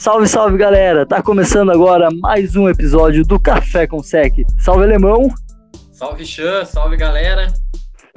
Salve, 0.00 0.26
salve 0.26 0.56
galera! 0.56 1.04
Tá 1.04 1.22
começando 1.22 1.70
agora 1.70 2.08
mais 2.22 2.56
um 2.56 2.70
episódio 2.70 3.22
do 3.22 3.38
Café 3.38 3.86
com 3.86 4.02
Sec. 4.02 4.32
Salve 4.58 4.84
alemão! 4.84 5.28
Salve 5.92 6.24
Chan, 6.24 6.64
salve 6.64 6.96
galera! 6.96 7.52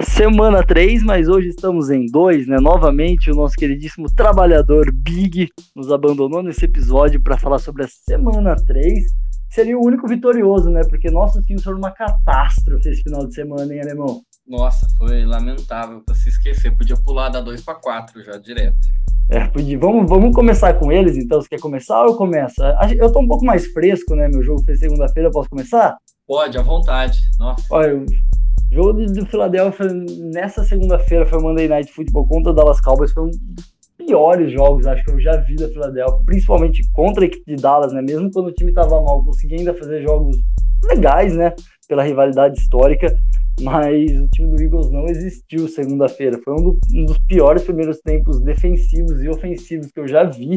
Semana 0.00 0.64
3, 0.66 1.02
mas 1.02 1.28
hoje 1.28 1.48
estamos 1.48 1.90
em 1.90 2.06
2, 2.06 2.46
né? 2.46 2.56
Novamente, 2.58 3.30
o 3.30 3.34
nosso 3.34 3.54
queridíssimo 3.54 4.06
trabalhador 4.16 4.90
Big 4.94 5.50
nos 5.76 5.92
abandonou 5.92 6.42
nesse 6.42 6.64
episódio 6.64 7.22
para 7.22 7.36
falar 7.36 7.58
sobre 7.58 7.84
a 7.84 7.88
semana 7.88 8.56
3. 8.56 9.04
Seria 9.50 9.78
o 9.78 9.84
único 9.84 10.08
vitorioso, 10.08 10.70
né? 10.70 10.80
Porque 10.88 11.10
nossos 11.10 11.44
times 11.44 11.62
foram 11.62 11.76
uma 11.76 11.90
catástrofe 11.90 12.88
esse 12.88 13.02
final 13.02 13.26
de 13.26 13.34
semana, 13.34 13.74
hein, 13.74 13.82
alemão? 13.82 14.22
Nossa, 14.48 14.88
foi 14.96 15.22
lamentável 15.26 16.00
para 16.00 16.14
se 16.14 16.30
esquecer. 16.30 16.74
Podia 16.74 16.96
pular 16.96 17.28
da 17.28 17.42
2 17.42 17.60
para 17.60 17.74
4 17.74 18.24
já 18.24 18.38
direto. 18.38 18.78
É, 19.30 19.46
podia. 19.46 19.78
Vamos, 19.78 20.08
vamos 20.08 20.34
começar 20.34 20.74
com 20.74 20.92
eles, 20.92 21.16
então. 21.16 21.40
Você 21.40 21.48
quer 21.48 21.60
começar 21.60 22.02
ou 22.02 22.08
eu 22.08 22.16
começo? 22.16 22.56
Eu 22.98 23.10
tô 23.10 23.20
um 23.20 23.26
pouco 23.28 23.44
mais 23.44 23.66
fresco, 23.66 24.14
né? 24.14 24.28
Meu 24.28 24.42
jogo 24.42 24.62
foi 24.64 24.76
segunda-feira, 24.76 25.30
posso 25.30 25.48
começar? 25.48 25.96
Pode, 26.26 26.58
à 26.58 26.62
vontade. 26.62 27.20
Nossa. 27.38 27.64
Olha, 27.70 27.96
o 27.96 28.06
jogo 28.70 28.92
do 28.92 29.26
Philadelphia 29.26 29.88
nessa 30.32 30.62
segunda-feira 30.64 31.26
foi 31.26 31.38
o 31.38 31.42
Monday 31.42 31.68
Night 31.68 31.90
Football 31.92 32.28
contra 32.28 32.52
o 32.52 32.54
Dallas 32.54 32.80
Cowboys. 32.80 33.12
Foi 33.12 33.24
um 33.24 33.30
dos 33.30 33.74
piores 33.96 34.52
jogos, 34.52 34.86
acho 34.86 35.02
que 35.04 35.10
eu 35.10 35.20
já 35.20 35.36
vi 35.36 35.56
da 35.56 35.68
Philadelphia, 35.68 36.24
principalmente 36.26 36.82
contra 36.92 37.24
a 37.24 37.26
equipe 37.26 37.44
de 37.46 37.62
Dallas, 37.62 37.92
né? 37.92 38.02
Mesmo 38.02 38.30
quando 38.30 38.48
o 38.48 38.52
time 38.52 38.72
tava 38.72 39.00
mal, 39.00 39.24
consegui 39.24 39.54
ainda 39.54 39.72
fazer 39.74 40.02
jogos 40.02 40.36
legais, 40.84 41.34
né? 41.34 41.54
Pela 41.86 42.02
rivalidade 42.02 42.58
histórica 42.58 43.14
mas 43.60 44.10
o 44.18 44.28
time 44.28 44.48
do 44.48 44.60
Eagles 44.60 44.90
não 44.90 45.06
existiu 45.06 45.68
segunda-feira. 45.68 46.40
Foi 46.44 46.54
um, 46.54 46.62
do, 46.62 46.78
um, 46.94 47.04
dos 47.04 47.18
piores 47.18 47.62
primeiros 47.62 47.98
tempos 48.00 48.40
defensivos 48.40 49.22
e 49.22 49.28
ofensivos 49.28 49.92
que 49.92 50.00
eu 50.00 50.08
já 50.08 50.24
vi 50.24 50.56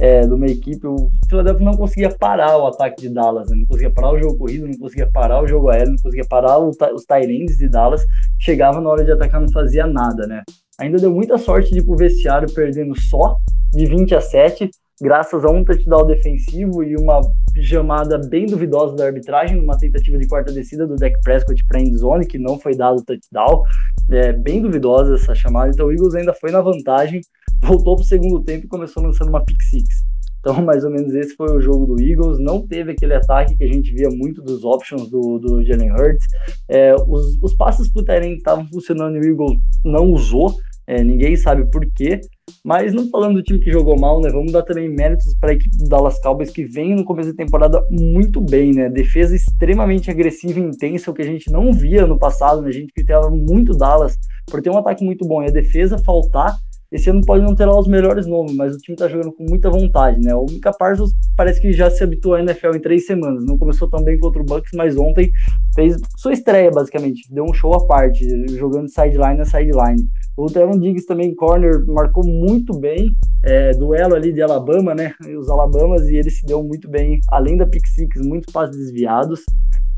é, 0.00 0.26
de 0.26 0.32
uma 0.32 0.46
equipe. 0.46 0.86
O 0.86 1.08
Philadelphia 1.28 1.64
não 1.64 1.76
conseguia 1.76 2.10
parar 2.10 2.58
o 2.58 2.66
ataque 2.66 3.00
de 3.02 3.08
Dallas, 3.08 3.48
né? 3.48 3.56
não 3.56 3.66
conseguia 3.66 3.90
parar 3.90 4.12
o 4.12 4.18
jogo 4.18 4.36
corrido, 4.36 4.66
não 4.66 4.78
conseguia 4.78 5.08
parar 5.10 5.42
o 5.42 5.46
jogo 5.46 5.70
aéreo, 5.70 5.92
não 5.92 6.02
conseguia 6.02 6.26
parar 6.28 6.58
o, 6.58 6.68
os 6.68 7.04
Tyrands 7.06 7.56
de 7.56 7.68
Dallas. 7.68 8.04
Chegava 8.38 8.80
na 8.80 8.90
hora 8.90 9.04
de 9.04 9.12
atacar, 9.12 9.40
não 9.40 9.50
fazia 9.50 9.86
nada, 9.86 10.26
né? 10.26 10.42
Ainda 10.78 10.98
deu 10.98 11.12
muita 11.12 11.38
sorte 11.38 11.72
de 11.72 11.78
ir 11.78 11.84
pro 11.84 11.96
vestiário 11.96 12.52
perdendo 12.52 12.98
só 13.00 13.36
de 13.72 13.86
20 13.86 14.14
a 14.14 14.20
7, 14.20 14.70
graças 15.00 15.44
a 15.44 15.50
um 15.50 15.64
touchdown 15.64 16.06
defensivo 16.06 16.82
e 16.82 16.96
uma 16.96 17.20
pijamada 17.52 18.18
bem 18.18 18.46
duvidosa 18.46 18.96
da 18.96 19.06
arbitragem, 19.06 19.56
numa 19.56 19.76
tentativa 19.78 20.18
de 20.18 20.26
quarta 20.26 20.52
descida 20.52 20.86
do 20.86 20.96
Dak 20.96 21.14
Prescott 21.22 21.64
para 21.66 21.80
endzone, 21.80 22.26
que 22.26 22.38
não 22.38 22.58
foi 22.58 22.76
dado 22.76 23.04
touchdown. 23.04 23.62
É 24.10 24.32
bem 24.32 24.60
duvidosa 24.60 25.14
essa 25.14 25.34
chamada, 25.34 25.70
então 25.70 25.86
o 25.86 25.92
Eagles 25.92 26.14
ainda 26.14 26.34
foi 26.34 26.50
na 26.50 26.60
vantagem, 26.60 27.20
voltou 27.62 27.96
para 27.96 28.02
o 28.02 28.06
segundo 28.06 28.42
tempo 28.42 28.66
e 28.66 28.68
começou 28.68 29.02
lançando 29.02 29.28
uma 29.28 29.44
pick 29.44 29.60
six. 29.62 30.04
Então, 30.44 30.60
mais 30.62 30.84
ou 30.84 30.90
menos 30.90 31.14
esse 31.14 31.34
foi 31.34 31.50
o 31.56 31.60
jogo 31.60 31.86
do 31.86 32.00
Eagles. 32.00 32.38
Não 32.38 32.66
teve 32.66 32.92
aquele 32.92 33.14
ataque 33.14 33.56
que 33.56 33.64
a 33.64 33.68
gente 33.68 33.92
via 33.94 34.10
muito 34.10 34.42
dos 34.42 34.62
options 34.62 35.08
do, 35.08 35.38
do 35.38 35.64
Jalen 35.64 35.90
Hurts. 35.90 36.26
É, 36.68 36.94
os, 36.94 37.38
os 37.42 37.54
passes 37.54 37.90
para 37.90 38.02
o 38.02 38.04
Tyrant 38.04 38.36
estavam 38.36 38.66
funcionando 38.66 39.16
e 39.16 39.20
o 39.20 39.24
Eagles 39.24 39.58
não 39.84 40.12
usou. 40.12 40.54
É, 40.86 41.02
ninguém 41.02 41.36
sabe 41.36 41.64
por 41.70 41.84
quê. 41.94 42.20
Mas 42.62 42.92
não 42.92 43.08
falando 43.08 43.36
do 43.36 43.42
time 43.42 43.58
que 43.58 43.72
jogou 43.72 43.98
mal, 43.98 44.20
né? 44.20 44.30
Vamos 44.30 44.52
dar 44.52 44.62
também 44.62 44.88
méritos 44.88 45.34
para 45.40 45.50
a 45.50 45.54
equipe 45.54 45.76
do 45.78 45.88
Dallas 45.88 46.20
Cowboys 46.20 46.50
que 46.50 46.64
vem 46.64 46.94
no 46.94 47.04
começo 47.04 47.30
da 47.30 47.44
temporada 47.44 47.82
muito 47.90 48.40
bem, 48.40 48.72
né? 48.72 48.88
Defesa 48.88 49.34
extremamente 49.34 50.10
agressiva 50.10 50.60
e 50.60 50.62
intensa, 50.62 51.10
o 51.10 51.14
que 51.14 51.22
a 51.22 51.26
gente 51.26 51.50
não 51.50 51.72
via 51.72 52.06
no 52.06 52.18
passado, 52.18 52.62
né? 52.62 52.68
A 52.68 52.72
gente 52.72 52.92
criticava 52.92 53.30
muito 53.30 53.76
Dallas 53.76 54.16
por 54.46 54.60
ter 54.60 54.70
um 54.70 54.78
ataque 54.78 55.04
muito 55.04 55.26
bom 55.26 55.42
e 55.42 55.48
a 55.48 55.52
defesa 55.52 55.98
faltar. 55.98 56.54
Esse 56.94 57.10
ano 57.10 57.22
pode 57.26 57.42
não 57.42 57.56
ter 57.56 57.64
lá 57.64 57.76
os 57.76 57.88
melhores 57.88 58.24
nomes, 58.24 58.54
mas 58.54 58.72
o 58.72 58.78
time 58.78 58.96
tá 58.96 59.08
jogando 59.08 59.32
com 59.32 59.42
muita 59.42 59.68
vontade, 59.68 60.20
né? 60.20 60.32
O 60.32 60.46
Mika 60.48 60.72
Parsons 60.72 61.10
parece 61.36 61.60
que 61.60 61.72
já 61.72 61.90
se 61.90 62.04
habituou 62.04 62.36
à 62.36 62.40
NFL 62.40 62.76
em 62.76 62.80
três 62.80 63.04
semanas. 63.04 63.44
Não 63.44 63.58
começou 63.58 63.90
tão 63.90 64.04
bem 64.04 64.16
contra 64.16 64.40
o 64.40 64.44
Bucks, 64.44 64.70
mas 64.76 64.96
ontem 64.96 65.28
fez 65.74 66.00
sua 66.16 66.32
estreia, 66.32 66.70
basicamente. 66.70 67.26
Deu 67.34 67.42
um 67.42 67.52
show 67.52 67.74
à 67.74 67.84
parte, 67.84 68.24
jogando 68.56 68.88
sideline 68.88 69.40
a 69.40 69.44
sideline. 69.44 70.06
O 70.36 70.46
Trevon 70.46 70.78
Diggs 70.78 71.04
também, 71.04 71.34
corner, 71.34 71.84
marcou 71.88 72.24
muito 72.24 72.72
bem. 72.78 73.10
É, 73.42 73.72
duelo 73.72 74.14
ali 74.14 74.32
de 74.32 74.40
Alabama, 74.40 74.94
né? 74.94 75.12
Os 75.36 75.48
Alabamas, 75.50 76.08
e 76.08 76.14
ele 76.14 76.30
se 76.30 76.46
deu 76.46 76.62
muito 76.62 76.88
bem, 76.88 77.18
além 77.32 77.56
da 77.56 77.66
pick 77.66 77.84
six, 77.88 78.24
muitos 78.24 78.52
passes 78.52 78.76
desviados. 78.76 79.42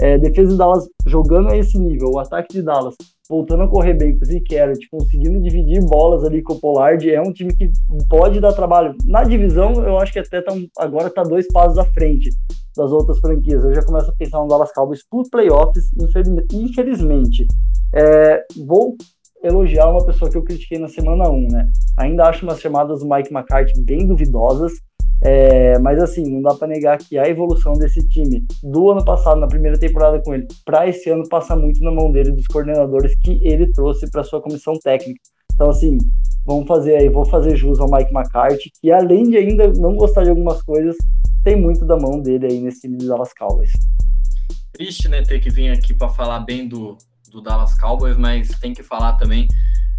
É, 0.01 0.17
defesa 0.17 0.51
de 0.51 0.57
Dallas 0.57 0.85
jogando 1.07 1.51
a 1.51 1.57
esse 1.59 1.79
nível, 1.79 2.09
o 2.11 2.19
ataque 2.19 2.55
de 2.55 2.63
Dallas 2.63 2.95
voltando 3.29 3.65
a 3.65 3.69
correr 3.69 3.95
bem 3.95 4.17
com 4.17 4.25
o 4.25 4.27
Zeke 4.27 4.55
Elliott, 4.55 4.89
conseguindo 4.89 5.41
dividir 5.41 5.85
bolas 5.85 6.25
ali 6.25 6.43
com 6.43 6.55
o 6.55 6.61
Pollard, 6.61 7.11
é 7.11 7.21
um 7.21 7.33
time 7.33 7.55
que 7.55 7.71
pode 8.09 8.41
dar 8.41 8.53
trabalho. 8.53 8.95
Na 9.05 9.25
divisão, 9.25 9.73
eu 9.85 9.99
acho 9.99 10.13
que 10.13 10.19
até 10.19 10.41
tá, 10.41 10.53
agora 10.79 11.09
está 11.09 11.23
dois 11.23 11.47
passos 11.53 11.79
à 11.79 11.85
frente 11.85 12.31
das 12.77 12.91
outras 12.93 13.19
franquias. 13.19 13.65
Eu 13.65 13.75
já 13.75 13.83
começo 13.83 14.11
a 14.11 14.15
pensar 14.15 14.39
no 14.39 14.49
Dallas 14.49 14.73
Cowboys 14.73 15.07
por 15.09 15.29
playoffs, 15.31 15.85
infelizmente. 16.53 17.47
É, 17.95 18.45
vou 18.67 18.97
elogiar 19.43 19.89
uma 19.91 20.05
pessoa 20.05 20.31
que 20.31 20.37
eu 20.37 20.43
critiquei 20.43 20.79
na 20.79 20.89
semana 20.89 21.29
1, 21.29 21.47
né? 21.51 21.69
Ainda 21.99 22.25
acho 22.25 22.45
umas 22.45 22.61
chamadas 22.61 23.01
do 23.01 23.09
Mike 23.09 23.33
McCarthy 23.33 23.81
bem 23.83 24.07
duvidosas, 24.07 24.73
é, 25.23 25.79
mas 25.79 26.03
assim, 26.03 26.31
não 26.31 26.43
dá 26.43 26.55
para 26.55 26.69
negar 26.69 26.99
que 26.99 27.19
a 27.19 27.29
evolução 27.29 27.73
desse 27.75 28.07
time 28.09 28.45
do 28.63 28.91
ano 28.91 29.05
passado, 29.05 29.41
na 29.41 29.47
primeira 29.47 29.79
temporada 29.79 30.21
com 30.23 30.35
ele, 30.35 30.47
para 30.65 30.87
esse 30.89 31.09
ano 31.11 31.29
passa 31.29 31.57
muito 31.57 31.83
na 31.83 31.91
mão 31.91 32.11
dele, 32.11 32.33
dos 32.33 32.47
coordenadores 32.47 33.15
que 33.23 33.41
ele 33.43 33.73
trouxe 33.73 34.11
para 34.11 34.25
sua 34.25 34.41
comissão 34.41 34.75
técnica. 34.79 35.21
Então, 35.55 35.71
assim, 35.71 35.97
vamos 36.45 36.67
fazer 36.67 36.97
aí, 36.97 37.09
vou 37.09 37.25
fazer 37.25 37.57
jus 37.57 37.81
ao 37.81 37.91
Mike 37.91 38.15
McCarthy, 38.15 38.71
que 38.81 38.93
além 38.93 39.31
de 39.31 39.37
ainda 39.39 39.73
não 39.73 39.97
gostar 39.97 40.25
de 40.25 40.31
algumas 40.31 40.63
coisas, 40.63 40.95
tem 41.43 41.57
muito 41.57 41.85
da 41.87 41.97
mão 41.97 42.21
dele 42.21 42.47
aí 42.47 42.61
nesse 42.61 42.83
time 42.83 42.99
do 42.99 43.07
Dallas 43.07 43.33
Cowboys. 43.33 43.73
Triste, 44.73 45.09
né, 45.09 45.23
ter 45.23 45.41
que 45.41 45.49
vir 45.49 45.71
aqui 45.71 45.95
para 45.95 46.11
falar 46.11 46.41
bem 46.41 46.69
do, 46.69 46.99
do 47.31 47.41
Dallas 47.41 47.79
Cowboys, 47.79 48.17
mas 48.17 48.51
tem 48.61 48.75
que 48.75 48.83
falar 48.83 49.15
também. 49.15 49.49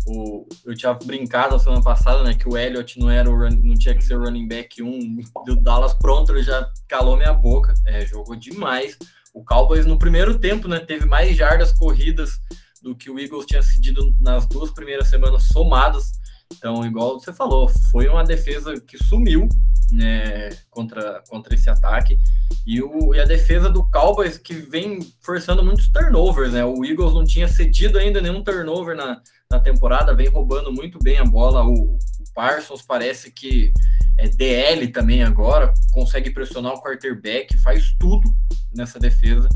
O, 0.07 0.47
eu 0.65 0.73
tinha 0.73 0.93
brincado 0.93 1.53
na 1.53 1.59
semana 1.59 1.83
passada, 1.83 2.23
né, 2.23 2.33
que 2.33 2.47
o 2.47 2.57
Elliott 2.57 2.97
não 2.97 3.09
era 3.09 3.29
run, 3.29 3.49
não 3.61 3.75
tinha 3.75 3.93
que 3.93 4.03
ser 4.03 4.15
o 4.15 4.23
running 4.23 4.47
back 4.47 4.81
1 4.81 5.19
do 5.45 5.57
Dallas 5.57 5.93
pronto, 5.93 6.31
ele 6.31 6.43
já 6.43 6.71
calou 6.87 7.17
minha 7.17 7.33
boca, 7.33 7.73
é, 7.85 8.05
jogou 8.05 8.35
demais. 8.35 8.97
O 9.33 9.43
Cowboys 9.43 9.85
no 9.85 9.99
primeiro 9.99 10.39
tempo, 10.39 10.67
né, 10.67 10.79
teve 10.79 11.05
mais 11.05 11.35
jardas 11.35 11.73
corridas 11.73 12.39
do 12.81 12.95
que 12.95 13.09
o 13.09 13.19
Eagles 13.19 13.45
tinha 13.45 13.61
cedido 13.61 14.15
nas 14.21 14.47
duas 14.47 14.71
primeiras 14.71 15.09
semanas 15.09 15.43
somadas. 15.43 16.13
Então, 16.53 16.85
igual 16.85 17.19
você 17.19 17.33
falou, 17.33 17.67
foi 17.91 18.07
uma 18.07 18.23
defesa 18.23 18.79
que 18.79 18.97
sumiu 19.03 19.47
né, 19.91 20.49
contra, 20.69 21.21
contra 21.29 21.53
esse 21.53 21.69
ataque. 21.69 22.17
E, 22.65 22.81
o, 22.81 23.13
e 23.13 23.19
a 23.19 23.25
defesa 23.25 23.69
do 23.69 23.89
Cowboys 23.89 24.37
que 24.37 24.53
vem 24.53 24.99
forçando 25.21 25.63
muitos 25.63 25.87
turnovers, 25.89 26.53
né? 26.53 26.65
O 26.65 26.83
Eagles 26.83 27.13
não 27.13 27.23
tinha 27.23 27.47
cedido 27.47 27.97
ainda 27.97 28.21
nenhum 28.21 28.43
turnover 28.43 28.95
na, 28.95 29.21
na 29.51 29.59
temporada, 29.59 30.15
vem 30.15 30.27
roubando 30.27 30.71
muito 30.71 30.99
bem 30.99 31.17
a 31.17 31.25
bola. 31.25 31.63
O, 31.63 31.95
o 31.95 32.33
Parsons 32.33 32.81
parece 32.81 33.31
que 33.31 33.71
é 34.17 34.27
DL 34.27 34.87
também 34.89 35.23
agora, 35.23 35.73
consegue 35.91 36.31
pressionar 36.31 36.73
o 36.73 36.81
quarterback, 36.81 37.57
faz 37.57 37.95
tudo 37.99 38.29
nessa 38.73 38.99
defesa. 38.99 39.47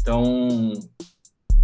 Então, 0.00 0.72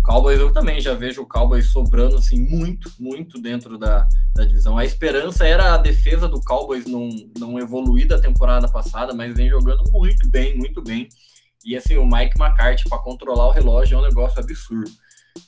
Cowboys 0.02 0.40
eu 0.40 0.52
também 0.52 0.80
já 0.80 0.94
vejo 0.94 1.22
o 1.22 1.26
Cowboys 1.26 1.66
sobrando 1.66 2.16
assim 2.16 2.40
muito, 2.40 2.90
muito 2.98 3.40
dentro 3.40 3.78
da, 3.78 4.08
da 4.34 4.44
divisão. 4.44 4.76
A 4.76 4.84
esperança 4.84 5.46
era 5.46 5.74
a 5.74 5.78
defesa 5.78 6.28
do 6.28 6.40
Cowboys 6.40 6.86
não, 6.86 7.08
não 7.38 7.58
evoluir 7.58 8.08
da 8.08 8.20
temporada 8.20 8.68
passada, 8.68 9.14
mas 9.14 9.34
vem 9.34 9.48
jogando 9.48 9.84
muito 9.92 10.28
bem, 10.28 10.56
muito 10.56 10.82
bem. 10.82 11.08
E 11.64 11.76
assim, 11.76 11.96
o 11.96 12.04
Mike 12.04 12.40
McCarthy 12.40 12.88
para 12.88 12.98
controlar 12.98 13.46
o 13.46 13.52
relógio 13.52 13.94
é 13.94 13.98
um 13.98 14.02
negócio 14.02 14.40
absurdo. 14.40 14.90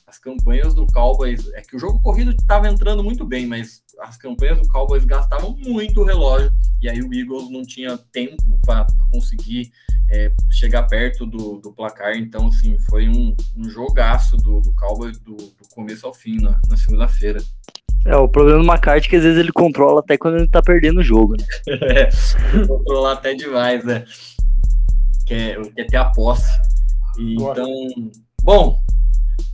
As 0.07 0.17
campanhas 0.17 0.73
do 0.73 0.87
Cowboys, 0.87 1.51
é 1.53 1.61
que 1.61 1.75
o 1.75 1.79
jogo 1.79 2.01
corrido 2.01 2.31
estava 2.31 2.69
entrando 2.69 3.03
muito 3.03 3.25
bem, 3.25 3.45
mas 3.45 3.83
as 3.99 4.17
campanhas 4.17 4.59
do 4.59 4.67
Cowboys 4.67 5.03
gastavam 5.03 5.55
muito 5.57 6.01
o 6.01 6.05
relógio 6.05 6.51
e 6.81 6.89
aí 6.89 7.01
o 7.01 7.13
Eagles 7.13 7.51
não 7.51 7.63
tinha 7.63 7.97
tempo 7.97 8.59
para 8.65 8.87
conseguir 9.11 9.71
é, 10.09 10.31
chegar 10.51 10.83
perto 10.83 11.25
do, 11.25 11.59
do, 11.59 11.73
placar. 11.73 12.15
Então, 12.15 12.47
assim, 12.47 12.77
foi 12.89 13.07
um, 13.07 13.35
um 13.55 13.69
jogaço 13.69 14.37
do, 14.37 14.59
do 14.61 14.73
Cowboys 14.73 15.17
do, 15.19 15.35
do 15.35 15.67
começo 15.73 16.05
ao 16.05 16.13
fim 16.13 16.37
na, 16.41 16.59
na 16.67 16.77
segunda-feira. 16.77 17.41
É, 18.05 18.15
o 18.15 18.27
problema 18.27 18.59
do 18.59 18.67
McCarthy 18.67 19.07
é 19.07 19.09
que 19.09 19.15
às 19.15 19.23
vezes 19.23 19.39
ele 19.39 19.51
controla 19.51 19.99
até 19.99 20.15
quando 20.17 20.37
ele 20.37 20.47
tá 20.47 20.61
perdendo 20.61 20.99
o 20.99 21.03
jogo, 21.03 21.35
né? 21.37 21.45
é, 21.89 22.09
controlar 22.67 23.13
até 23.13 23.33
demais, 23.33 23.83
né? 23.83 24.05
Quer, 25.25 25.59
quer 25.71 25.87
ter 25.87 25.97
a 25.97 26.05
posse. 26.05 26.51
E, 27.17 27.33
então, 27.33 27.67
bom, 28.43 28.79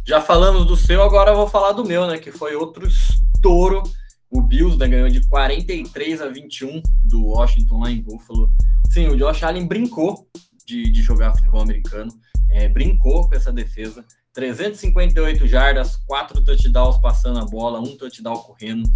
já 0.05 0.19
falamos 0.19 0.65
do 0.65 0.75
seu, 0.75 1.01
agora 1.01 1.31
eu 1.31 1.37
vou 1.37 1.47
falar 1.47 1.71
do 1.71 1.85
meu, 1.85 2.05
né? 2.07 2.17
Que 2.17 2.31
foi 2.31 2.53
outro 2.55 2.85
estouro 2.85 3.83
o 4.31 4.41
Bills 4.41 4.77
né, 4.77 4.87
ganhou 4.87 5.09
de 5.09 5.27
43 5.27 6.21
a 6.21 6.29
21 6.29 6.81
do 7.03 7.25
Washington 7.25 7.79
lá 7.81 7.91
em 7.91 8.01
Buffalo. 8.01 8.49
Sim, 8.89 9.07
o 9.07 9.17
Josh 9.17 9.43
Allen 9.43 9.67
brincou 9.67 10.27
de, 10.65 10.89
de 10.89 11.01
jogar 11.01 11.35
futebol 11.35 11.61
americano, 11.61 12.11
é, 12.49 12.69
brincou 12.69 13.27
com 13.27 13.35
essa 13.35 13.51
defesa. 13.51 14.05
358 14.33 15.45
jardas, 15.45 15.97
quatro 16.07 16.41
touchdowns 16.41 16.97
passando 16.99 17.39
a 17.39 17.45
bola, 17.45 17.81
um 17.81 17.97
touchdown 17.97 18.37
correndo. 18.37 18.89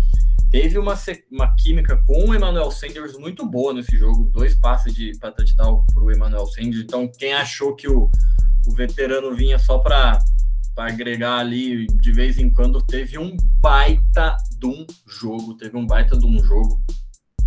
teve 0.49 0.77
uma, 0.79 0.97
uma 1.29 1.53
química 1.55 2.01
com 2.07 2.29
o 2.29 2.33
Emmanuel 2.33 2.71
Sanders 2.71 3.17
muito 3.17 3.45
boa 3.45 3.73
nesse 3.73 3.97
jogo, 3.97 4.29
dois 4.31 4.55
passes 4.55 4.93
de 4.93 5.11
para 5.19 5.33
touchdown 5.33 5.85
para 5.93 6.03
o 6.03 6.11
Emmanuel 6.11 6.45
Sanders. 6.47 6.83
Então, 6.83 7.11
quem 7.17 7.33
achou 7.33 7.75
que 7.75 7.89
o, 7.89 8.09
o 8.65 8.71
veterano 8.73 9.35
vinha 9.35 9.59
só 9.59 9.79
para 9.79 10.19
agregar 10.77 11.37
ali 11.37 11.87
de 11.87 12.11
vez 12.11 12.37
em 12.37 12.49
quando, 12.49 12.81
teve 12.81 13.17
um 13.17 13.35
baita 13.61 14.35
de 14.59 14.65
um 14.65 14.85
jogo, 15.07 15.55
teve 15.55 15.77
um 15.77 15.85
baita 15.85 16.17
de 16.17 16.25
um 16.25 16.43
jogo. 16.43 16.81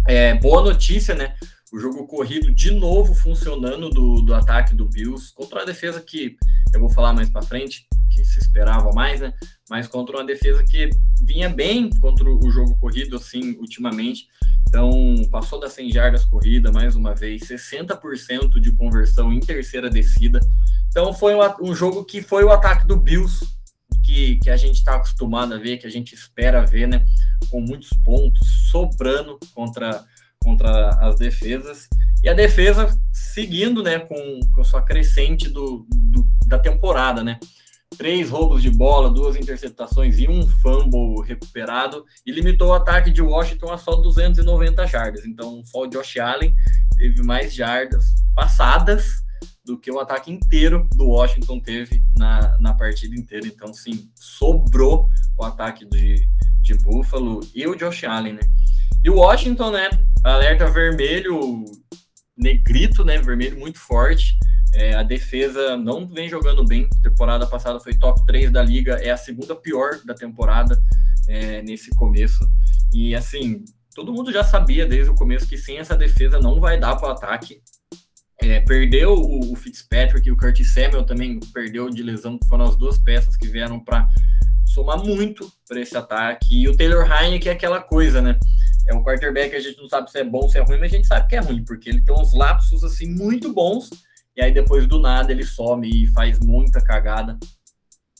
É, 0.06 0.34
boa 0.34 0.62
notícia, 0.62 1.14
né? 1.14 1.34
O 1.72 1.78
jogo 1.78 2.06
corrido 2.06 2.50
de 2.50 2.70
novo 2.70 3.14
funcionando 3.14 3.90
do, 3.90 4.22
do 4.22 4.34
ataque 4.34 4.75
do 4.75 4.86
Bills 4.86 5.32
contra 5.34 5.62
a 5.62 5.64
defesa 5.64 6.00
que 6.00 6.36
eu 6.72 6.80
vou 6.80 6.88
falar 6.88 7.12
mais 7.12 7.28
para 7.28 7.42
frente, 7.42 7.86
que 8.08 8.25
se 8.25 8.38
esperava 8.38 8.93
mais, 8.93 9.20
né? 9.20 9.32
Mas 9.69 9.87
contra 9.87 10.16
uma 10.16 10.25
defesa 10.25 10.64
que 10.64 10.90
vinha 11.22 11.49
bem 11.49 11.90
contra 12.00 12.28
o 12.28 12.50
jogo 12.50 12.76
corrido, 12.78 13.16
assim, 13.16 13.56
ultimamente. 13.58 14.26
Então, 14.69 15.16
passou 15.31 15.58
das 15.58 15.72
100 15.72 15.93
jardas 15.93 16.25
corrida 16.25 16.70
mais 16.72 16.96
uma 16.96 17.14
vez, 17.14 17.43
60% 17.43 18.60
de 18.60 18.72
conversão 18.72 19.32
em 19.32 19.40
terceira 19.40 19.88
descida. 19.88 20.40
Então, 20.88 21.12
foi 21.12 21.34
um, 21.34 21.40
um 21.70 21.75
jogo 21.75 22.05
que 22.05 22.22
foi 22.22 22.44
o 22.44 22.50
ataque 22.50 22.87
do 22.87 22.99
Bills, 22.99 23.46
que, 24.05 24.37
que 24.37 24.50
a 24.50 24.56
gente 24.56 24.76
está 24.76 24.96
acostumado 24.96 25.54
a 25.54 25.58
ver, 25.58 25.78
que 25.78 25.87
a 25.87 25.90
gente 25.90 26.14
espera 26.14 26.64
ver, 26.64 26.88
né? 26.88 27.04
Com 27.50 27.61
muitos 27.61 27.90
pontos 28.04 28.70
sobrando 28.70 29.38
contra 29.54 30.04
contra 30.40 30.90
as 31.00 31.16
defesas. 31.16 31.88
E 32.22 32.28
a 32.28 32.34
defesa 32.34 32.99
seguindo, 33.12 33.82
né, 33.82 33.99
com, 34.00 34.40
com 34.54 34.64
sua 34.64 34.82
crescente 34.82 35.49
do, 35.49 35.87
do, 35.90 36.26
da 36.46 36.58
temporada, 36.58 37.22
né? 37.22 37.38
Três 37.96 38.31
roubos 38.31 38.62
de 38.62 38.70
bola, 38.70 39.11
duas 39.11 39.35
interceptações 39.35 40.19
e 40.19 40.29
um 40.29 40.46
fumble 40.46 41.20
recuperado 41.25 42.05
e 42.25 42.31
limitou 42.31 42.69
o 42.69 42.75
ataque 42.75 43.11
de 43.11 43.23
Washington 43.23 43.73
a 43.73 43.79
só 43.79 43.96
290 43.96 44.87
jardas. 44.87 45.25
Então, 45.25 45.64
só 45.64 45.82
o 45.82 45.87
Josh 45.88 46.19
Allen 46.19 46.55
teve 46.96 47.23
mais 47.23 47.55
jardas 47.55 48.05
passadas 48.35 49.25
do 49.64 49.79
que 49.79 49.90
o 49.90 50.00
ataque 50.00 50.32
inteiro 50.32 50.88
do 50.94 51.08
Washington 51.08 51.61
teve 51.61 52.02
na, 52.17 52.56
na 52.58 52.75
partida 52.75 53.14
inteira. 53.14 53.46
Então, 53.46 53.73
sim, 53.73 54.11
sobrou 54.14 55.08
o 55.37 55.44
ataque 55.44 55.85
de, 55.85 56.26
de 56.61 56.75
Buffalo 56.75 57.40
e 57.55 57.67
o 57.67 57.75
Josh 57.75 58.05
Allen, 58.05 58.35
né? 58.35 58.40
E 59.05 59.11
o 59.11 59.17
Washington, 59.17 59.70
né? 59.70 59.90
Alerta 60.25 60.67
vermelho, 60.70 61.64
negrito, 62.38 63.05
né? 63.05 63.19
Vermelho 63.19 63.58
muito 63.58 63.79
forte. 63.79 64.38
É, 64.75 64.94
a 64.94 65.02
defesa 65.02 65.76
não 65.76 66.06
vem 66.06 66.29
jogando 66.29 66.64
bem. 66.64 66.88
Temporada 67.02 67.46
passada 67.46 67.81
foi 67.81 67.94
top 67.94 68.25
3 68.26 68.50
da 68.50 68.62
liga, 68.62 68.94
é 68.94 69.11
a 69.11 69.17
segunda 69.17 69.56
pior 69.56 69.99
da 70.05 70.14
temporada 70.14 70.79
é, 71.26 71.62
nesse 71.62 71.90
começo. 71.90 72.49
E 72.93 73.14
assim, 73.14 73.64
todo 73.94 74.12
mundo 74.12 74.32
já 74.32 74.44
sabia 74.44 74.87
desde 74.87 75.11
o 75.11 75.14
começo 75.14 75.49
que 75.49 75.56
sem 75.56 75.79
essa 75.79 75.96
defesa 75.96 76.38
não 76.38 76.61
vai 76.61 76.79
dar 76.79 76.96
para 76.96 77.08
o 77.08 77.12
ataque. 77.12 77.61
É, 78.40 78.61
perdeu 78.61 79.14
o, 79.14 79.52
o, 79.52 79.56
Fitzpatrick 79.56 80.29
e 80.29 80.31
o 80.31 80.37
Curtis 80.37 80.73
Samuel 80.73 81.05
também 81.05 81.40
perdeu 81.52 81.90
de 81.90 82.05
lesão, 82.05 82.38
foram 82.49 82.67
as 82.67 82.76
duas 82.76 82.96
peças 82.96 83.37
que 83.37 83.49
vieram 83.49 83.81
para 83.81 84.08
somar 84.64 85.02
muito 85.02 85.50
para 85.67 85.81
esse 85.81 85.96
ataque. 85.96 86.62
E 86.62 86.69
o 86.69 86.76
Taylor 86.76 87.11
Heine, 87.11 87.40
que 87.40 87.49
é 87.49 87.52
aquela 87.52 87.81
coisa, 87.81 88.23
né? 88.23 88.38
É 88.88 88.94
um 88.94 89.05
quarterback 89.05 89.50
que 89.50 89.56
a 89.56 89.61
gente 89.61 89.79
não 89.79 89.88
sabe 89.88 90.11
se 90.11 90.19
é 90.19 90.25
bom, 90.25 90.49
se 90.49 90.58
é 90.58 90.62
ruim, 90.62 90.79
mas 90.79 90.90
a 90.90 90.96
gente 90.96 91.06
sabe 91.06 91.29
que 91.29 91.37
é 91.37 91.40
ruim, 91.40 91.62
porque 91.62 91.90
ele 91.90 92.00
tem 92.00 92.14
uns 92.14 92.32
lapsos 92.32 92.82
assim 92.82 93.06
muito 93.06 93.52
bons, 93.52 93.90
e 94.35 94.40
aí 94.40 94.50
depois 94.52 94.87
do 94.87 94.99
nada 94.99 95.31
ele 95.31 95.44
some 95.44 95.88
e 95.88 96.06
faz 96.06 96.40
muita 96.40 96.81
cagada. 96.81 97.38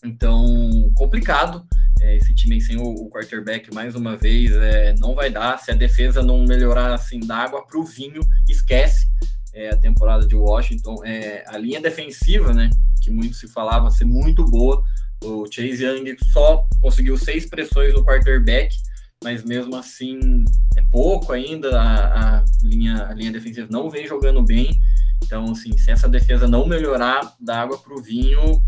Então, 0.05 0.93
complicado. 0.95 1.67
É, 2.01 2.17
esse 2.17 2.33
time 2.33 2.61
sem 2.61 2.77
o, 2.77 2.85
o, 2.85 3.11
quarterback, 3.11 3.75
mais 3.75 3.97
uma 3.97 4.17
vez, 4.17 4.53
é, 4.53 4.95
não 4.99 5.15
vai 5.15 5.31
dar. 5.31 5.59
Se 5.59 5.73
a 5.73 5.75
defesa 5.75 6.23
não 6.23 6.45
melhorar 6.45 6.95
assim 6.95 7.19
da 7.19 7.37
água 7.37 7.67
para 7.67 7.79
o 7.79 7.85
vinho, 7.85 8.21
esquece 8.49 9.07
é, 9.53 9.71
a 9.71 9.77
temporada 9.77 10.27
de 10.27 10.37
Washington. 10.37 11.05
É, 11.05 11.45
a 11.49 11.59
linha 11.59 11.81
defensiva, 11.81 12.53
né, 12.53 12.71
que 13.03 13.11
muito 13.11 13.35
se 13.35 13.49
falava 13.49 13.91
ser 13.91 14.05
muito 14.05 14.45
boa. 14.45 14.85
O 15.25 15.45
Chase 15.51 15.85
Young 15.85 16.17
só 16.33 16.65
conseguiu 16.81 17.17
seis 17.17 17.47
pressões 17.47 17.93
no 17.93 18.05
quarterback 18.05 18.77
mas 19.23 19.45
mesmo 19.45 19.77
assim 19.77 20.45
é 20.77 20.83
pouco 20.91 21.33
ainda. 21.33 21.81
A, 21.81 22.39
a, 22.39 22.45
linha, 22.63 23.07
a 23.07 23.15
linha 23.15 23.33
defensiva 23.33 23.69
não 23.71 23.91
vem 23.91 24.07
jogando 24.07 24.43
bem. 24.43 24.79
Então, 25.25 25.51
assim, 25.51 25.77
se 25.77 25.91
essa 25.91 26.09
defesa 26.09 26.47
não 26.47 26.67
melhorar 26.67 27.35
da 27.41 27.61
água 27.61 27.79
para 27.79 27.95
o 27.95 28.03
vinho, 28.03 28.63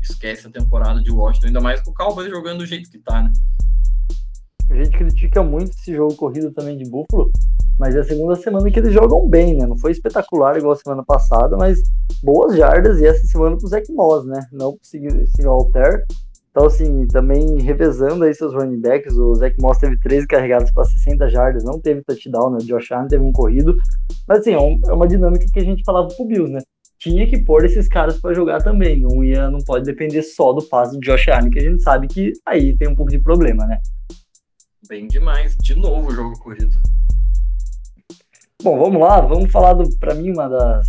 esquece 0.00 0.46
a 0.46 0.50
temporada 0.50 1.02
de 1.02 1.10
Washington, 1.10 1.48
ainda 1.48 1.60
mais 1.60 1.80
com 1.80 1.90
o 1.90 1.94
Cowboys 1.94 2.30
jogando 2.30 2.58
do 2.58 2.66
jeito 2.66 2.90
que 2.90 2.98
tá, 2.98 3.22
né? 3.22 3.32
A 4.70 4.74
gente 4.74 4.96
critica 4.96 5.42
muito 5.42 5.70
esse 5.70 5.94
jogo 5.94 6.14
corrido 6.16 6.50
também 6.52 6.76
de 6.76 6.88
Buffalo, 6.90 7.30
mas 7.78 7.94
é 7.94 8.00
a 8.00 8.04
segunda 8.04 8.34
semana 8.36 8.70
que 8.70 8.78
eles 8.78 8.92
jogam 8.92 9.28
bem, 9.28 9.56
né? 9.56 9.66
Não 9.66 9.78
foi 9.78 9.92
espetacular 9.92 10.56
igual 10.56 10.72
a 10.72 10.76
semana 10.76 11.04
passada, 11.04 11.56
mas 11.56 11.78
boas 12.22 12.56
jardas 12.56 13.00
e 13.00 13.06
essa 13.06 13.24
semana 13.26 13.56
pro 13.56 13.68
Zach 13.68 13.90
Moss, 13.92 14.24
né? 14.26 14.40
Não 14.52 14.76
pro 15.36 15.50
Alter, 15.50 16.04
então, 16.56 16.68
assim, 16.68 17.06
também 17.08 17.60
revezando 17.60 18.24
aí 18.24 18.32
seus 18.32 18.54
running 18.54 18.80
backs, 18.80 19.14
o 19.18 19.34
Zach 19.34 19.54
Moss 19.60 19.76
teve 19.76 20.00
13 20.00 20.26
carregados 20.26 20.70
para 20.70 20.86
60 20.86 21.28
jardas, 21.28 21.62
não 21.62 21.78
teve 21.78 22.02
touchdown, 22.02 22.52
né? 22.52 22.56
O 22.62 22.64
Josh 22.64 22.92
Allen 22.92 23.08
teve 23.08 23.22
um 23.22 23.30
corrido. 23.30 23.76
Mas, 24.26 24.38
assim, 24.38 24.54
é, 24.54 24.88
é 24.88 24.92
uma 24.94 25.06
dinâmica 25.06 25.44
que 25.52 25.58
a 25.60 25.62
gente 25.62 25.84
falava 25.84 26.08
pro 26.08 26.24
Bills, 26.24 26.50
né? 26.50 26.60
Tinha 26.98 27.28
que 27.28 27.44
pôr 27.44 27.66
esses 27.66 27.86
caras 27.86 28.18
para 28.18 28.32
jogar 28.32 28.62
também. 28.62 29.02
Não, 29.02 29.22
ia, 29.22 29.50
não 29.50 29.58
pode 29.58 29.84
depender 29.84 30.22
só 30.22 30.54
do 30.54 30.62
passe 30.62 30.98
do 30.98 31.00
Josh 31.00 31.28
Allen, 31.28 31.50
que 31.50 31.58
a 31.58 31.62
gente 31.62 31.82
sabe 31.82 32.08
que 32.08 32.32
aí 32.46 32.74
tem 32.74 32.88
um 32.88 32.96
pouco 32.96 33.12
de 33.12 33.18
problema, 33.18 33.66
né? 33.66 33.78
Bem 34.88 35.06
demais. 35.06 35.54
De 35.62 35.74
novo 35.74 36.08
o 36.08 36.14
jogo 36.14 36.38
corrido. 36.38 36.74
Bom, 38.62 38.78
vamos 38.78 38.98
lá. 38.98 39.20
Vamos 39.20 39.52
falar, 39.52 39.74
do, 39.74 39.84
para 39.98 40.14
mim, 40.14 40.30
uma 40.30 40.48
das 40.48 40.86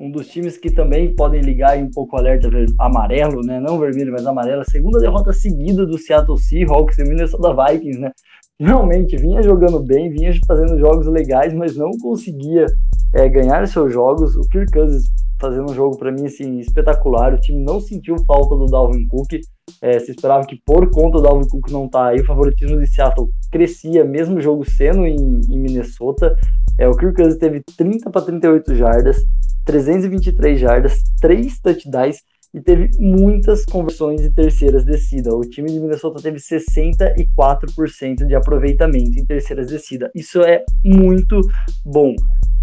um 0.00 0.10
dos 0.10 0.28
times 0.28 0.58
que 0.58 0.70
também 0.70 1.14
podem 1.14 1.40
ligar 1.40 1.78
um 1.78 1.90
pouco 1.90 2.16
o 2.16 2.18
alerta 2.18 2.48
amarelo, 2.78 3.42
né? 3.42 3.60
Não 3.60 3.78
vermelho, 3.78 4.12
mas 4.12 4.26
amarelo. 4.26 4.64
segunda 4.68 4.98
derrota 4.98 5.32
seguida 5.32 5.86
do 5.86 5.98
Seattle 5.98 6.38
Seahawks 6.38 6.98
e 6.98 7.04
Minnesota 7.04 7.54
Vikings, 7.54 8.00
né? 8.00 8.10
Realmente 8.58 9.16
vinha 9.16 9.42
jogando 9.42 9.80
bem, 9.80 10.10
vinha 10.10 10.32
fazendo 10.46 10.78
jogos 10.78 11.06
legais, 11.06 11.52
mas 11.52 11.76
não 11.76 11.90
conseguia 12.00 12.66
é, 13.14 13.28
ganhar 13.28 13.66
seus 13.66 13.92
jogos. 13.92 14.36
O 14.36 14.48
Kirk 14.48 14.72
Cousins 14.72 15.04
fazendo 15.40 15.70
um 15.70 15.74
jogo 15.74 15.96
para 15.96 16.12
mim 16.12 16.26
assim 16.26 16.58
espetacular. 16.58 17.34
O 17.34 17.40
time 17.40 17.62
não 17.62 17.80
sentiu 17.80 18.16
falta 18.26 18.56
do 18.56 18.66
Dalvin 18.66 19.06
Cook. 19.08 19.40
É, 19.82 19.98
se 19.98 20.10
esperava 20.10 20.46
que 20.46 20.60
por 20.64 20.90
conta 20.90 21.18
do 21.18 21.22
Dalvin 21.22 21.48
Cook 21.48 21.70
não 21.70 21.88
tá 21.88 22.08
aí, 22.08 22.20
o 22.20 22.26
favoritismo 22.26 22.78
de 22.78 22.86
Seattle 22.86 23.28
crescia, 23.50 24.04
mesmo 24.04 24.40
jogo 24.40 24.64
sendo 24.68 25.06
em, 25.06 25.40
em 25.48 25.58
Minnesota. 25.58 26.34
É, 26.78 26.88
o 26.88 26.96
Kirk 26.96 27.14
Cousins 27.14 27.38
teve 27.38 27.62
30 27.76 28.10
para 28.10 28.22
38 28.22 28.74
jardas, 28.74 29.16
323 29.64 30.58
jardas, 30.60 31.02
3 31.20 31.60
touchdowns 31.60 32.16
e 32.54 32.60
teve 32.60 32.88
muitas 33.00 33.64
conversões 33.64 34.20
de 34.20 34.30
terceiras 34.32 34.84
descidas. 34.84 35.34
O 35.34 35.40
time 35.40 35.70
de 35.72 35.80
Minnesota 35.80 36.22
teve 36.22 36.38
64% 36.38 38.26
de 38.26 38.34
aproveitamento 38.34 39.18
em 39.18 39.26
terceiras 39.26 39.66
descidas. 39.66 40.10
Isso 40.14 40.40
é 40.42 40.64
muito 40.84 41.40
bom. 41.84 42.14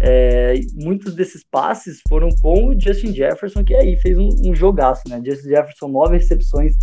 É, 0.04 0.54
muitos 0.74 1.14
desses 1.14 1.44
passes 1.48 2.00
foram 2.08 2.28
com 2.40 2.66
o 2.66 2.80
Justin 2.80 3.14
Jefferson, 3.14 3.62
que 3.62 3.72
aí 3.72 3.96
fez 3.98 4.18
um, 4.18 4.30
um 4.44 4.52
jogaço, 4.52 5.02
né? 5.08 5.22
Justin 5.24 5.50
Jefferson, 5.50 5.86
nove 5.86 6.16
recepções, 6.16 6.74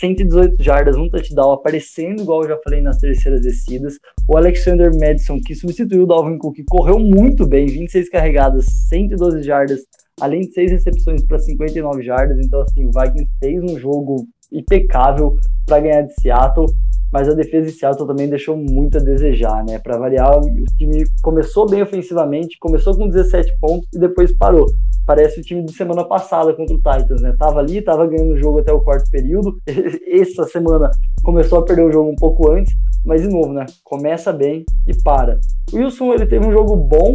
118 0.00 0.62
jardas, 0.62 0.96
um 0.96 1.10
touchdown, 1.10 1.52
aparecendo 1.52 2.22
igual 2.22 2.42
eu 2.42 2.48
já 2.48 2.58
falei 2.64 2.80
nas 2.80 2.96
terceiras 2.96 3.42
descidas. 3.42 3.98
O 4.26 4.38
Alexander 4.38 4.90
Madison, 4.98 5.38
que 5.44 5.54
substituiu 5.54 6.04
o 6.04 6.06
Dalvin 6.06 6.38
Cook, 6.38 6.56
correu 6.66 6.98
muito 6.98 7.46
bem, 7.46 7.66
26 7.66 8.08
carregadas, 8.08 8.64
112 8.88 9.42
jardas, 9.42 9.80
além 10.18 10.40
de 10.40 10.52
6 10.52 10.72
recepções 10.72 11.22
para 11.26 11.38
59 11.38 12.02
jardas. 12.02 12.38
Então, 12.38 12.62
assim, 12.62 12.86
o 12.86 12.90
Vikings 12.90 13.30
fez 13.40 13.62
um 13.62 13.78
jogo 13.78 14.26
impecável 14.50 15.36
para 15.66 15.80
ganhar 15.80 16.02
de 16.02 16.14
Seattle 16.20 16.66
mas 17.14 17.28
a 17.28 17.32
defesa 17.32 17.68
de 17.68 17.72
Seattle 17.78 18.08
também 18.08 18.28
deixou 18.28 18.56
muito 18.56 18.98
a 18.98 19.00
desejar, 19.00 19.64
né? 19.64 19.78
Para 19.78 19.96
variar, 19.96 20.36
o 20.36 20.64
time 20.76 21.04
começou 21.22 21.64
bem 21.64 21.80
ofensivamente, 21.80 22.58
começou 22.58 22.92
com 22.96 23.08
17 23.08 23.56
pontos 23.60 23.86
e 23.94 24.00
depois 24.00 24.36
parou. 24.36 24.66
Parece 25.06 25.38
o 25.38 25.42
time 25.44 25.64
de 25.64 25.72
semana 25.74 26.02
passada 26.02 26.52
contra 26.52 26.74
o 26.74 26.78
Titans, 26.78 27.22
né? 27.22 27.32
Tava 27.38 27.60
ali, 27.60 27.80
tava 27.80 28.04
ganhando 28.08 28.32
o 28.32 28.36
jogo 28.36 28.58
até 28.58 28.72
o 28.72 28.80
quarto 28.80 29.08
período. 29.12 29.56
Essa 30.10 30.42
semana 30.42 30.90
começou 31.22 31.60
a 31.60 31.64
perder 31.64 31.84
o 31.84 31.92
jogo 31.92 32.10
um 32.10 32.16
pouco 32.16 32.50
antes, 32.50 32.74
mas 33.04 33.22
de 33.22 33.28
novo, 33.28 33.52
né? 33.52 33.64
Começa 33.84 34.32
bem 34.32 34.64
e 34.84 35.00
para. 35.04 35.38
O 35.72 35.76
Wilson, 35.76 36.14
ele 36.14 36.26
teve 36.26 36.44
um 36.44 36.50
jogo 36.50 36.74
bom, 36.74 37.14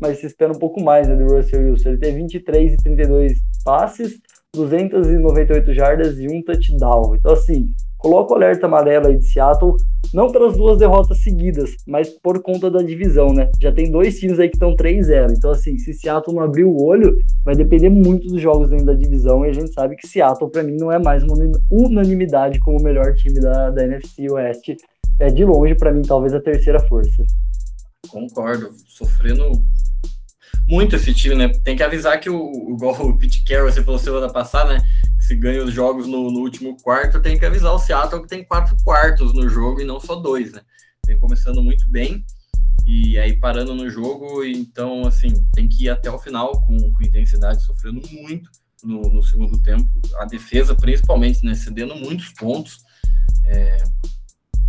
mas 0.00 0.20
se 0.20 0.26
espera 0.26 0.52
um 0.52 0.58
pouco 0.60 0.80
mais, 0.80 1.08
né, 1.08 1.16
do 1.16 1.24
Russell 1.24 1.70
Wilson. 1.70 1.88
Ele 1.88 1.98
teve 1.98 2.18
23 2.18 2.74
e 2.74 2.76
32 2.76 3.32
passes, 3.64 4.20
298 4.54 5.72
jardas 5.72 6.18
e 6.18 6.26
um 6.26 6.42
touchdown. 6.42 7.14
Então, 7.14 7.32
assim, 7.32 7.70
coloca 7.98 8.32
o 8.32 8.36
alerta 8.36 8.66
amarelo 8.66 9.08
aí 9.08 9.18
de 9.18 9.26
Seattle, 9.26 9.74
não 10.12 10.32
pelas 10.32 10.56
duas 10.56 10.78
derrotas 10.78 11.22
seguidas, 11.22 11.70
mas 11.86 12.08
por 12.08 12.42
conta 12.42 12.70
da 12.70 12.82
divisão, 12.82 13.32
né? 13.32 13.48
Já 13.60 13.70
tem 13.70 13.90
dois 13.90 14.18
times 14.18 14.40
aí 14.40 14.48
que 14.48 14.56
estão 14.56 14.74
3-0. 14.74 15.32
Então, 15.36 15.50
assim, 15.52 15.78
se 15.78 15.94
Seattle 15.94 16.34
não 16.34 16.42
abrir 16.42 16.64
o 16.64 16.82
olho, 16.82 17.16
vai 17.44 17.54
depender 17.54 17.88
muito 17.88 18.26
dos 18.26 18.40
jogos 18.40 18.70
dentro 18.70 18.86
da 18.86 18.94
divisão. 18.94 19.44
E 19.44 19.50
a 19.50 19.52
gente 19.52 19.72
sabe 19.72 19.94
que 19.96 20.08
Seattle, 20.08 20.50
para 20.50 20.62
mim, 20.62 20.76
não 20.76 20.90
é 20.90 20.98
mais 20.98 21.22
uma 21.22 21.34
unanimidade 21.70 22.58
como 22.60 22.80
o 22.80 22.82
melhor 22.82 23.14
time 23.14 23.40
da, 23.40 23.70
da 23.70 23.84
NFC 23.84 24.30
Oeste 24.30 24.76
é 25.20 25.28
de 25.28 25.44
longe, 25.44 25.74
para 25.74 25.92
mim, 25.92 26.02
talvez 26.02 26.32
a 26.32 26.40
terceira 26.40 26.80
força. 26.80 27.22
Concordo. 28.08 28.70
Sofrendo 28.86 29.52
muito 30.70 30.94
esse 30.94 31.12
time, 31.12 31.34
né? 31.34 31.48
Tem 31.48 31.76
que 31.76 31.82
avisar 31.82 32.20
que 32.20 32.30
o, 32.30 32.70
igual 32.70 32.94
o 33.04 33.18
Pete 33.18 33.42
Carroll, 33.44 33.72
você 33.72 33.82
falou 33.82 33.98
semana 33.98 34.32
passada, 34.32 34.74
né? 34.74 34.80
Que 35.18 35.24
se 35.24 35.34
ganha 35.34 35.64
os 35.64 35.74
jogos 35.74 36.06
no, 36.06 36.30
no, 36.30 36.38
último 36.38 36.76
quarto, 36.80 37.20
tem 37.20 37.36
que 37.36 37.44
avisar 37.44 37.72
o 37.72 37.78
Seattle 37.78 38.22
que 38.22 38.28
tem 38.28 38.44
quatro 38.44 38.76
quartos 38.84 39.34
no 39.34 39.48
jogo 39.48 39.80
e 39.80 39.84
não 39.84 39.98
só 39.98 40.14
dois, 40.14 40.52
né? 40.52 40.60
Vem 41.04 41.18
começando 41.18 41.60
muito 41.60 41.90
bem 41.90 42.24
e 42.86 43.18
aí 43.18 43.36
parando 43.36 43.74
no 43.74 43.90
jogo, 43.90 44.44
então, 44.44 45.06
assim, 45.06 45.44
tem 45.52 45.68
que 45.68 45.84
ir 45.84 45.90
até 45.90 46.08
o 46.08 46.18
final 46.18 46.52
com, 46.62 46.76
com 46.92 47.02
intensidade, 47.02 47.64
sofrendo 47.64 48.00
muito 48.08 48.48
no, 48.84 49.02
no, 49.02 49.22
segundo 49.24 49.60
tempo. 49.60 49.90
A 50.18 50.24
defesa, 50.24 50.74
principalmente, 50.74 51.44
né? 51.44 51.54
Cedendo 51.54 51.96
muitos 51.96 52.28
pontos. 52.30 52.78
É, 53.44 53.82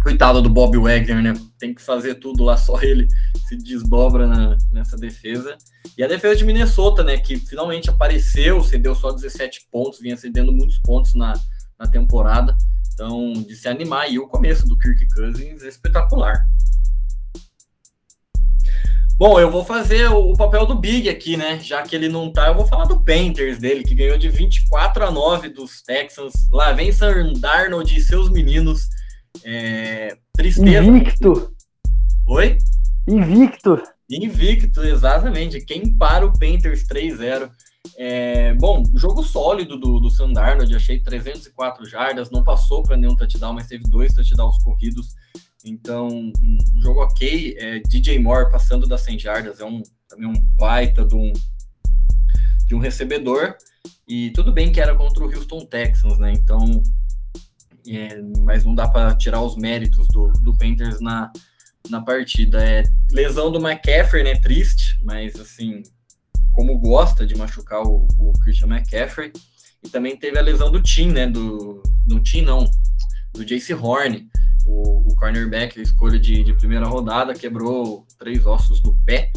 coitado 0.01 0.41
do 0.41 0.49
Bob 0.49 0.77
Wagner, 0.77 1.21
né? 1.21 1.33
Tem 1.59 1.73
que 1.73 1.81
fazer 1.81 2.15
tudo 2.15 2.43
lá, 2.43 2.57
só 2.57 2.81
ele 2.81 3.07
se 3.47 3.55
desdobra 3.55 4.27
na, 4.27 4.57
nessa 4.71 4.97
defesa. 4.97 5.57
E 5.97 6.03
a 6.03 6.07
defesa 6.07 6.35
de 6.35 6.43
Minnesota, 6.43 7.03
né? 7.03 7.17
Que 7.17 7.37
finalmente 7.37 7.89
apareceu, 7.89 8.63
cedeu 8.63 8.95
só 8.95 9.11
17 9.11 9.67
pontos, 9.71 9.99
vinha 9.99 10.17
cedendo 10.17 10.51
muitos 10.51 10.79
pontos 10.79 11.13
na, 11.13 11.33
na 11.79 11.87
temporada. 11.87 12.57
Então, 12.93 13.33
de 13.33 13.55
se 13.55 13.67
animar. 13.67 14.11
E 14.11 14.19
o 14.19 14.27
começo 14.27 14.67
do 14.67 14.77
Kirk 14.77 15.07
Cousins 15.13 15.63
é 15.63 15.67
espetacular. 15.67 16.45
Bom, 19.17 19.39
eu 19.39 19.51
vou 19.51 19.63
fazer 19.63 20.07
o, 20.07 20.33
papel 20.33 20.65
do 20.65 20.73
Big 20.73 21.07
aqui, 21.07 21.37
né? 21.37 21.59
Já 21.59 21.83
que 21.83 21.95
ele 21.95 22.09
não 22.09 22.31
tá, 22.31 22.47
eu 22.47 22.55
vou 22.55 22.65
falar 22.65 22.85
do 22.85 23.03
Panthers 23.03 23.59
dele, 23.59 23.83
que 23.83 23.93
ganhou 23.93 24.17
de 24.17 24.29
24 24.29 25.05
a 25.05 25.11
9 25.11 25.49
dos 25.49 25.83
Texans. 25.83 26.33
Lá 26.51 26.71
vem 26.71 26.91
Sam 26.91 27.33
Darnold 27.33 27.95
e 27.95 28.01
seus 28.01 28.31
meninos. 28.31 28.89
É, 29.43 30.17
tristeza. 30.33 30.83
Invicto. 30.83 31.53
Oi? 32.27 32.57
Invicto. 33.07 33.81
Invicto, 34.09 34.83
exatamente. 34.83 35.61
Quem 35.61 35.93
para 35.97 36.25
o 36.25 36.33
Panthers 36.33 36.85
3-0. 36.85 37.49
É, 37.97 38.53
bom, 38.55 38.83
jogo 38.93 39.23
sólido 39.23 39.77
do, 39.77 39.99
do 39.99 40.09
Sam 40.09 40.33
Darnold, 40.33 40.73
achei 40.75 40.99
304 40.99 41.85
jardas, 41.85 42.29
não 42.29 42.43
passou 42.43 42.83
para 42.83 42.95
nenhum 42.95 43.15
touchdown, 43.15 43.53
mas 43.53 43.67
teve 43.67 43.83
dois 43.85 44.13
touchdowns 44.13 44.63
corridos. 44.63 45.15
Então, 45.65 46.07
um 46.07 46.81
jogo 46.81 47.01
ok. 47.01 47.55
É, 47.57 47.79
DJ 47.79 48.19
Moore 48.19 48.51
passando 48.51 48.87
das 48.87 49.01
100 49.01 49.19
jardas 49.19 49.59
é 49.59 49.65
um, 49.65 49.81
também 50.07 50.27
um 50.27 50.41
baita 50.57 51.05
de 51.05 51.15
um, 51.15 51.31
de 52.65 52.75
um 52.75 52.79
recebedor. 52.79 53.55
E 54.07 54.31
tudo 54.31 54.51
bem 54.51 54.71
que 54.71 54.81
era 54.81 54.95
contra 54.95 55.23
o 55.23 55.27
Houston 55.27 55.65
Texans, 55.65 56.17
né? 56.19 56.31
Então, 56.33 56.81
é, 57.87 58.21
mas 58.39 58.63
não 58.63 58.75
dá 58.75 58.87
para 58.87 59.15
tirar 59.15 59.41
os 59.41 59.55
méritos 59.55 60.07
do, 60.07 60.31
do 60.41 60.55
Panthers 60.57 60.99
na, 61.01 61.31
na 61.89 62.01
partida. 62.01 62.63
É, 62.63 62.83
lesão 63.11 63.51
do 63.51 63.59
McCaffrey, 63.59 64.23
né? 64.23 64.35
Triste, 64.39 64.97
mas 65.03 65.39
assim, 65.39 65.83
como 66.51 66.77
gosta 66.77 67.25
de 67.25 67.35
machucar 67.35 67.81
o, 67.81 68.07
o 68.17 68.33
Christian 68.43 68.67
McCaffrey. 68.67 69.31
E 69.83 69.89
também 69.89 70.15
teve 70.15 70.37
a 70.37 70.41
lesão 70.41 70.71
do 70.71 70.81
Tim, 70.81 71.11
né? 71.11 71.27
Do, 71.27 71.81
do 72.05 72.19
Tim, 72.19 72.43
não, 72.43 72.69
do 73.33 73.43
Jace 73.43 73.73
Horn, 73.73 74.29
o, 74.65 75.11
o 75.11 75.15
cornerback, 75.15 75.79
a 75.79 75.83
escolha 75.83 76.19
de, 76.19 76.43
de 76.43 76.53
primeira 76.53 76.85
rodada, 76.85 77.33
quebrou 77.33 78.05
três 78.19 78.45
ossos 78.45 78.79
do 78.79 78.93
pé. 79.05 79.31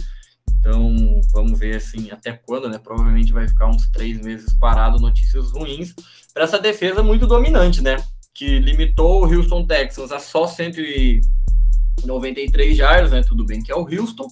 Então, 0.58 0.94
vamos 1.32 1.58
ver 1.58 1.76
assim 1.76 2.10
até 2.10 2.32
quando, 2.32 2.68
né? 2.68 2.78
Provavelmente 2.78 3.32
vai 3.32 3.46
ficar 3.46 3.68
uns 3.68 3.88
três 3.90 4.20
meses 4.20 4.52
parado. 4.54 4.98
Notícias 4.98 5.50
ruins 5.52 5.94
para 6.32 6.44
essa 6.44 6.58
defesa 6.58 7.02
muito 7.02 7.26
dominante, 7.26 7.82
né? 7.82 7.96
Que 8.34 8.58
limitou 8.58 9.22
o 9.22 9.32
Houston 9.32 9.64
Texans 9.64 10.10
a 10.10 10.18
só 10.18 10.44
193 10.46 12.76
yards, 12.76 13.12
né? 13.12 13.22
Tudo 13.22 13.46
bem 13.46 13.62
que 13.62 13.70
é 13.70 13.76
o 13.76 13.88
Houston, 13.88 14.26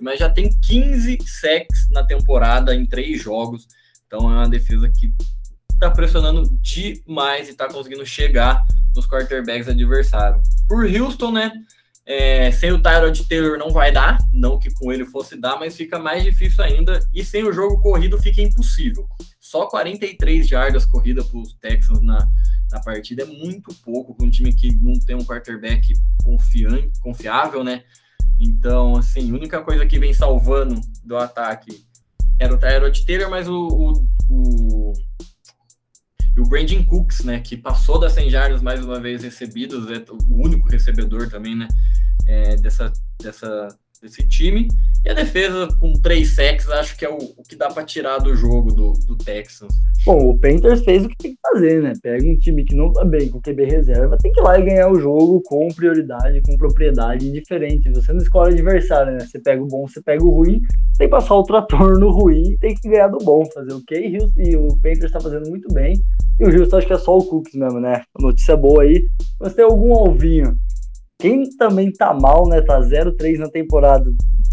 mas 0.00 0.18
já 0.18 0.28
tem 0.28 0.50
15 0.50 1.18
sacks 1.24 1.88
na 1.90 2.04
temporada 2.04 2.74
em 2.74 2.84
três 2.84 3.22
jogos. 3.22 3.66
Então 4.06 4.30
é 4.30 4.34
uma 4.34 4.48
defesa 4.48 4.90
que 4.90 5.14
está 5.72 5.90
pressionando 5.90 6.42
demais 6.60 7.48
e 7.48 7.52
está 7.52 7.66
conseguindo 7.68 8.04
chegar 8.04 8.62
nos 8.94 9.06
quarterbacks 9.06 9.68
adversários. 9.68 10.46
Por 10.68 10.84
Houston, 10.84 11.32
né? 11.32 11.50
É, 12.08 12.52
sem 12.52 12.70
o 12.70 12.80
Tyrod 12.80 13.28
Taylor 13.28 13.58
não 13.58 13.70
vai 13.70 13.90
dar, 13.90 14.16
não 14.32 14.60
que 14.60 14.72
com 14.72 14.92
ele 14.92 15.04
fosse 15.04 15.36
dar, 15.36 15.58
mas 15.58 15.76
fica 15.76 15.98
mais 15.98 16.22
difícil 16.22 16.62
ainda. 16.62 17.00
E 17.12 17.24
sem 17.24 17.42
o 17.42 17.52
jogo 17.52 17.82
corrido 17.82 18.16
fica 18.20 18.40
impossível. 18.40 19.08
Só 19.50 19.66
43 19.66 20.48
jardas 20.48 20.84
corrida 20.84 21.22
para 21.22 21.38
os 21.38 21.54
Texans 21.54 22.02
na, 22.02 22.28
na 22.72 22.80
partida 22.80 23.22
é 23.22 23.26
muito 23.26 23.72
pouco 23.76 24.12
para 24.12 24.26
um 24.26 24.30
time 24.30 24.52
que 24.52 24.74
não 24.74 24.98
tem 24.98 25.14
um 25.14 25.24
quarterback 25.24 25.92
confiante, 26.24 26.98
confiável, 27.00 27.62
né? 27.62 27.84
Então, 28.40 28.96
assim, 28.96 29.30
a 29.30 29.34
única 29.34 29.62
coisa 29.62 29.86
que 29.86 30.00
vem 30.00 30.12
salvando 30.12 30.80
do 31.04 31.16
ataque 31.16 31.86
era 32.40 32.52
o 32.52 32.58
Tyrod 32.58 33.06
Taylor, 33.06 33.30
mas 33.30 33.48
o, 33.48 33.68
o, 33.68 34.08
o, 34.28 34.92
o 36.38 36.48
Brandon 36.48 36.84
Cooks, 36.84 37.22
né, 37.22 37.38
que 37.38 37.56
passou 37.56 38.00
das 38.00 38.14
100 38.14 38.30
jardas 38.30 38.60
mais 38.60 38.84
uma 38.84 38.98
vez 38.98 39.22
recebidos, 39.22 39.88
é 39.92 40.04
o 40.10 40.44
único 40.44 40.68
recebedor 40.68 41.30
também, 41.30 41.54
né, 41.54 41.68
é, 42.26 42.56
dessa, 42.56 42.92
dessa, 43.22 43.68
desse 44.00 44.26
time. 44.26 44.68
E 45.04 45.10
a 45.10 45.14
defesa 45.14 45.68
com 45.80 45.92
três 45.94 46.34
sacks, 46.34 46.68
acho 46.68 46.96
que 46.96 47.04
é 47.04 47.10
o, 47.10 47.16
o 47.16 47.42
que 47.48 47.54
dá 47.54 47.68
para 47.68 47.84
tirar 47.84 48.18
do 48.18 48.34
jogo 48.34 48.72
do, 48.72 48.92
do 49.06 49.16
Texans. 49.16 49.72
Bom, 50.04 50.30
o 50.30 50.38
Panthers 50.38 50.82
fez 50.84 51.04
o 51.04 51.08
que 51.08 51.16
tem 51.16 51.32
que 51.32 51.38
fazer, 51.40 51.82
né? 51.82 51.92
Pega 52.02 52.24
um 52.28 52.36
time 52.36 52.64
que 52.64 52.74
não 52.74 52.92
tá 52.92 53.04
bem 53.04 53.28
com 53.28 53.40
QB 53.40 53.64
reserva, 53.64 54.18
tem 54.20 54.32
que 54.32 54.40
ir 54.40 54.42
lá 54.42 54.58
e 54.58 54.64
ganhar 54.64 54.90
o 54.90 55.00
jogo 55.00 55.40
com 55.44 55.68
prioridade, 55.68 56.42
com 56.42 56.56
propriedade 56.56 57.30
diferente. 57.30 57.90
Você 57.90 58.12
não 58.12 58.20
escolhe 58.20 58.54
adversário, 58.54 59.12
né? 59.12 59.20
Você 59.20 59.38
pega 59.38 59.62
o 59.62 59.66
bom, 59.66 59.86
você 59.86 60.02
pega 60.02 60.22
o 60.22 60.30
ruim, 60.30 60.60
tem 60.98 61.06
que 61.06 61.08
passar 61.08 61.34
o 61.34 61.42
trator 61.42 61.98
no 61.98 62.10
ruim, 62.10 62.56
tem 62.60 62.74
que 62.74 62.88
ganhar 62.88 63.08
do 63.08 63.18
bom, 63.18 63.44
fazer 63.52 63.72
o 63.72 63.82
que 63.84 63.96
e 64.36 64.56
o 64.56 64.68
Panthers 64.82 65.12
tá 65.12 65.20
fazendo 65.20 65.48
muito 65.48 65.72
bem. 65.72 65.94
E 66.38 66.44
o 66.44 66.48
Houston 66.48 66.76
acho 66.76 66.86
que 66.86 66.92
é 66.92 66.98
só 66.98 67.16
o 67.16 67.24
Cooks 67.24 67.54
mesmo, 67.54 67.80
né? 67.80 68.02
Notícia 68.18 68.56
boa 68.56 68.82
aí. 68.82 69.06
Mas 69.40 69.54
tem 69.54 69.64
algum 69.64 69.94
alvinho. 69.94 70.54
Quem 71.18 71.48
também 71.56 71.92
tá 71.92 72.12
mal, 72.12 72.48
né? 72.48 72.60
Tá 72.62 72.80
0-3 72.80 73.38
na 73.38 73.48
temporada 73.48 74.10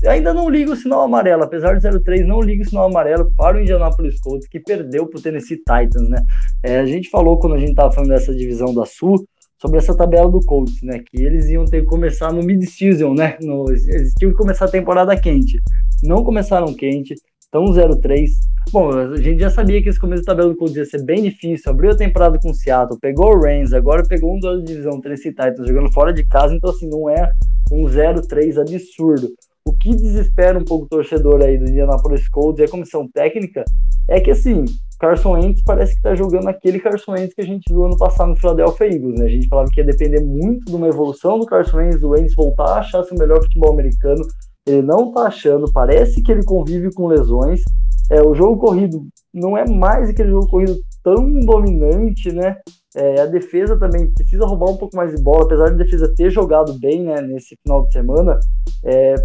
ainda 0.08 0.34
não 0.34 0.50
liga 0.50 0.72
o 0.72 0.76
sinal 0.76 1.02
amarelo, 1.02 1.44
apesar 1.44 1.78
de 1.78 1.88
0-3, 1.88 2.26
não 2.26 2.42
liga 2.42 2.64
o 2.64 2.70
sinal 2.70 2.86
amarelo 2.86 3.32
para 3.38 3.58
o 3.58 3.62
Indianapolis 3.62 4.20
Colts, 4.20 4.48
que 4.48 4.60
perdeu 4.60 5.08
para 5.08 5.20
o 5.20 5.22
Tennessee 5.22 5.58
Titans, 5.58 6.10
né? 6.10 6.24
É, 6.62 6.80
a 6.80 6.86
gente 6.86 7.10
falou 7.10 7.40
quando 7.40 7.56
a 7.56 7.60
gente 7.60 7.72
estava 7.72 7.92
falando 7.92 8.10
dessa 8.10 8.34
divisão 8.36 8.74
da 8.74 8.86
Sul, 8.86 9.26
sobre 9.62 9.78
essa 9.78 9.96
tabela 9.96 10.30
do 10.30 10.42
Colts, 10.42 10.82
né? 10.84 11.00
Que 11.00 11.22
eles 11.24 11.46
iam 11.46 11.64
ter 11.64 11.82
que 11.82 11.88
começar 11.88 12.34
no 12.34 12.44
mid-season, 12.44 13.14
né? 13.14 13.38
No, 13.42 13.70
eles 13.70 14.14
tinham 14.18 14.32
que 14.32 14.38
começar 14.38 14.66
a 14.66 14.72
temporada 14.72 15.16
quente. 15.16 15.58
Não 16.04 16.24
começaram 16.24 16.74
quente, 16.74 17.16
estão 17.54 17.66
0-3. 17.66 18.30
Bom, 18.72 18.90
a 18.90 19.16
gente 19.18 19.40
já 19.40 19.50
sabia 19.52 19.82
que 19.84 19.90
esse 19.90 20.00
começo 20.00 20.24
da 20.24 20.32
tabela 20.32 20.50
do 20.50 20.58
Colts 20.58 20.76
ia 20.76 20.86
ser 20.86 21.04
bem 21.04 21.22
difícil. 21.22 21.72
Abriu 21.72 21.92
a 21.92 21.96
temporada 21.96 22.40
com 22.40 22.50
o 22.50 22.54
Seattle, 22.54 23.00
pegou 23.00 23.28
o 23.28 23.40
Rams, 23.40 23.74
agora 23.74 24.04
pegou 24.08 24.36
um 24.36 24.40
duelo 24.40 24.64
de 24.64 24.74
divisão, 24.74 25.00
Tennessee 25.00 25.32
Titans, 25.32 25.68
jogando 25.68 25.92
fora 25.92 26.12
de 26.12 26.26
casa. 26.26 26.56
Então, 26.56 26.72
assim, 26.72 26.90
não 26.90 27.08
é 27.08 27.32
um 27.72 27.84
0-3 27.84 28.60
absurdo. 28.60 29.30
O 29.66 29.74
que 29.74 29.90
desespera 29.90 30.58
um 30.58 30.66
pouco 30.66 30.86
o 30.86 30.90
torcedor 30.90 31.42
aí 31.42 31.58
do 31.58 31.70
Indianapolis 31.70 32.28
Colts 32.28 32.60
e 32.60 32.64
a 32.64 32.68
comissão 32.68 33.08
técnica 33.08 33.64
é 34.10 34.20
que, 34.20 34.32
assim, 34.32 34.66
Carson 35.00 35.34
Wentz 35.34 35.62
parece 35.64 35.96
que 35.96 36.02
tá 36.02 36.16
jogando 36.16 36.48
aquele 36.48 36.80
Carson 36.80 37.12
Wentz 37.12 37.34
que 37.34 37.42
a 37.42 37.46
gente 37.46 37.72
viu 37.72 37.86
ano 37.86 37.98
passado 37.98 38.30
no 38.30 38.36
Philadelphia 38.36 38.86
Eagles, 38.86 39.20
né? 39.20 39.26
A 39.26 39.30
gente 39.30 39.48
falava 39.48 39.70
que 39.72 39.80
ia 39.80 39.86
depender 39.86 40.22
muito 40.22 40.66
de 40.66 40.76
uma 40.76 40.88
evolução 40.88 41.38
do 41.38 41.46
Carson 41.46 41.78
Wentz, 41.78 42.00
do 42.00 42.10
Wentz 42.10 42.34
voltar 42.36 42.66
a 42.66 42.80
achar 42.80 43.04
seu 43.04 43.18
melhor 43.18 43.42
futebol 43.44 43.74
americano. 43.74 44.24
Ele 44.66 44.82
não 44.82 45.12
tá 45.12 45.24
achando, 45.24 45.72
parece 45.72 46.22
que 46.22 46.32
ele 46.32 46.44
convive 46.44 46.94
com 46.94 47.08
lesões. 47.08 47.62
É, 48.10 48.22
o 48.22 48.34
jogo 48.34 48.58
corrido 48.58 49.06
não 49.34 49.58
é 49.58 49.68
mais 49.68 50.10
aquele 50.10 50.30
jogo 50.30 50.48
corrido 50.48 50.78
tão 51.04 51.40
dominante, 51.42 52.32
né? 52.32 52.58
É, 52.96 53.22
a 53.22 53.26
defesa 53.26 53.78
também 53.78 54.12
precisa 54.14 54.46
roubar 54.46 54.70
um 54.70 54.78
pouco 54.78 54.96
mais 54.96 55.14
de 55.14 55.22
bola, 55.22 55.46
apesar 55.46 55.70
de 55.70 55.74
a 55.74 55.84
defesa 55.84 56.14
ter 56.16 56.30
jogado 56.30 56.78
bem 56.80 57.04
né, 57.04 57.22
nesse 57.22 57.58
final 57.64 57.86
de 57.86 57.92
semana. 57.92 58.40
É, 58.86 59.16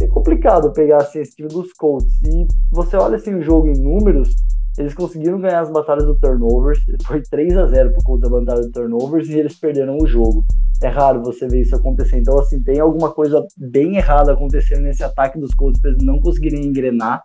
é 0.00 0.06
complicado 0.06 0.72
pegar 0.72 0.98
assim, 0.98 1.20
esse 1.20 1.34
time 1.34 1.48
dos 1.48 1.72
Colts. 1.72 2.12
E 2.22 2.46
você 2.70 2.96
olha 2.96 3.16
assim, 3.16 3.34
o 3.34 3.42
jogo 3.42 3.68
em 3.68 3.78
números, 3.78 4.30
eles 4.78 4.94
conseguiram 4.94 5.40
ganhar 5.40 5.60
as 5.60 5.70
batalhas 5.70 6.04
do 6.04 6.18
turnovers. 6.18 6.78
Foi 7.06 7.22
3 7.22 7.56
a 7.56 7.66
0 7.66 7.92
por 7.94 8.04
conta 8.04 8.28
da 8.28 8.40
batalha 8.40 8.62
do 8.62 8.70
turnovers 8.70 9.28
e 9.28 9.38
eles 9.38 9.58
perderam 9.58 9.96
o 9.98 10.06
jogo. 10.06 10.44
É 10.82 10.88
raro 10.88 11.22
você 11.22 11.48
ver 11.48 11.62
isso 11.62 11.74
acontecer. 11.74 12.18
Então, 12.18 12.38
assim, 12.38 12.62
tem 12.62 12.78
alguma 12.78 13.10
coisa 13.10 13.44
bem 13.56 13.96
errada 13.96 14.32
acontecendo 14.32 14.82
nesse 14.82 15.02
ataque 15.02 15.38
dos 15.38 15.54
Colts 15.54 15.80
para 15.80 15.90
eles 15.92 16.04
não 16.04 16.20
conseguirem 16.20 16.64
engrenar. 16.64 17.22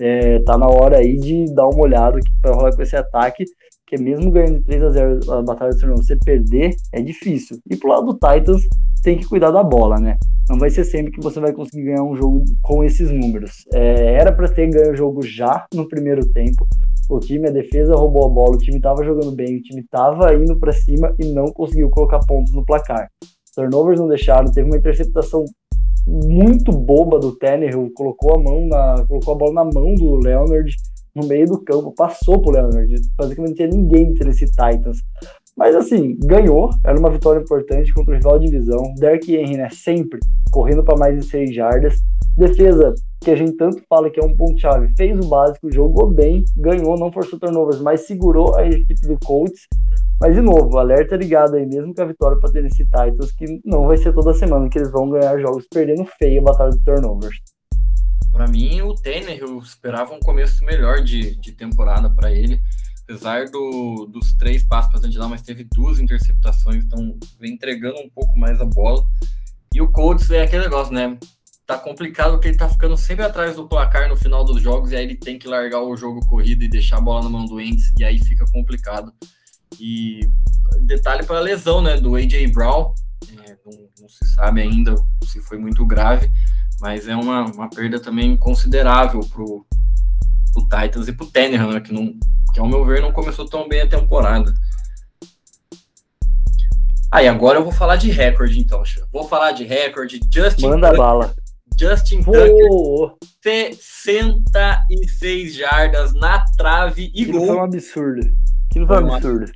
É, 0.00 0.40
tá 0.40 0.58
na 0.58 0.66
hora 0.66 0.98
aí 0.98 1.16
de 1.16 1.52
dar 1.54 1.68
uma 1.68 1.82
olhada 1.82 2.18
que 2.18 2.30
vai 2.42 2.52
rolar 2.52 2.74
com 2.74 2.82
esse 2.82 2.96
ataque. 2.96 3.44
Que 3.86 3.96
mesmo 3.96 4.30
ganhando 4.30 4.62
3 4.64 4.82
a 4.82 4.90
0 4.90 5.32
a 5.32 5.42
batalha 5.42 5.70
do 5.70 5.78
turnovers, 5.78 6.06
você 6.06 6.16
perder 6.16 6.74
é 6.92 7.00
difícil. 7.00 7.58
E 7.70 7.76
pro 7.76 7.88
lado 7.88 8.06
do 8.06 8.14
Titans, 8.14 8.62
tem 9.02 9.16
que 9.16 9.26
cuidar 9.26 9.50
da 9.50 9.62
bola, 9.62 9.98
né? 9.98 10.16
Não 10.48 10.58
vai 10.58 10.70
ser 10.70 10.84
sempre 10.84 11.12
que 11.12 11.20
você 11.20 11.40
vai 11.40 11.52
conseguir 11.52 11.84
ganhar 11.84 12.02
um 12.02 12.16
jogo 12.16 12.42
com 12.62 12.82
esses 12.82 13.10
números. 13.10 13.64
É, 13.72 14.14
era 14.14 14.32
para 14.32 14.48
ter 14.48 14.68
ganho 14.70 14.92
o 14.92 14.96
jogo 14.96 15.22
já 15.22 15.66
no 15.74 15.86
primeiro 15.86 16.26
tempo. 16.30 16.66
O 17.08 17.18
time, 17.18 17.48
a 17.48 17.52
defesa 17.52 17.94
roubou 17.94 18.26
a 18.26 18.28
bola, 18.28 18.56
o 18.56 18.58
time 18.58 18.76
estava 18.76 19.02
jogando 19.02 19.34
bem, 19.34 19.56
o 19.56 19.62
time 19.62 19.80
estava 19.80 20.34
indo 20.34 20.58
para 20.58 20.72
cima 20.72 21.14
e 21.18 21.26
não 21.32 21.46
conseguiu 21.46 21.88
colocar 21.90 22.20
pontos 22.26 22.52
no 22.54 22.64
placar. 22.64 23.08
turnovers 23.54 23.98
não 23.98 24.08
deixaram, 24.08 24.52
teve 24.52 24.68
uma 24.68 24.76
interceptação 24.76 25.44
muito 26.06 26.72
boba 26.72 27.18
do 27.18 27.36
Tannehill, 27.36 27.90
colocou 27.94 28.34
a 28.34 28.38
mão 28.38 28.66
na, 28.66 29.04
colocou 29.06 29.34
a 29.34 29.38
bola 29.38 29.52
na 29.52 29.64
mão 29.64 29.94
do 29.94 30.16
Leonard 30.16 30.74
no 31.14 31.26
meio 31.26 31.46
do 31.46 31.62
campo, 31.64 31.92
passou 31.94 32.40
pro 32.40 32.52
Leonard, 32.52 32.94
basicamente 33.16 33.48
não 33.48 33.54
tinha 33.54 33.68
ninguém 33.68 34.14
Tennessee 34.14 34.46
Titans. 34.46 34.98
Mas 35.56 35.74
assim, 35.74 36.16
ganhou, 36.20 36.70
era 36.84 36.98
uma 36.98 37.10
vitória 37.10 37.40
importante 37.40 37.92
contra 37.92 38.14
o 38.14 38.16
rival 38.16 38.38
de 38.38 38.46
divisão. 38.46 38.94
Derrick 38.96 39.34
Henry, 39.34 39.56
né, 39.56 39.68
sempre 39.72 40.20
correndo 40.52 40.84
para 40.84 40.96
mais 40.96 41.18
de 41.18 41.24
6 41.26 41.52
jardas. 41.52 41.96
Defesa, 42.38 42.94
que 43.20 43.32
a 43.32 43.36
gente 43.36 43.56
tanto 43.56 43.82
fala 43.88 44.08
que 44.08 44.20
é 44.20 44.24
um 44.24 44.36
ponto-chave, 44.36 44.94
fez 44.96 45.18
o 45.18 45.28
básico, 45.28 45.72
jogou 45.72 46.08
bem, 46.08 46.44
ganhou, 46.56 46.96
não 46.96 47.10
forçou 47.10 47.36
turnovers, 47.36 47.80
mas 47.80 48.06
segurou 48.06 48.56
a 48.56 48.64
equipe 48.64 49.08
do 49.08 49.18
Colts. 49.24 49.62
Mas, 50.20 50.36
de 50.36 50.40
novo, 50.40 50.78
alerta 50.78 51.16
ligado 51.16 51.56
aí, 51.56 51.66
mesmo 51.66 51.92
com 51.92 52.00
a 52.00 52.06
vitória 52.06 52.38
para 52.38 52.52
Tennessee 52.52 52.84
Titans, 52.84 53.32
que 53.32 53.60
não 53.64 53.88
vai 53.88 53.96
ser 53.96 54.12
toda 54.12 54.32
semana 54.34 54.68
que 54.68 54.78
eles 54.78 54.92
vão 54.92 55.10
ganhar 55.10 55.36
jogos 55.40 55.66
perdendo 55.68 56.04
feio 56.16 56.40
a 56.40 56.44
batalha 56.44 56.70
de 56.70 56.84
turnovers. 56.84 57.36
Para 58.30 58.46
mim, 58.46 58.82
o 58.82 58.94
Tanner, 58.94 59.38
eu 59.40 59.58
esperava 59.58 60.14
um 60.14 60.20
começo 60.20 60.64
melhor 60.64 61.02
de, 61.02 61.34
de 61.40 61.50
temporada 61.50 62.08
para 62.08 62.32
ele. 62.32 62.60
Apesar 63.02 63.46
do, 63.46 64.06
dos 64.06 64.34
três 64.34 64.62
passos 64.62 65.00
para 65.00 65.18
lá, 65.18 65.28
mas 65.28 65.42
teve 65.42 65.64
duas 65.64 65.98
interceptações, 65.98 66.84
então 66.84 67.16
vem 67.40 67.54
entregando 67.54 67.98
um 67.98 68.10
pouco 68.10 68.38
mais 68.38 68.60
a 68.60 68.64
bola. 68.64 69.02
E 69.74 69.80
o 69.80 69.90
Colts 69.90 70.30
é 70.30 70.42
aquele 70.42 70.64
negócio, 70.64 70.92
né? 70.92 71.18
Tá 71.68 71.76
complicado 71.76 72.30
porque 72.30 72.48
ele 72.48 72.56
tá 72.56 72.66
ficando 72.66 72.96
sempre 72.96 73.26
atrás 73.26 73.54
do 73.54 73.68
placar 73.68 74.08
no 74.08 74.16
final 74.16 74.42
dos 74.42 74.62
jogos, 74.62 74.90
e 74.90 74.96
aí 74.96 75.04
ele 75.04 75.14
tem 75.14 75.38
que 75.38 75.46
largar 75.46 75.82
o 75.82 75.94
jogo 75.94 76.24
corrido 76.26 76.64
e 76.64 76.68
deixar 76.68 76.96
a 76.96 77.00
bola 77.02 77.24
na 77.24 77.28
mão 77.28 77.44
do 77.44 77.60
Ents, 77.60 77.92
e 77.98 78.04
aí 78.04 78.18
fica 78.18 78.46
complicado. 78.50 79.12
E 79.78 80.20
detalhe 80.80 81.26
para 81.26 81.36
a 81.36 81.42
lesão, 81.42 81.82
né, 81.82 81.98
do 81.98 82.16
AJ 82.16 82.50
Brown, 82.54 82.94
é, 83.44 83.54
não, 83.66 83.88
não, 84.00 84.08
se 84.08 84.34
sabe 84.34 84.62
ainda 84.62 84.94
se 85.26 85.40
foi 85.40 85.58
muito 85.58 85.84
grave, 85.84 86.32
mas 86.80 87.06
é 87.06 87.14
uma, 87.14 87.44
uma 87.44 87.68
perda 87.68 88.00
também 88.00 88.34
considerável 88.34 89.20
pro, 89.28 89.66
pro 90.54 90.62
Titans 90.62 91.06
e 91.06 91.12
pro 91.12 91.26
Tannehill, 91.26 91.70
né, 91.70 91.80
que, 91.80 91.92
não, 91.92 92.14
que 92.54 92.60
ao 92.60 92.66
meu 92.66 92.82
ver 92.82 93.02
não 93.02 93.12
começou 93.12 93.46
tão 93.46 93.68
bem 93.68 93.82
a 93.82 93.86
temporada. 93.86 94.54
Aí, 97.12 97.28
ah, 97.28 97.32
agora 97.32 97.58
eu 97.58 97.64
vou 97.64 97.72
falar 97.72 97.96
de 97.96 98.10
recorde, 98.10 98.58
então, 98.58 98.82
Vou 99.12 99.28
falar 99.28 99.52
de 99.52 99.64
recorde. 99.64 100.18
Justin 100.32 100.68
Manda 100.68 100.88
Tucker, 100.88 100.98
bala. 100.98 101.34
Justin 101.78 102.24
Tucker, 102.24 103.14
66 103.40 105.54
jardas 105.54 106.12
na 106.12 106.44
trave 106.56 107.12
e 107.14 107.24
gol. 107.24 107.46
Foi 107.46 107.56
um 107.56 107.62
absurdo. 107.62 108.20
Aquilo 108.70 108.86
foi 108.86 109.02
um 109.02 109.14
absurdo. 109.14 109.46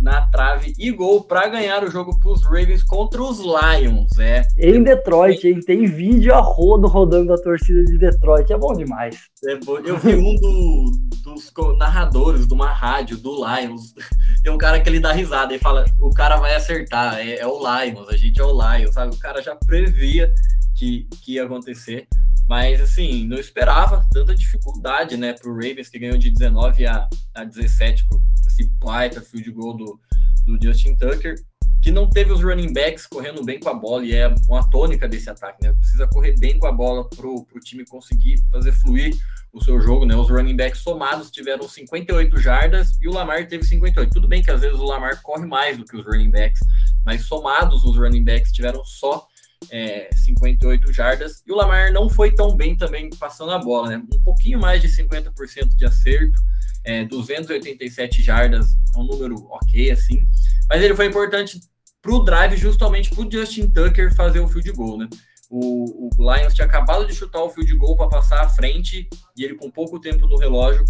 Na 0.00 0.26
trave 0.26 0.74
e 0.76 0.90
gol 0.90 1.22
para 1.22 1.48
ganhar 1.48 1.84
o 1.84 1.90
jogo 1.90 2.18
para 2.18 2.30
os 2.32 2.44
Ravens 2.44 2.82
contra 2.82 3.22
os 3.22 3.38
Lions. 3.38 4.18
É. 4.18 4.42
Em 4.58 4.82
Detroit, 4.82 5.46
hein? 5.46 5.60
Tem 5.60 5.86
vídeo 5.86 6.34
a 6.34 6.40
rodo 6.40 6.88
rodando 6.88 7.28
da 7.28 7.36
torcida 7.36 7.84
de 7.84 7.96
Detroit. 7.96 8.52
É 8.52 8.58
bom 8.58 8.74
demais. 8.74 9.16
É 9.44 9.56
bom. 9.56 9.78
Eu 9.78 9.96
vi 9.96 10.16
um 10.16 10.34
do, 10.34 10.90
dos 11.22 11.52
narradores 11.78 12.48
de 12.48 12.52
uma 12.52 12.72
rádio 12.72 13.16
do 13.16 13.30
Lions. 13.36 13.94
Tem 14.42 14.52
um 14.52 14.58
cara 14.58 14.80
que 14.80 14.88
ele 14.88 14.98
dá 14.98 15.12
risada 15.12 15.54
e 15.54 15.58
fala: 15.58 15.84
o 16.00 16.10
cara 16.10 16.36
vai 16.36 16.54
acertar, 16.56 17.18
é, 17.18 17.38
é 17.38 17.46
o 17.46 17.58
Lions, 17.58 18.08
a 18.08 18.16
gente 18.16 18.40
é 18.40 18.44
o 18.44 18.50
Lions, 18.52 18.94
sabe? 18.94 19.14
O 19.14 19.18
cara 19.18 19.40
já 19.40 19.54
previa 19.54 20.32
que, 20.76 21.06
que 21.22 21.34
ia 21.34 21.44
acontecer. 21.44 22.08
Mas, 22.48 22.80
assim, 22.80 23.26
não 23.26 23.38
esperava 23.38 24.06
tanta 24.10 24.34
dificuldade, 24.34 25.16
né, 25.18 25.34
para 25.34 25.50
o 25.50 25.54
Ravens, 25.54 25.90
que 25.90 25.98
ganhou 25.98 26.16
de 26.16 26.30
19 26.30 26.86
a, 26.86 27.06
a 27.34 27.44
17 27.44 28.06
com 28.06 28.18
esse 28.46 28.64
baita 28.78 29.20
field 29.20 29.50
goal 29.50 29.76
do, 29.76 30.00
do 30.46 30.58
Justin 30.62 30.96
Tucker, 30.96 31.34
que 31.82 31.90
não 31.90 32.08
teve 32.08 32.32
os 32.32 32.42
running 32.42 32.72
backs 32.72 33.06
correndo 33.06 33.44
bem 33.44 33.60
com 33.60 33.68
a 33.68 33.74
bola, 33.74 34.04
e 34.04 34.14
é 34.14 34.34
uma 34.48 34.68
tônica 34.70 35.06
desse 35.06 35.28
ataque, 35.28 35.62
né? 35.62 35.72
Precisa 35.74 36.08
correr 36.08 36.34
bem 36.38 36.58
com 36.58 36.66
a 36.66 36.72
bola 36.72 37.08
para 37.08 37.26
o 37.26 37.46
time 37.62 37.84
conseguir 37.84 38.42
fazer 38.50 38.72
fluir 38.72 39.14
o 39.52 39.62
seu 39.62 39.80
jogo, 39.80 40.04
né? 40.04 40.16
Os 40.16 40.28
running 40.28 40.56
backs 40.56 40.80
somados 40.80 41.30
tiveram 41.30 41.68
58 41.68 42.38
jardas 42.38 42.98
e 43.00 43.08
o 43.08 43.12
Lamar 43.12 43.46
teve 43.46 43.64
58. 43.64 44.10
Tudo 44.10 44.26
bem 44.26 44.42
que 44.42 44.50
às 44.50 44.60
vezes 44.60 44.78
o 44.78 44.84
Lamar 44.84 45.20
corre 45.22 45.46
mais 45.46 45.76
do 45.76 45.84
que 45.84 45.96
os 45.96 46.04
running 46.04 46.30
backs, 46.30 46.60
mas 47.04 47.26
somados 47.26 47.84
os 47.84 47.96
running 47.96 48.24
backs 48.24 48.52
tiveram 48.52 48.82
só 48.84 49.26
é, 49.70 50.08
58 50.14 50.92
jardas. 50.92 51.42
E 51.46 51.52
o 51.52 51.56
Lamar 51.56 51.92
não 51.92 52.08
foi 52.08 52.34
tão 52.34 52.56
bem 52.56 52.76
também 52.76 53.10
passando 53.10 53.52
a 53.52 53.58
bola, 53.58 53.88
né? 53.88 54.02
Um 54.12 54.20
pouquinho 54.20 54.58
mais 54.58 54.80
de 54.80 54.88
50% 54.88 55.74
de 55.74 55.84
acerto, 55.84 56.38
é, 56.84 57.04
287 57.04 58.22
jardas, 58.22 58.76
é 58.94 58.98
um 58.98 59.04
número 59.04 59.36
ok, 59.50 59.90
assim. 59.90 60.24
Mas 60.68 60.82
ele 60.82 60.94
foi 60.94 61.06
importante 61.06 61.60
para 62.00 62.12
o 62.12 62.20
drive, 62.20 62.56
justamente 62.56 63.10
para 63.10 63.24
o 63.24 63.30
Justin 63.30 63.68
Tucker 63.68 64.14
fazer 64.14 64.40
o 64.40 64.48
field 64.48 64.72
goal, 64.72 64.98
né? 64.98 65.08
O, 65.50 66.08
o 66.08 66.10
Lions 66.18 66.54
tinha 66.54 66.66
acabado 66.66 67.06
de 67.06 67.14
chutar 67.14 67.42
o 67.42 67.50
field 67.50 67.74
goal 67.76 67.96
para 67.96 68.08
passar 68.08 68.42
à 68.42 68.48
frente 68.48 69.08
e 69.36 69.44
ele, 69.44 69.54
com 69.54 69.70
pouco 69.70 69.98
tempo 69.98 70.26
no 70.26 70.36
relógio, 70.36 70.84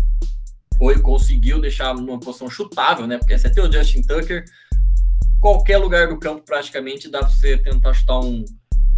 foi 0.77 1.01
conseguiu 1.01 1.61
deixar 1.61 1.95
numa 1.95 2.19
posição 2.19 2.51
chutável, 2.51 3.07
né? 3.07 3.19
Porque 3.19 3.37
você 3.37 3.51
tem 3.51 3.63
o 3.63 3.73
Justin 3.73 4.03
Tucker, 4.03 4.45
qualquer 5.41 5.79
lugar 5.79 6.09
do 6.09 6.19
campo 6.19 6.43
praticamente 6.43 7.09
dá 7.11 7.21
para 7.21 7.29
você 7.29 7.57
tentar 7.57 7.95
chutar 7.95 8.21
um, 8.21 8.45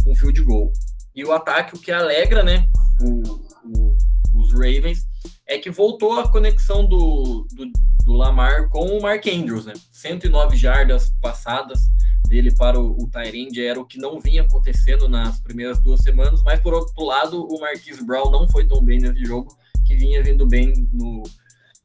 um 0.05 0.15
field 0.15 0.41
goal. 0.43 0.71
E 1.13 1.25
o 1.25 1.31
ataque, 1.31 1.75
o 1.75 1.79
que 1.79 1.91
alegra, 1.91 2.43
né, 2.43 2.67
o, 3.01 3.21
o, 3.65 3.97
os 4.35 4.53
Ravens, 4.53 5.05
é 5.45 5.57
que 5.57 5.69
voltou 5.69 6.19
a 6.19 6.29
conexão 6.29 6.87
do, 6.87 7.45
do, 7.53 7.65
do, 8.05 8.13
Lamar 8.13 8.69
com 8.69 8.85
o 8.85 9.01
Mark 9.01 9.27
Andrews, 9.27 9.65
né? 9.65 9.73
109 9.91 10.55
jardas 10.55 11.13
passadas 11.21 11.81
dele 12.27 12.55
para 12.55 12.79
o, 12.79 13.03
o 13.03 13.09
Tyrande 13.09 13.65
era 13.65 13.79
o 13.79 13.85
que 13.85 13.97
não 13.97 14.19
vinha 14.19 14.43
acontecendo 14.43 15.09
nas 15.09 15.41
primeiras 15.41 15.79
duas 15.79 15.99
semanas, 16.01 16.41
mas 16.43 16.61
por 16.61 16.73
outro 16.73 17.03
lado, 17.03 17.45
o 17.45 17.59
Marquise 17.59 18.05
Brown 18.05 18.31
não 18.31 18.47
foi 18.47 18.65
tão 18.65 18.81
bem 18.81 18.99
nesse 18.99 19.25
jogo, 19.25 19.53
que 19.85 19.95
vinha 19.95 20.23
vindo 20.23 20.47
bem 20.47 20.87
no, 20.93 21.23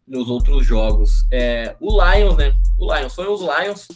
nos 0.07 0.29
outros 0.31 0.65
jogos. 0.65 1.27
É, 1.33 1.75
o 1.81 1.91
Lions, 1.91 2.37
né? 2.37 2.55
O 2.79 2.95
Lions, 2.95 3.15
foi 3.15 3.27
os 3.27 3.41
Lions. 3.41 3.89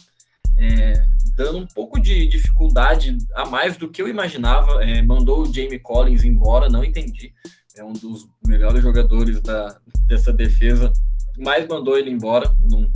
É, 0.57 1.05
dando 1.41 1.57
um 1.57 1.65
pouco 1.65 1.99
de 1.99 2.27
dificuldade 2.27 3.17
a 3.33 3.45
mais 3.45 3.75
do 3.75 3.89
que 3.89 4.01
eu 4.01 4.07
imaginava. 4.07 4.83
É, 4.83 5.01
mandou 5.01 5.41
o 5.41 5.53
Jamie 5.53 5.79
Collins 5.79 6.23
embora, 6.23 6.69
não 6.69 6.83
entendi. 6.83 7.33
É 7.75 7.83
um 7.83 7.93
dos 7.93 8.27
melhores 8.45 8.81
jogadores 8.81 9.41
da, 9.41 9.79
dessa 10.05 10.31
defesa, 10.31 10.93
mas 11.37 11.67
mandou 11.67 11.97
ele 11.97 12.11
embora. 12.11 12.53
Não, 12.59 12.89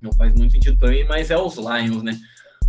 não 0.00 0.12
faz 0.12 0.32
muito 0.34 0.52
sentido 0.52 0.78
para 0.78 0.90
mim, 0.90 1.04
mas 1.04 1.30
é 1.30 1.36
os 1.36 1.56
Lions, 1.56 2.02
né? 2.02 2.16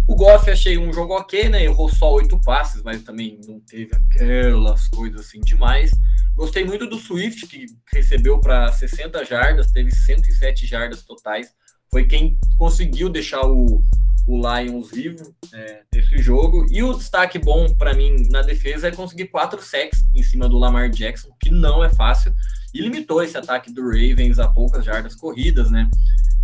O 0.08 0.16
Goff 0.16 0.50
achei 0.50 0.76
um 0.76 0.92
jogo 0.92 1.14
ok, 1.14 1.50
né? 1.50 1.64
Errou 1.64 1.88
só 1.88 2.12
oito 2.14 2.42
passes, 2.42 2.82
mas 2.82 3.04
também 3.04 3.40
não 3.48 3.60
teve 3.60 3.92
aquelas 3.96 4.88
coisas 4.88 5.22
assim 5.22 5.40
demais. 5.42 5.92
Gostei 6.36 6.66
muito 6.66 6.88
do 6.88 6.98
Swift, 6.98 7.46
que 7.46 7.68
recebeu 7.94 8.40
para 8.40 8.72
60 8.72 9.24
jardas, 9.26 9.72
teve 9.72 9.92
107 9.92 10.66
jardas 10.66 11.04
totais. 11.04 11.54
Foi 11.92 12.06
quem 12.06 12.40
conseguiu 12.58 13.10
deixar 13.10 13.46
o, 13.46 13.84
o 14.30 14.38
Lions 14.38 14.92
vivo 14.92 15.36
é, 15.52 15.82
nesse 15.92 16.20
jogo. 16.20 16.68
E 16.70 16.84
o 16.84 16.94
destaque 16.94 17.40
bom 17.40 17.74
para 17.74 17.96
mim 17.96 18.28
na 18.30 18.44
defesa 18.44 18.88
é 18.88 18.92
conseguir 18.92 19.28
quatro 19.28 19.60
sacks 19.60 20.06
em 20.14 20.22
cima 20.22 20.48
do 20.48 20.60
Lamar 20.60 20.88
Jackson, 20.92 21.30
que 21.40 21.50
não 21.50 21.84
é 21.84 21.90
fácil, 21.90 22.32
e 22.72 22.80
limitou 22.80 23.24
esse 23.24 23.36
ataque 23.36 23.74
do 23.74 23.82
Ravens 23.82 24.38
a 24.38 24.48
poucas 24.48 24.86
jardas 24.86 25.16
corridas, 25.16 25.72
né? 25.72 25.90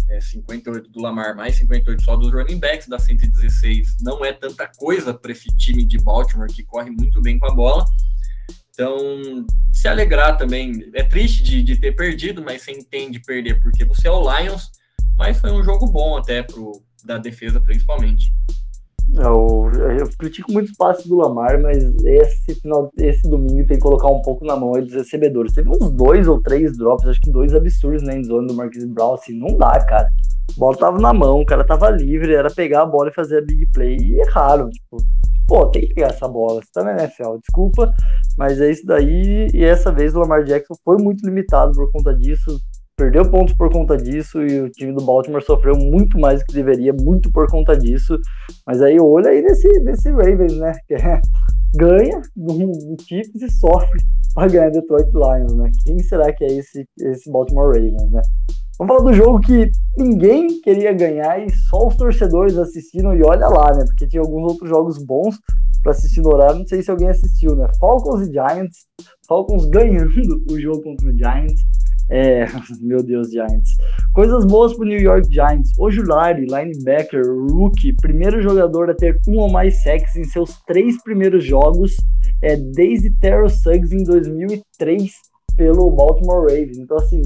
É, 0.09 0.19
58 0.19 0.89
do 0.89 0.99
Lamar, 0.99 1.35
mais 1.35 1.55
58 1.57 2.03
só 2.03 2.15
dos 2.15 2.33
running 2.33 2.59
backs, 2.59 2.87
dá 2.87 2.97
116. 2.97 3.97
Não 4.01 4.25
é 4.25 4.33
tanta 4.33 4.67
coisa 4.67 5.13
para 5.13 5.31
esse 5.31 5.47
time 5.55 5.85
de 5.85 5.99
Baltimore 5.99 6.51
que 6.51 6.63
corre 6.63 6.89
muito 6.89 7.21
bem 7.21 7.37
com 7.37 7.45
a 7.45 7.53
bola. 7.53 7.85
Então, 8.71 9.45
se 9.71 9.87
alegrar 9.87 10.37
também. 10.37 10.89
É 10.95 11.03
triste 11.03 11.43
de, 11.43 11.61
de 11.61 11.77
ter 11.77 11.95
perdido, 11.95 12.43
mas 12.43 12.63
você 12.63 12.71
entende 12.71 13.19
perder 13.19 13.59
porque 13.61 13.85
você 13.85 14.07
é 14.07 14.11
o 14.11 14.21
Lions. 14.21 14.71
Mas 15.17 15.39
foi 15.39 15.51
um 15.51 15.63
jogo 15.63 15.87
bom 15.87 16.17
até 16.17 16.43
pro, 16.43 16.81
da 17.05 17.17
defesa, 17.17 17.59
principalmente. 17.59 18.33
Eu, 19.13 19.71
eu 19.97 20.09
critico 20.17 20.51
muito 20.51 20.71
os 20.71 20.77
passes 20.77 21.05
do 21.05 21.15
Lamar, 21.15 21.61
mas 21.61 21.83
esse 22.03 22.55
final, 22.55 22.91
esse 22.97 23.29
domingo 23.29 23.65
tem 23.67 23.77
que 23.77 23.83
colocar 23.83 24.07
um 24.07 24.21
pouco 24.21 24.43
na 24.43 24.55
mão 24.55 24.71
dos 24.71 24.93
recebedores. 24.93 25.53
Teve 25.53 25.69
uns 25.69 25.89
dois 25.91 26.27
ou 26.27 26.41
três 26.41 26.77
drops, 26.77 27.07
acho 27.07 27.21
que 27.21 27.31
dois 27.31 27.53
absurdos 27.53 28.01
na 28.01 28.13
né, 28.13 28.19
endzone 28.19 28.47
do 28.47 28.53
Marquis 28.53 28.83
Brown, 28.85 29.13
assim, 29.13 29.37
não 29.37 29.55
dá, 29.57 29.79
cara. 29.85 30.07
A 30.49 30.59
bola 30.59 30.75
tava 30.75 30.99
na 30.99 31.13
mão, 31.13 31.41
o 31.41 31.45
cara 31.45 31.63
tava 31.63 31.89
livre, 31.89 32.33
era 32.33 32.49
pegar 32.49 32.81
a 32.81 32.85
bola 32.85 33.09
e 33.09 33.13
fazer 33.13 33.37
a 33.37 33.41
big 33.41 33.67
play, 33.71 33.95
e 33.97 34.19
erraram, 34.19 34.69
tipo, 34.69 34.97
pô, 35.47 35.67
tem 35.67 35.87
que 35.87 35.93
pegar 35.93 36.07
essa 36.07 36.27
bola, 36.27 36.61
você 36.61 36.69
tá 36.73 36.83
na 36.83 36.91
NFL, 36.93 37.37
desculpa, 37.39 37.93
mas 38.37 38.59
é 38.59 38.71
isso 38.71 38.85
daí, 38.85 39.47
e 39.53 39.63
essa 39.63 39.91
vez 39.91 40.15
o 40.15 40.19
Lamar 40.19 40.43
Jackson 40.43 40.75
foi 40.83 40.97
muito 40.97 41.25
limitado 41.25 41.73
por 41.73 41.91
conta 41.91 42.13
disso, 42.13 42.59
perdeu 42.97 43.29
pontos 43.29 43.55
por 43.55 43.69
conta 43.69 43.97
disso 43.97 44.41
e 44.41 44.61
o 44.61 44.69
time 44.69 44.93
do 44.93 45.03
Baltimore 45.03 45.43
sofreu 45.43 45.75
muito 45.75 46.17
mais 46.17 46.39
do 46.39 46.45
que 46.45 46.53
deveria, 46.53 46.93
muito 46.93 47.31
por 47.31 47.49
conta 47.49 47.77
disso. 47.77 48.17
Mas 48.65 48.81
aí 48.81 48.99
olha 48.99 49.29
aí 49.29 49.41
nesse, 49.41 49.67
nesse 49.81 50.09
Ravens, 50.11 50.57
né? 50.57 50.71
Que 50.87 50.95
é, 50.95 51.21
ganha 51.75 52.21
do 52.35 52.95
Chiefs 53.01 53.41
e 53.41 53.49
sofre 53.51 53.99
para 54.33 54.47
ganhar 54.47 54.69
Detroit 54.69 55.09
Lions, 55.11 55.55
né? 55.55 55.69
Quem 55.85 55.99
será 55.99 56.31
que 56.33 56.43
é 56.43 56.47
esse, 56.47 56.87
esse 56.99 57.29
Baltimore 57.31 57.67
Ravens, 57.67 58.11
né? 58.11 58.21
Vamos 58.77 58.93
falar 58.93 59.09
do 59.09 59.13
jogo 59.13 59.39
que 59.39 59.69
ninguém 59.97 60.59
queria 60.61 60.91
ganhar 60.91 61.39
e 61.39 61.49
só 61.69 61.87
os 61.87 61.95
torcedores 61.95 62.57
assistiram, 62.57 63.15
e 63.15 63.23
olha 63.23 63.47
lá, 63.47 63.73
né? 63.73 63.85
Porque 63.85 64.07
tinha 64.07 64.21
alguns 64.21 64.51
outros 64.51 64.69
jogos 64.69 64.97
bons 65.03 65.37
para 65.81 65.91
assistir 65.91 66.21
no 66.21 66.33
horário, 66.33 66.59
não 66.59 66.67
sei 66.67 66.81
se 66.81 66.91
alguém 66.91 67.09
assistiu, 67.09 67.55
né? 67.55 67.67
Falcons 67.79 68.27
e 68.27 68.31
Giants, 68.31 68.85
Falcons 69.27 69.65
ganhando 69.71 70.11
o 70.49 70.59
jogo 70.59 70.81
contra 70.81 71.07
o 71.07 71.15
Giants. 71.15 71.61
É, 72.09 72.45
meu 72.81 73.03
Deus, 73.03 73.31
Giants. 73.31 73.71
Coisas 74.13 74.45
boas 74.45 74.73
pro 74.73 74.85
New 74.85 74.99
York 74.99 75.31
Giants. 75.31 75.71
O 75.77 75.89
Julari, 75.89 76.45
linebacker, 76.45 77.23
rookie, 77.25 77.93
primeiro 78.01 78.41
jogador 78.41 78.89
a 78.89 78.95
ter 78.95 79.19
um 79.27 79.37
ou 79.37 79.49
mais 79.49 79.81
sacks 79.83 80.15
em 80.15 80.23
seus 80.23 80.61
três 80.67 81.01
primeiros 81.03 81.43
jogos, 81.43 81.95
é, 82.41 82.55
desde 82.55 83.11
Terrell 83.19 83.49
Suggs 83.49 83.93
em 83.93 84.03
2003 84.03 85.34
pelo 85.55 85.89
Baltimore 85.91 86.41
Ravens. 86.41 86.77
Então, 86.77 86.97
assim, 86.97 87.21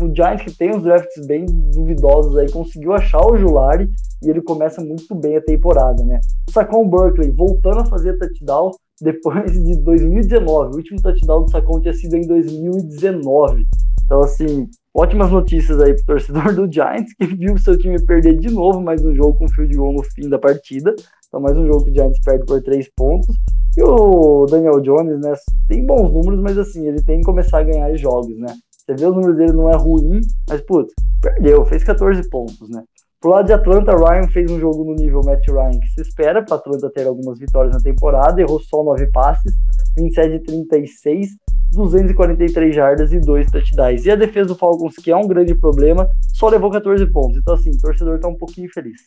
o 0.00 0.14
Giants, 0.14 0.44
que 0.44 0.56
tem 0.56 0.74
uns 0.74 0.82
drafts 0.82 1.26
bem 1.26 1.44
duvidosos 1.72 2.36
aí, 2.36 2.50
conseguiu 2.50 2.92
achar 2.92 3.20
o 3.24 3.36
Julari 3.36 3.90
e 4.22 4.30
ele 4.30 4.42
começa 4.42 4.80
muito 4.82 5.14
bem 5.14 5.36
a 5.36 5.42
temporada, 5.42 6.04
né? 6.04 6.20
O 6.48 6.52
Saquon 6.52 6.88
Berkeley 6.88 7.30
voltando 7.30 7.80
a 7.80 7.86
fazer 7.86 8.18
touchdown 8.18 8.70
depois 9.00 9.52
de 9.52 9.76
2019. 9.82 10.74
O 10.74 10.76
último 10.76 11.00
touchdown 11.00 11.44
do 11.44 11.50
Saquon 11.50 11.80
tinha 11.80 11.94
sido 11.94 12.16
em 12.16 12.26
2019. 12.26 13.64
Então, 14.04 14.20
assim, 14.20 14.68
ótimas 14.94 15.30
notícias 15.30 15.80
aí 15.80 15.94
pro 15.94 16.04
torcedor 16.06 16.54
do 16.54 16.70
Giants, 16.70 17.14
que 17.14 17.26
viu 17.26 17.56
seu 17.58 17.78
time 17.78 18.04
perder 18.04 18.38
de 18.38 18.50
novo 18.50 18.80
mais 18.80 19.04
um 19.04 19.14
jogo 19.14 19.38
com 19.38 19.48
field 19.48 19.74
goal 19.76 19.94
no 19.94 20.02
fim 20.02 20.28
da 20.28 20.38
partida. 20.38 20.94
Então, 21.34 21.42
mais 21.42 21.56
um 21.56 21.66
jogo 21.66 21.84
que 21.84 21.90
o 21.90 21.94
Giants 21.94 22.20
perde 22.24 22.46
por 22.46 22.62
três 22.62 22.88
pontos. 22.94 23.34
E 23.76 23.82
o 23.82 24.46
Daniel 24.46 24.80
Jones, 24.80 25.20
né, 25.20 25.34
tem 25.66 25.84
bons 25.84 26.12
números, 26.12 26.40
mas 26.40 26.56
assim, 26.56 26.86
ele 26.86 27.02
tem 27.02 27.18
que 27.18 27.24
começar 27.24 27.58
a 27.58 27.64
ganhar 27.64 27.92
jogos, 27.96 28.38
né? 28.38 28.54
Você 28.70 28.94
vê 28.94 29.04
os 29.04 29.16
números 29.16 29.36
dele, 29.36 29.52
não 29.52 29.68
é 29.68 29.74
ruim, 29.74 30.20
mas, 30.48 30.60
putz, 30.60 30.94
perdeu, 31.20 31.64
fez 31.64 31.82
14 31.82 32.30
pontos, 32.30 32.70
né? 32.70 32.84
Pro 33.20 33.30
lado 33.30 33.46
de 33.46 33.52
Atlanta, 33.52 33.96
Ryan 33.96 34.28
fez 34.28 34.48
um 34.48 34.60
jogo 34.60 34.84
no 34.84 34.94
nível 34.94 35.22
Matt 35.24 35.44
Ryan 35.48 35.72
que 35.72 35.88
se 35.88 36.02
espera 36.02 36.40
para 36.40 36.54
Atlanta 36.54 36.88
ter 36.92 37.04
algumas 37.04 37.36
vitórias 37.36 37.74
na 37.74 37.80
temporada, 37.80 38.40
errou 38.40 38.60
só 38.60 38.84
9 38.84 39.10
passes, 39.10 39.52
27 39.96 40.38
de 40.38 40.44
36, 40.44 41.30
243 41.72 42.72
jardas 42.72 43.12
e 43.12 43.18
2 43.18 43.50
touchdowns. 43.50 44.06
E 44.06 44.10
a 44.12 44.14
defesa 44.14 44.46
do 44.46 44.54
Falcons, 44.54 44.94
que 45.02 45.10
é 45.10 45.16
um 45.16 45.26
grande 45.26 45.56
problema, 45.56 46.08
só 46.32 46.48
levou 46.48 46.70
14 46.70 47.04
pontos. 47.10 47.38
Então, 47.38 47.54
assim, 47.54 47.70
o 47.70 47.78
torcedor 47.78 48.20
tá 48.20 48.28
um 48.28 48.36
pouquinho 48.36 48.68
feliz. 48.72 49.00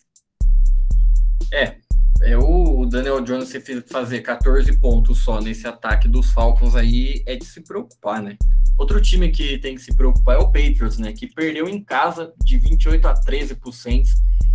É, 1.54 1.78
é 2.22 2.38
o 2.38 2.86
Daniel 2.86 3.22
Jones 3.22 3.52
fazer 3.88 4.22
14 4.22 4.80
pontos 4.80 5.20
só 5.20 5.40
nesse 5.42 5.68
ataque 5.68 6.08
dos 6.08 6.32
Falcons 6.32 6.76
aí 6.76 7.22
é 7.26 7.36
de 7.36 7.46
se 7.46 7.62
preocupar, 7.62 8.22
né? 8.22 8.38
Outro 8.78 9.02
time 9.02 9.30
que 9.30 9.58
tem 9.58 9.76
que 9.76 9.82
se 9.82 9.96
preocupar 9.96 10.36
é 10.36 10.40
o 10.40 10.52
Patriots, 10.52 10.98
né? 10.98 11.12
Que 11.12 11.28
perdeu 11.28 11.68
em 11.68 11.84
casa 11.84 12.32
de 12.44 12.58
28 12.58 13.08
a 13.08 13.14
13 13.14 13.56
pro 13.56 13.72
Saints. 13.72 14.12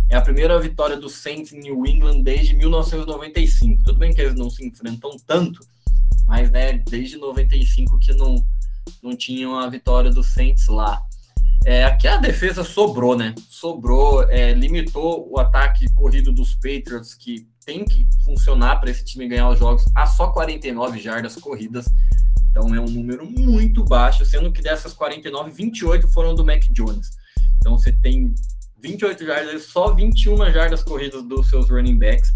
É 0.09 0.15
a 0.15 0.21
primeira 0.21 0.59
vitória 0.59 0.95
do 0.95 1.09
Saints 1.09 1.51
em 1.53 1.59
New 1.59 1.85
England 1.85 2.21
desde 2.21 2.55
1995. 2.55 3.83
Tudo 3.83 3.99
bem 3.99 4.13
que 4.13 4.21
eles 4.21 4.35
não 4.35 4.49
se 4.49 4.65
enfrentam 4.65 5.17
tanto, 5.25 5.59
mas 6.25 6.49
né, 6.51 6.77
desde 6.89 7.17
95 7.17 7.99
que 7.99 8.13
não, 8.13 8.35
não 9.01 9.15
tinham 9.15 9.57
a 9.57 9.67
vitória 9.67 10.11
do 10.11 10.23
Saints 10.23 10.67
lá. 10.67 11.01
É, 11.65 11.85
aqui 11.85 12.07
a 12.07 12.17
defesa 12.17 12.63
sobrou, 12.63 13.15
né? 13.17 13.33
Sobrou, 13.49 14.23
é, 14.29 14.53
limitou 14.53 15.27
o 15.31 15.39
ataque 15.39 15.89
corrido 15.93 16.31
dos 16.31 16.55
Patriots, 16.55 17.13
que 17.13 17.47
tem 17.65 17.85
que 17.85 18.05
funcionar 18.25 18.77
para 18.77 18.91
esse 18.91 19.05
time 19.05 19.27
ganhar 19.27 19.49
os 19.49 19.59
jogos, 19.59 19.85
a 19.95 20.05
só 20.05 20.27
49 20.27 20.99
jardas 20.99 21.35
corridas. 21.35 21.85
Então 22.51 22.75
é 22.75 22.79
um 22.79 22.85
número 22.85 23.25
muito 23.25 23.83
baixo, 23.83 24.25
sendo 24.25 24.51
que 24.51 24.61
dessas 24.61 24.93
49, 24.93 25.51
28 25.51 26.07
foram 26.09 26.35
do 26.35 26.45
Mac 26.45 26.63
Jones. 26.71 27.09
Então 27.57 27.77
você 27.77 27.93
tem 27.93 28.35
28 28.81 29.25
jardas, 29.25 29.65
só 29.65 29.93
21 29.93 30.51
jardas 30.51 30.83
corridas 30.83 31.23
dos 31.23 31.49
seus 31.49 31.69
running 31.69 31.97
backs. 31.97 32.33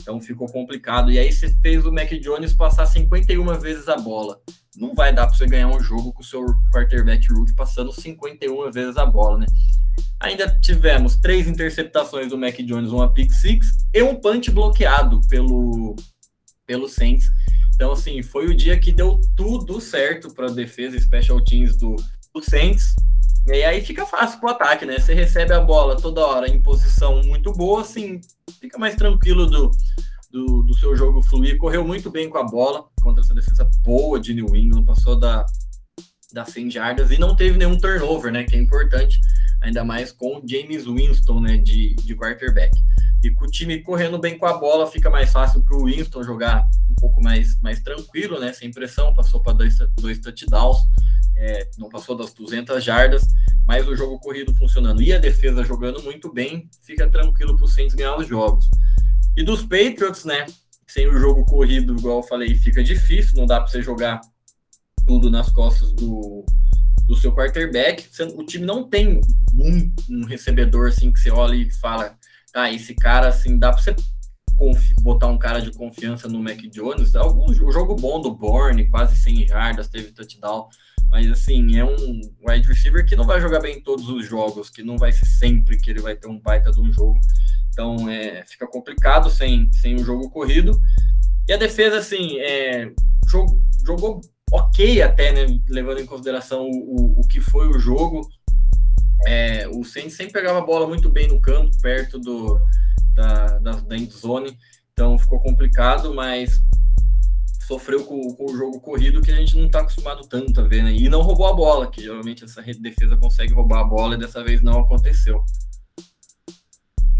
Então 0.00 0.20
ficou 0.20 0.48
complicado. 0.48 1.10
E 1.10 1.18
aí 1.18 1.32
você 1.32 1.48
fez 1.62 1.84
o 1.86 1.92
Mac 1.92 2.10
Jones 2.20 2.52
passar 2.52 2.86
51 2.86 3.44
vezes 3.58 3.88
a 3.88 3.96
bola. 3.96 4.40
Não 4.76 4.94
vai 4.94 5.14
dar 5.14 5.26
para 5.26 5.36
você 5.36 5.46
ganhar 5.46 5.68
um 5.68 5.80
jogo 5.80 6.12
com 6.12 6.22
o 6.22 6.24
seu 6.24 6.44
quarterback 6.72 7.32
rookie 7.32 7.54
passando 7.54 7.92
51 7.92 8.70
vezes 8.70 8.96
a 8.96 9.06
bola, 9.06 9.38
né? 9.38 9.46
Ainda 10.20 10.48
tivemos 10.60 11.16
três 11.16 11.46
interceptações 11.46 12.28
do 12.28 12.38
Mac 12.38 12.56
Jones, 12.56 12.90
uma 12.90 13.12
pick 13.12 13.32
six 13.32 13.68
e 13.92 14.02
um 14.02 14.16
punch 14.16 14.50
bloqueado 14.50 15.20
pelo, 15.28 15.94
pelo 16.66 16.88
Saints. 16.88 17.30
Então, 17.74 17.92
assim, 17.92 18.22
foi 18.22 18.46
o 18.46 18.56
dia 18.56 18.78
que 18.78 18.92
deu 18.92 19.20
tudo 19.36 19.80
certo 19.80 20.32
para 20.32 20.46
a 20.46 20.52
defesa 20.52 20.96
e 20.96 21.00
special 21.00 21.42
teams 21.44 21.76
do, 21.76 21.96
do 22.32 22.42
Saints. 22.42 22.94
E 23.46 23.62
aí 23.62 23.84
fica 23.84 24.06
fácil 24.06 24.40
pro 24.40 24.50
ataque, 24.50 24.86
né? 24.86 24.98
Você 24.98 25.12
recebe 25.12 25.52
a 25.52 25.60
bola 25.60 25.96
toda 25.96 26.24
hora 26.24 26.48
em 26.48 26.62
posição 26.62 27.22
muito 27.22 27.52
boa, 27.52 27.82
assim, 27.82 28.20
fica 28.58 28.78
mais 28.78 28.94
tranquilo 28.94 29.46
do, 29.46 29.70
do, 30.30 30.62
do, 30.62 30.74
seu 30.74 30.96
jogo 30.96 31.20
fluir. 31.20 31.58
Correu 31.58 31.84
muito 31.84 32.10
bem 32.10 32.30
com 32.30 32.38
a 32.38 32.42
bola 32.42 32.86
contra 33.02 33.22
essa 33.22 33.34
defesa 33.34 33.68
boa 33.82 34.18
de 34.18 34.32
New 34.32 34.56
England, 34.56 34.84
passou 34.84 35.18
da, 35.18 35.44
das 36.32 36.48
100 36.50 36.70
jardas 36.70 37.10
e 37.10 37.18
não 37.18 37.36
teve 37.36 37.58
nenhum 37.58 37.78
turnover, 37.78 38.32
né? 38.32 38.44
Que 38.44 38.56
é 38.56 38.58
importante, 38.58 39.20
ainda 39.60 39.84
mais 39.84 40.10
com 40.10 40.42
James 40.46 40.86
Winston, 40.86 41.40
né? 41.40 41.58
De, 41.58 41.94
de 41.96 42.16
quarterback. 42.16 42.72
E 43.22 43.30
com 43.30 43.44
o 43.44 43.50
time 43.50 43.82
correndo 43.82 44.18
bem 44.18 44.38
com 44.38 44.46
a 44.46 44.56
bola, 44.56 44.86
fica 44.86 45.10
mais 45.10 45.30
fácil 45.30 45.62
para 45.62 45.76
o 45.76 45.84
Winston 45.84 46.22
jogar 46.22 46.66
um 46.90 46.94
pouco 46.94 47.22
mais, 47.22 47.60
mais 47.60 47.80
tranquilo, 47.80 48.40
né? 48.40 48.54
Sem 48.54 48.70
pressão, 48.70 49.12
passou 49.12 49.42
para 49.42 49.52
dois, 49.52 49.76
dois 49.96 50.18
touchdowns 50.18 50.78
é, 51.36 51.68
não 51.78 51.88
passou 51.88 52.16
das 52.16 52.32
200 52.32 52.82
jardas, 52.82 53.26
mas 53.66 53.86
o 53.88 53.96
jogo 53.96 54.18
corrido 54.18 54.54
funcionando 54.54 55.02
e 55.02 55.12
a 55.12 55.18
defesa 55.18 55.64
jogando 55.64 56.02
muito 56.02 56.32
bem, 56.32 56.68
fica 56.82 57.08
tranquilo 57.08 57.56
para 57.56 57.64
o 57.64 57.68
Saints 57.68 57.94
ganhar 57.94 58.16
os 58.16 58.26
jogos. 58.26 58.68
E 59.36 59.42
dos 59.42 59.62
Patriots, 59.62 60.24
né? 60.24 60.46
Sem 60.86 61.08
o 61.08 61.18
jogo 61.18 61.44
corrido, 61.44 61.96
igual 61.96 62.18
eu 62.18 62.22
falei, 62.22 62.54
fica 62.54 62.82
difícil, 62.82 63.38
não 63.38 63.46
dá 63.46 63.60
para 63.60 63.68
você 63.68 63.82
jogar 63.82 64.20
tudo 65.06 65.30
nas 65.30 65.50
costas 65.50 65.92
do, 65.92 66.44
do 67.06 67.16
seu 67.16 67.34
quarterback. 67.34 68.08
O 68.36 68.44
time 68.44 68.64
não 68.64 68.88
tem 68.88 69.20
um, 69.58 69.94
um 70.10 70.24
recebedor 70.24 70.88
assim 70.88 71.12
que 71.12 71.18
você 71.18 71.30
olha 71.30 71.56
e 71.56 71.70
fala, 71.70 72.16
ah, 72.54 72.70
esse 72.70 72.94
cara 72.94 73.28
assim, 73.28 73.58
dá 73.58 73.72
para 73.72 73.82
você 73.82 73.96
botar 75.00 75.26
um 75.26 75.38
cara 75.38 75.60
de 75.60 75.72
confiança 75.72 76.28
no 76.28 76.42
Mac 76.42 76.60
Jones. 76.70 77.14
Algum, 77.14 77.46
o 77.46 77.72
jogo 77.72 77.94
bom 77.96 78.20
do 78.20 78.34
Bourne, 78.34 78.88
quase 78.88 79.16
100 79.16 79.48
jardas, 79.48 79.88
teve 79.88 80.12
touchdown. 80.12 80.68
Mas 81.10 81.30
assim, 81.30 81.76
é 81.76 81.84
um 81.84 82.20
wide 82.46 82.66
receiver 82.66 83.04
que 83.06 83.16
não 83.16 83.24
vai 83.24 83.40
jogar 83.40 83.60
bem 83.60 83.78
em 83.78 83.82
todos 83.82 84.08
os 84.08 84.26
jogos, 84.26 84.70
que 84.70 84.82
não 84.82 84.96
vai 84.96 85.12
ser 85.12 85.26
sempre 85.26 85.76
que 85.76 85.90
ele 85.90 86.00
vai 86.00 86.16
ter 86.16 86.28
um 86.28 86.40
baita 86.40 86.70
de 86.70 86.80
um 86.80 86.92
jogo. 86.92 87.20
Então 87.68 88.08
é, 88.08 88.44
fica 88.46 88.66
complicado 88.66 89.30
sem, 89.30 89.70
sem 89.72 89.94
um 89.94 90.04
jogo 90.04 90.30
corrido. 90.30 90.78
E 91.48 91.52
a 91.52 91.56
defesa, 91.56 91.98
assim, 91.98 92.38
é, 92.40 92.90
jogou, 93.28 93.60
jogou 93.84 94.20
ok 94.52 95.02
até, 95.02 95.32
né? 95.32 95.60
Levando 95.68 96.00
em 96.00 96.06
consideração 96.06 96.68
o, 96.68 96.70
o, 96.70 97.20
o 97.20 97.28
que 97.28 97.40
foi 97.40 97.68
o 97.68 97.78
jogo. 97.78 98.28
É, 99.26 99.68
o 99.68 99.84
Saints 99.84 100.16
sempre 100.16 100.32
pegava 100.32 100.58
a 100.58 100.64
bola 100.66 100.86
muito 100.86 101.08
bem 101.08 101.28
no 101.28 101.40
campo, 101.40 101.70
perto 101.80 102.18
do, 102.18 102.60
da, 103.14 103.58
da, 103.58 103.72
da 103.72 103.96
endzone. 103.96 104.56
Então 104.92 105.18
ficou 105.18 105.40
complicado, 105.40 106.14
mas 106.14 106.62
sofreu 107.66 108.04
com, 108.04 108.34
com, 108.34 108.44
o 108.44 108.56
jogo 108.56 108.80
corrido 108.80 109.20
que 109.20 109.32
a 109.32 109.36
gente 109.36 109.56
não 109.56 109.66
está 109.66 109.80
acostumado 109.80 110.26
tanto 110.28 110.60
a 110.60 110.64
ver, 110.64 110.84
né? 110.84 110.92
E 110.92 111.08
não 111.08 111.22
roubou 111.22 111.46
a 111.46 111.54
bola, 111.54 111.90
que 111.90 112.02
geralmente 112.02 112.44
essa 112.44 112.62
defesa 112.62 113.16
consegue 113.16 113.54
roubar 113.54 113.80
a 113.80 113.84
bola 113.84 114.14
e 114.14 114.18
dessa 114.18 114.44
vez 114.44 114.62
não 114.62 114.80
aconteceu. 114.80 115.42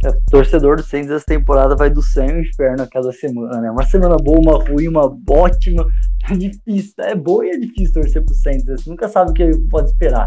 É, 0.04 0.12
torcedor 0.30 0.76
do 0.76 0.82
Saints 0.82 1.10
essa 1.10 1.24
temporada 1.24 1.74
vai 1.74 1.88
do 1.88 2.02
céu 2.02 2.28
ao 2.28 2.40
inferno 2.40 2.82
a 2.82 2.86
cada 2.86 3.10
semana, 3.10 3.60
né? 3.60 3.70
Uma 3.70 3.86
semana 3.86 4.16
boa, 4.16 4.38
uma 4.38 4.64
ruim, 4.64 4.88
uma 4.88 5.16
ótima. 5.28 5.86
É 6.26 6.34
difícil, 6.34 7.04
é 7.04 7.14
boa 7.14 7.44
e 7.44 7.50
é 7.50 7.58
difícil 7.58 7.92
torcer 7.92 8.24
pro 8.24 8.34
Saints. 8.34 8.64
Você 8.64 8.88
nunca 8.88 9.10
sabe 9.10 9.30
o 9.30 9.34
que 9.34 9.46
pode 9.68 9.90
esperar. 9.90 10.26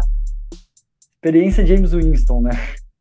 Experiência 1.16 1.66
James 1.66 1.90
Winston, 1.90 2.40
né? 2.42 2.50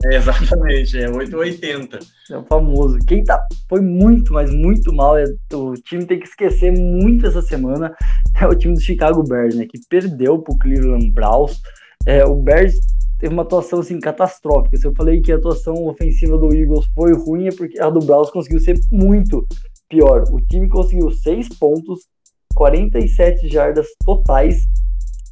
É, 0.05 0.15
exatamente, 0.15 0.97
é 0.97 1.09
880. 1.09 1.99
É 2.31 2.37
o 2.37 2.43
famoso. 2.43 2.99
Quem 3.07 3.23
tá, 3.23 3.43
foi 3.67 3.81
muito, 3.81 4.31
mas 4.31 4.53
muito 4.53 4.93
mal, 4.93 5.17
é, 5.17 5.23
o 5.53 5.73
time 5.73 6.05
tem 6.05 6.19
que 6.19 6.27
esquecer 6.27 6.71
muito 6.71 7.25
essa 7.25 7.41
semana, 7.41 7.95
é 8.39 8.45
o 8.45 8.55
time 8.55 8.75
do 8.75 8.81
Chicago 8.81 9.23
Bears, 9.23 9.55
né, 9.55 9.65
que 9.65 9.79
perdeu 9.89 10.39
pro 10.39 10.57
Cleveland 10.57 11.09
Browns. 11.11 11.59
É, 12.05 12.23
o 12.23 12.35
Bears 12.35 12.75
teve 13.19 13.33
uma 13.33 13.41
atuação 13.41 13.79
assim 13.79 13.99
catastrófica. 13.99 14.77
Se 14.77 14.85
eu 14.85 14.93
falei 14.95 15.19
que 15.21 15.31
a 15.31 15.35
atuação 15.35 15.73
ofensiva 15.87 16.37
do 16.37 16.53
Eagles 16.53 16.85
foi 16.93 17.13
ruim, 17.13 17.47
é 17.47 17.51
porque 17.51 17.79
a 17.79 17.89
do 17.89 17.99
Browns 17.99 18.29
conseguiu 18.29 18.59
ser 18.59 18.79
muito 18.91 19.45
pior. 19.89 20.23
O 20.31 20.39
time 20.41 20.69
conseguiu 20.69 21.09
6 21.09 21.49
pontos, 21.57 22.01
47 22.53 23.49
jardas 23.49 23.87
totais, 24.05 24.63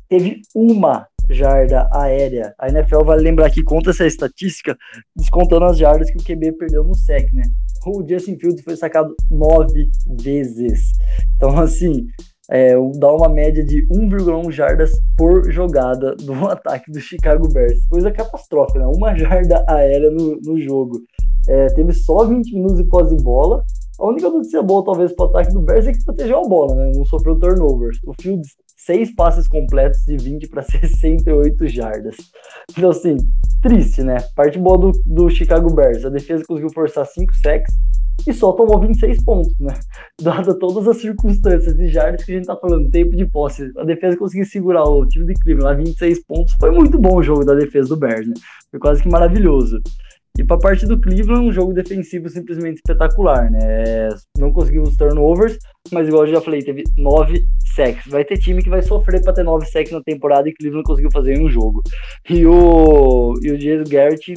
teve 0.10 0.42
uma 0.54 1.08
jarda 1.30 1.88
aérea. 1.94 2.54
A 2.60 2.70
NFL 2.70 3.04
vai 3.04 3.18
lembrar 3.18 3.50
que 3.50 3.64
conta 3.64 3.90
essa 3.90 4.06
estatística 4.06 4.78
descontando 5.16 5.66
as 5.66 5.78
jardas 5.78 6.10
que 6.12 6.18
o 6.18 6.24
QB 6.24 6.54
perdeu 6.54 6.84
no 6.84 6.96
sec, 6.96 7.32
né? 7.34 7.44
O 7.86 8.08
Justin 8.08 8.38
Fields 8.38 8.64
foi 8.64 8.76
sacado 8.76 9.16
nove 9.30 9.90
vezes. 10.22 10.92
Então, 11.36 11.58
assim, 11.60 12.08
é, 12.50 12.74
dá 12.98 13.12
uma 13.12 13.30
média 13.30 13.64
de 13.64 13.88
1,1 13.88 14.52
jardas 14.52 14.92
por 15.18 15.52
jogada 15.52 16.16
no 16.24 16.46
ataque 16.50 16.92
do 16.92 17.00
Chicago 17.00 17.48
Bears. 17.52 17.86
Coisa 17.88 18.12
catastrófica, 18.12 18.80
né? 18.80 18.86
Uma 18.86 19.16
jarda 19.16 19.64
aérea 19.68 20.12
no, 20.12 20.40
no 20.42 20.60
jogo. 20.60 21.02
É, 21.48 21.68
teve 21.68 21.94
só 21.94 22.26
20 22.26 22.54
minutos 22.54 22.78
de 22.78 22.86
pós 22.86 23.10
de 23.10 23.24
bola. 23.24 23.64
A 24.00 24.08
única 24.08 24.30
notícia 24.30 24.62
boa, 24.62 24.84
talvez, 24.84 25.14
para 25.14 25.26
o 25.26 25.30
ataque 25.30 25.54
do 25.54 25.62
Bears 25.62 25.88
é 25.88 25.94
que 25.94 26.04
protegeu 26.04 26.40
a 26.40 26.48
bola, 26.48 26.76
né? 26.76 26.92
Não 26.96 27.06
sofreu 27.06 27.40
turnovers. 27.40 27.98
O 28.06 28.14
Fields, 28.22 28.56
seis 28.76 29.14
passes 29.16 29.48
completos 29.48 30.00
de 30.06 30.18
20 30.18 30.48
para 30.50 30.62
68 30.62 31.68
jardas. 31.68 32.16
Então, 32.70 32.90
assim, 32.90 33.16
triste, 33.62 34.04
né? 34.04 34.18
Parte 34.36 34.60
boa 34.60 34.78
do, 34.78 34.92
do 35.06 35.30
Chicago 35.30 35.74
Bears. 35.74 36.04
A 36.04 36.10
defesa 36.10 36.44
conseguiu 36.46 36.70
forçar 36.74 37.06
5 37.06 37.34
sacks 37.36 37.74
e 38.28 38.34
só 38.34 38.52
tomou 38.54 38.80
26 38.80 39.24
pontos, 39.24 39.58
né? 39.60 39.74
Dada 40.22 40.58
todas 40.58 40.88
as 40.88 40.98
circunstâncias 40.98 41.76
de 41.76 41.88
jardas 41.88 42.24
que 42.24 42.32
a 42.32 42.36
gente 42.36 42.48
tá 42.48 42.56
falando, 42.56 42.90
tempo 42.90 43.16
de 43.16 43.26
posse, 43.26 43.72
a 43.78 43.84
defesa 43.84 44.18
conseguiu 44.18 44.46
segurar 44.46 44.84
o 44.84 45.06
time 45.08 45.26
de 45.26 45.34
Cleveland 45.42 45.82
a 45.82 45.84
26 45.84 46.26
pontos. 46.26 46.54
Foi 46.60 46.72
muito 46.72 47.00
bom 47.00 47.18
o 47.18 47.24
jogo 47.24 47.46
da 47.46 47.54
defesa 47.54 47.90
do 47.90 47.98
Bears, 47.98 48.28
né? 48.28 48.34
Foi 48.72 48.80
quase 48.80 49.02
que 49.02 49.10
maravilhoso. 49.10 49.80
E 50.38 50.44
para 50.44 50.58
a 50.58 50.60
parte 50.60 50.86
do 50.86 51.00
Cleveland, 51.00 51.48
um 51.48 51.52
jogo 51.52 51.74
defensivo 51.74 52.30
simplesmente 52.30 52.78
espetacular, 52.78 53.50
né? 53.50 54.10
Não 54.38 54.52
conseguiu 54.52 54.84
os 54.84 54.98
turnovers, 54.98 55.58
mas 55.92 56.08
igual 56.08 56.26
eu 56.26 56.34
já 56.34 56.42
falei, 56.42 56.62
teve 56.62 56.84
nove 56.98 57.46
sacks. 57.74 58.06
Vai 58.08 58.26
ter 58.26 58.38
time 58.38 58.62
que 58.62 58.70
vai 58.70 58.82
sofrer 58.82 59.24
para 59.24 59.34
ter 59.34 59.44
nove 59.44 59.66
sacks 59.66 59.94
na 59.94 60.02
temporada 60.02 60.50
e 60.50 60.54
Cleveland 60.54 60.84
conseguiu 60.84 61.12
fazer 61.12 61.38
em 61.38 61.46
um 61.46 61.50
jogo. 61.50 61.82
E 62.30 62.46
o, 62.46 63.34
e 63.42 63.52
o 63.52 63.58
Jason 63.58 63.90
Garrett, 63.90 64.34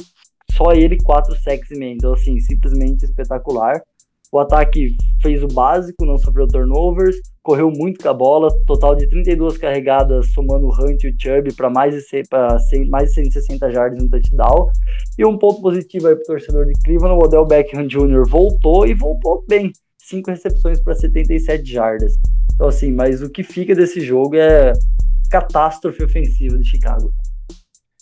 só 0.51 0.71
ele 0.71 0.97
quatro 1.03 1.35
sacks 1.35 1.69
e 1.71 1.77
meio. 1.77 1.95
Então, 1.95 2.13
assim, 2.13 2.39
simplesmente 2.39 3.03
espetacular. 3.03 3.81
O 4.31 4.39
ataque 4.39 4.95
fez 5.21 5.43
o 5.43 5.47
básico, 5.47 6.05
não 6.05 6.17
sofreu 6.17 6.47
turnovers, 6.47 7.17
correu 7.49 7.71
muito 7.71 8.03
com 8.03 8.09
a 8.09 8.13
bola, 8.13 8.47
total 8.67 8.95
de 8.95 9.09
32 9.09 9.57
carregadas, 9.57 10.31
somando 10.33 10.67
o 10.67 10.71
Hunt 10.71 11.03
e 11.03 11.07
o 11.07 11.15
Chubb 11.19 11.51
para 11.55 11.67
mais, 11.67 11.95
de, 11.95 12.85
mais 12.87 13.09
de 13.09 13.15
160 13.15 13.71
jardas 13.71 14.03
no 14.03 14.07
touchdown. 14.07 14.69
E 15.17 15.25
um 15.25 15.35
ponto 15.35 15.59
positivo 15.59 16.07
aí 16.07 16.13
para 16.13 16.21
o 16.21 16.27
torcedor 16.27 16.67
de 16.67 16.73
Cleveland, 16.83 17.15
o 17.15 17.25
Odell 17.25 17.47
Beckham 17.47 17.87
Jr. 17.87 18.23
voltou 18.29 18.85
e 18.85 18.93
voltou 18.93 19.43
bem. 19.49 19.71
Cinco 19.97 20.29
recepções 20.29 20.79
para 20.79 20.93
77 20.93 21.65
jardas. 21.65 22.13
Então, 22.53 22.67
assim, 22.67 22.91
mas 22.91 23.23
o 23.23 23.29
que 23.31 23.41
fica 23.41 23.73
desse 23.73 23.99
jogo 24.01 24.35
é 24.35 24.71
catástrofe 25.31 26.03
ofensiva 26.03 26.55
de 26.55 26.69
Chicago. 26.69 27.11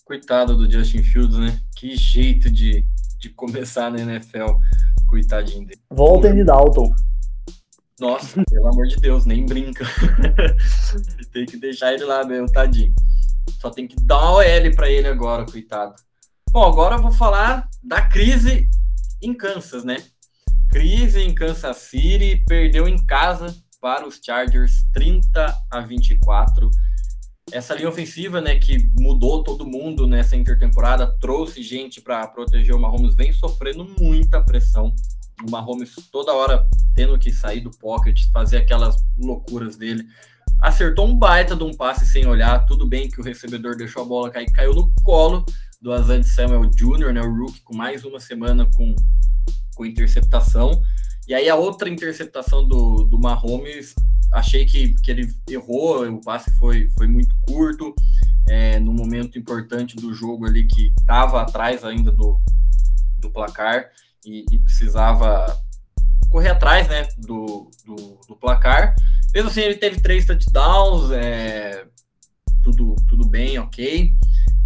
Coitado 0.04 0.58
do 0.58 0.70
Justin 0.70 1.04
Fields, 1.04 1.38
né? 1.38 1.58
Que 1.74 1.96
jeito 1.96 2.52
de, 2.52 2.86
de 3.18 3.30
começar 3.30 3.90
na 3.90 4.02
NFL. 4.02 4.58
Coitadinho 5.08 5.66
dele. 5.66 5.80
Volta 5.90 6.34
de 6.34 6.44
Dalton. 6.44 6.92
Nossa, 8.00 8.44
pelo 8.50 8.68
amor 8.68 8.88
de 8.88 8.98
Deus, 8.98 9.26
nem 9.26 9.46
brinca. 9.46 9.86
tem 11.34 11.46
que 11.46 11.58
deixar 11.58 11.94
ele 11.94 12.06
lá 12.06 12.24
mesmo, 12.24 12.52
tadinho. 12.52 12.94
Só 13.60 13.70
tem 13.70 13.88
que 13.88 13.96
dar 14.02 14.20
uma 14.20 14.38
OL 14.38 14.76
para 14.76 14.90
ele 14.90 15.08
agora, 15.08 15.46
coitado. 15.46 15.96
Bom, 16.52 16.64
agora 16.66 16.96
eu 16.96 17.02
vou 17.02 17.12
falar 17.12 17.68
da 17.84 18.02
crise 18.02 18.70
em 19.22 19.34
Kansas, 19.34 19.84
né? 19.84 19.98
Crise 20.70 21.22
em 21.22 21.34
Kansas 21.34 21.78
City, 21.78 22.44
perdeu 22.48 22.88
em 22.88 23.04
casa 23.06 23.56
para 23.82 24.08
os 24.08 24.20
Chargers 24.24 24.86
30 24.94 25.56
a 25.72 25.82
24 25.82 26.70
essa 27.52 27.74
linha 27.74 27.88
ofensiva, 27.88 28.42
né, 28.42 28.58
que 28.58 28.90
mudou 29.00 29.44
todo 29.44 29.66
mundo 29.66 30.06
nessa 30.06 30.36
intertemporada, 30.36 31.16
trouxe 31.20 31.64
gente 31.64 32.02
para 32.02 32.28
proteger 32.28 32.76
o 32.76 32.80
Mahomes, 32.80 33.16
vem 33.16 33.32
sofrendo 33.32 33.86
muita 34.00 34.44
pressão. 34.44 34.94
O 35.46 35.52
Mahomes 35.52 35.94
toda 36.12 36.34
hora 36.34 36.66
tendo 36.96 37.18
que 37.20 37.32
sair 37.32 37.62
do 37.62 37.70
pocket, 37.72 38.24
fazer 38.34 38.58
aquelas 38.58 38.96
loucuras 39.18 39.76
dele. 39.76 40.04
Acertou 40.62 41.08
um 41.08 41.16
baita 41.16 41.56
de 41.56 41.64
um 41.64 41.74
passe 41.74 42.06
sem 42.08 42.26
olhar. 42.26 42.66
Tudo 42.66 42.88
bem 42.88 43.10
que 43.10 43.22
o 43.22 43.24
recebedor 43.24 43.76
deixou 43.76 44.02
a 44.02 44.06
bola 44.06 44.32
cair, 44.32 44.52
caiu 44.52 44.74
no 44.74 44.92
colo 45.04 45.46
do 45.80 45.94
Azad 45.94 46.24
Samuel 46.24 46.70
Jr., 46.72 47.14
né, 47.14 47.22
o 47.22 47.32
rookie, 47.32 47.62
com 47.62 47.76
mais 47.76 48.04
uma 48.04 48.20
semana 48.20 48.68
com, 48.76 48.96
com 49.76 49.86
interceptação. 49.86 50.82
E 51.28 51.36
aí 51.36 51.48
a 51.48 51.56
outra 51.56 51.88
interceptação 51.88 52.68
do, 52.68 53.04
do 53.04 53.20
Mahomes 53.20 53.94
achei 54.32 54.66
que, 54.66 54.96
que 55.02 55.12
ele 55.12 55.32
errou, 55.48 56.08
o 56.08 56.22
passe 56.22 56.52
foi, 56.58 56.90
foi 56.98 57.08
muito 57.08 57.36
curto, 57.48 57.94
é, 58.48 58.80
no 58.80 58.94
momento 58.94 59.38
importante 59.38 59.96
do 59.96 60.14
jogo 60.14 60.46
ali 60.46 60.66
que 60.66 60.94
estava 60.98 61.42
atrás 61.42 61.84
ainda 61.84 62.12
do, 62.12 62.40
do 63.20 63.30
placar 63.30 63.90
e, 64.28 64.46
e, 64.52 64.60
precisava 64.60 65.46
correr 66.30 66.50
atrás 66.50 66.88
né, 66.88 67.08
do, 67.18 67.70
do, 67.86 68.20
do, 68.28 68.36
placar. 68.36 68.94
Mesmo 69.34 69.50
assim, 69.50 69.62
ele 69.62 69.76
teve 69.76 70.02
três 70.02 70.26
touchdowns, 70.26 71.12
é, 71.12 71.86
tudo, 72.62 72.96
tudo 73.08 73.28
bem, 73.28 73.58
ok. 73.58 74.12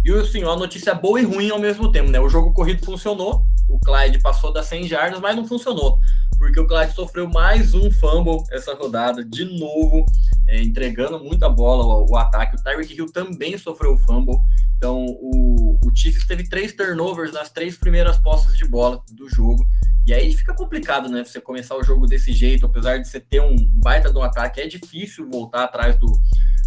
E 0.04 0.12
assim, 0.12 0.42
uma 0.42 0.56
notícia 0.56 0.94
boa 0.94 1.20
e 1.20 1.24
ruim 1.24 1.50
ao 1.50 1.60
mesmo 1.60 1.92
tempo, 1.92 2.10
né? 2.10 2.18
O 2.18 2.28
jogo 2.28 2.52
corrido 2.52 2.84
funcionou, 2.84 3.46
o 3.68 3.78
Clyde 3.78 4.20
passou 4.20 4.52
das 4.52 4.66
100 4.66 4.88
jardas, 4.88 5.20
mas 5.20 5.36
não 5.36 5.46
funcionou 5.46 6.00
porque 6.42 6.58
o 6.58 6.66
Clyde 6.66 6.92
sofreu 6.92 7.28
mais 7.28 7.72
um 7.72 7.88
fumble 7.88 8.42
essa 8.50 8.74
rodada, 8.74 9.24
de 9.24 9.44
novo, 9.44 10.04
é, 10.48 10.60
entregando 10.60 11.22
muita 11.22 11.48
bola 11.48 11.84
o, 11.84 12.10
o 12.10 12.16
ataque. 12.16 12.56
O 12.56 12.60
Tyreek 12.60 12.92
Hill 12.92 13.12
também 13.12 13.56
sofreu 13.56 13.96
fumble. 13.96 14.38
Então, 14.76 15.06
o, 15.06 15.78
o 15.86 15.94
Chiefs 15.94 16.26
teve 16.26 16.48
três 16.48 16.74
turnovers 16.74 17.32
nas 17.32 17.48
três 17.48 17.76
primeiras 17.76 18.18
posses 18.18 18.58
de 18.58 18.64
bola 18.64 19.00
do 19.12 19.28
jogo. 19.28 19.64
E 20.04 20.12
aí 20.12 20.34
fica 20.34 20.52
complicado, 20.52 21.08
né? 21.08 21.22
Você 21.22 21.40
começar 21.40 21.76
o 21.76 21.84
jogo 21.84 22.08
desse 22.08 22.32
jeito, 22.32 22.66
apesar 22.66 22.98
de 22.98 23.06
você 23.06 23.20
ter 23.20 23.40
um 23.40 23.54
baita 23.74 24.12
de 24.12 24.18
um 24.18 24.22
ataque, 24.22 24.60
é 24.60 24.66
difícil 24.66 25.30
voltar 25.30 25.62
atrás 25.62 25.96
do, 25.96 26.08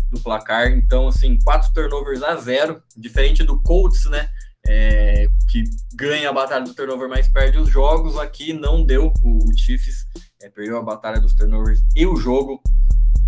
do 0.10 0.22
placar. 0.22 0.72
Então, 0.72 1.10
assim, 1.10 1.38
quatro 1.44 1.74
turnovers 1.74 2.24
a 2.24 2.38
zero, 2.38 2.82
diferente 2.96 3.44
do 3.44 3.62
Colts, 3.62 4.06
né? 4.06 4.30
É, 4.68 5.30
que 5.50 5.64
ganha 5.94 6.30
a 6.30 6.34
batalha 6.34 6.66
do 6.66 6.74
turnover, 6.74 7.08
mas 7.08 7.28
perde 7.28 7.58
os 7.58 7.70
jogos. 7.70 8.18
Aqui 8.18 8.54
não 8.54 8.84
deu 8.84 9.14
o, 9.24 9.50
o 9.50 9.58
Chiefs, 9.58 10.06
é, 10.42 10.50
perdeu 10.50 10.78
a 10.78 10.84
batalha 10.84 11.20
dos 11.20 11.34
turnovers 11.34 11.84
e 11.96 12.06
o 12.06 12.16
jogo. 12.16 12.62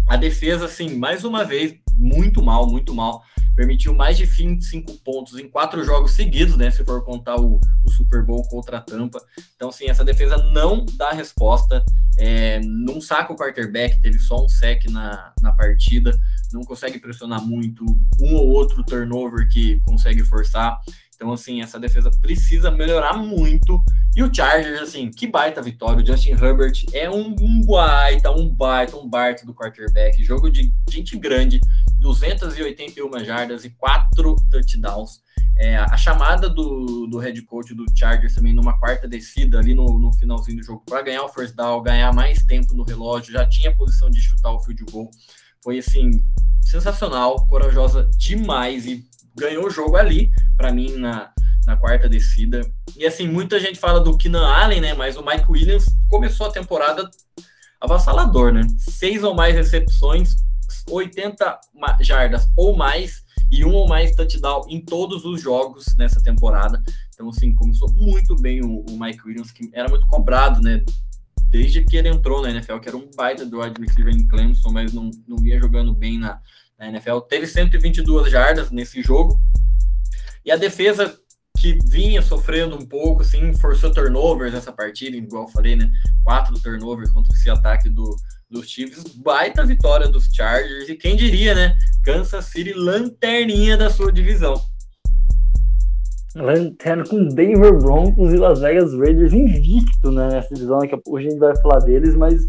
A 0.07 0.15
defesa, 0.15 0.65
assim, 0.65 0.97
mais 0.97 1.25
uma 1.25 1.43
vez, 1.43 1.75
muito 1.93 2.41
mal, 2.41 2.65
muito 2.65 2.93
mal. 2.93 3.21
Permitiu 3.55 3.93
mais 3.93 4.15
de 4.15 4.23
25 4.23 4.93
pontos 5.03 5.37
em 5.37 5.49
quatro 5.49 5.83
jogos 5.83 6.11
seguidos, 6.11 6.55
né? 6.55 6.69
Se 6.69 6.85
for 6.85 7.03
contar 7.03 7.35
o, 7.37 7.59
o 7.83 7.91
Super 7.91 8.23
Bowl 8.23 8.47
contra 8.47 8.77
a 8.77 8.81
Tampa. 8.81 9.19
Então, 9.55 9.71
sim, 9.71 9.89
essa 9.89 10.05
defesa 10.05 10.37
não 10.37 10.85
dá 10.95 11.11
resposta. 11.11 11.83
É, 12.19 12.59
não 12.61 13.01
saca 13.01 13.33
o 13.33 13.35
quarterback, 13.35 13.99
teve 14.01 14.17
só 14.19 14.43
um 14.43 14.47
sec 14.47 14.85
na, 14.89 15.33
na 15.41 15.51
partida. 15.51 16.17
Não 16.53 16.61
consegue 16.61 16.99
pressionar 16.99 17.41
muito. 17.41 17.83
Um 18.21 18.35
ou 18.35 18.47
outro 18.49 18.83
turnover 18.83 19.49
que 19.49 19.79
consegue 19.81 20.23
forçar. 20.23 20.79
Então, 21.17 21.33
assim, 21.33 21.63
essa 21.63 21.79
defesa 21.79 22.11
precisa 22.21 22.69
melhorar 22.69 23.17
muito. 23.17 23.83
E 24.15 24.21
o 24.21 24.31
Chargers, 24.31 24.79
assim, 24.79 25.09
que 25.09 25.25
baita 25.25 25.63
vitória. 25.63 26.03
O 26.03 26.05
Justin 26.05 26.33
Herbert 26.33 26.73
é 26.93 27.09
um, 27.09 27.35
um 27.41 27.65
baita, 27.65 28.31
um 28.31 28.47
baita, 28.47 28.95
um 28.95 29.09
baita 29.09 29.43
do 29.43 29.53
quarterback. 29.53 30.23
Jogo 30.23 30.51
de 30.51 30.71
gente 30.87 31.17
grande, 31.17 31.59
281 31.99 33.25
jardas 33.25 33.65
e 33.65 33.71
4 33.71 34.35
touchdowns. 34.51 35.19
É, 35.57 35.75
a 35.77 35.97
chamada 35.97 36.47
do, 36.47 37.07
do 37.07 37.17
head 37.17 37.41
coach 37.41 37.73
do 37.73 37.83
Chargers 37.95 38.35
também 38.35 38.53
numa 38.53 38.77
quarta 38.79 39.07
descida 39.07 39.57
ali 39.57 39.73
no, 39.73 39.97
no 39.97 40.13
finalzinho 40.13 40.57
do 40.57 40.63
jogo 40.63 40.83
para 40.85 41.01
ganhar 41.01 41.23
o 41.23 41.29
first 41.29 41.55
down, 41.55 41.81
ganhar 41.81 42.13
mais 42.13 42.43
tempo 42.43 42.75
no 42.75 42.83
relógio, 42.83 43.33
já 43.33 43.43
tinha 43.43 43.75
posição 43.75 44.07
de 44.11 44.21
chutar 44.21 44.51
o 44.51 44.59
field 44.59 44.85
goal. 44.91 45.09
Foi 45.63 45.79
assim, 45.79 46.23
sensacional, 46.61 47.47
corajosa 47.47 48.07
demais 48.17 48.85
e 48.85 49.03
ganhou 49.37 49.67
o 49.67 49.69
jogo 49.69 49.95
ali, 49.95 50.31
para 50.57 50.71
mim, 50.71 50.97
na, 50.97 51.31
na 51.65 51.77
quarta 51.77 52.09
descida. 52.09 52.61
E 52.95 53.05
assim, 53.05 53.27
muita 53.27 53.59
gente 53.59 53.79
fala 53.79 53.99
do 53.99 54.17
Keenan 54.17 54.45
Allen, 54.45 54.81
né? 54.81 54.93
Mas 54.93 55.17
o 55.17 55.25
Mike 55.25 55.49
Williams 55.49 55.85
começou 56.09 56.47
a 56.47 56.51
temporada 56.51 57.09
avassalador, 57.79 58.51
né? 58.51 58.61
Seis 58.77 59.23
ou 59.23 59.35
mais 59.35 59.55
recepções, 59.55 60.35
80 60.89 61.59
jardas 62.01 62.49
ou 62.55 62.75
mais 62.75 63.25
e 63.51 63.63
um 63.63 63.73
ou 63.73 63.87
mais 63.87 64.15
touchdown 64.15 64.65
em 64.67 64.83
todos 64.83 65.23
os 65.23 65.41
jogos 65.41 65.85
nessa 65.97 66.21
temporada. 66.21 66.81
Então, 67.13 67.29
assim, 67.29 67.55
começou 67.55 67.89
muito 67.93 68.35
bem 68.35 68.61
o, 68.61 68.85
o 68.89 68.99
Mike 68.99 69.25
Williams, 69.25 69.51
que 69.51 69.69
era 69.73 69.87
muito 69.87 70.05
cobrado, 70.07 70.61
né? 70.61 70.83
Desde 71.49 71.83
que 71.83 71.95
ele 71.95 72.09
entrou 72.09 72.41
na 72.41 72.49
NFL, 72.49 72.79
que 72.79 72.89
era 72.89 72.97
um 72.97 73.09
baita 73.15 73.45
do 73.45 73.61
wide 73.61 73.79
receiver 73.79 74.13
em 74.13 74.27
Clemson, 74.27 74.69
mas 74.71 74.91
não, 74.91 75.09
não 75.27 75.37
vinha 75.37 75.59
jogando 75.59 75.93
bem 75.93 76.19
na, 76.19 76.41
na 76.77 76.87
NFL. 76.87 77.19
Teve 77.21 77.47
122 77.47 78.31
jardas 78.31 78.71
nesse 78.71 79.01
jogo. 79.01 79.39
E 80.45 80.51
a 80.51 80.55
defesa 80.55 81.17
que 81.59 81.77
vinha 81.85 82.21
sofrendo 82.21 82.75
um 82.75 82.85
pouco, 82.85 83.21
assim, 83.21 83.53
forçou 83.53 83.91
turnovers 83.91 84.53
nessa 84.53 84.71
partida, 84.71 85.17
igual 85.17 85.43
eu 85.43 85.49
falei, 85.49 85.75
né? 85.75 85.89
Quatro 86.23 86.53
turnovers 86.61 87.11
contra 87.11 87.33
esse 87.33 87.49
ataque 87.49 87.89
do, 87.89 88.15
dos 88.49 88.69
Chiefs. 88.69 89.03
Baita 89.15 89.65
vitória 89.65 90.07
dos 90.07 90.25
Chargers. 90.31 90.87
E 90.87 90.95
quem 90.95 91.15
diria, 91.15 91.55
né? 91.55 91.75
Kansas 92.03 92.45
City, 92.45 92.73
lanterninha 92.73 93.75
da 93.75 93.89
sua 93.89 94.11
divisão. 94.11 94.53
Lanterna 96.35 97.03
com 97.03 97.27
Denver 97.29 97.75
Broncos 97.79 98.31
e 98.31 98.37
Las 98.37 98.59
Vegas 98.59 98.93
Raiders 98.93 99.33
invicto 99.33 100.11
né, 100.11 100.29
nessa 100.29 100.53
divisão. 100.53 100.79
Daqui 100.79 100.93
a 100.93 100.97
pouco 100.99 101.17
a 101.17 101.21
gente 101.21 101.37
vai 101.39 101.55
falar 101.61 101.79
deles, 101.79 102.15
mas 102.15 102.39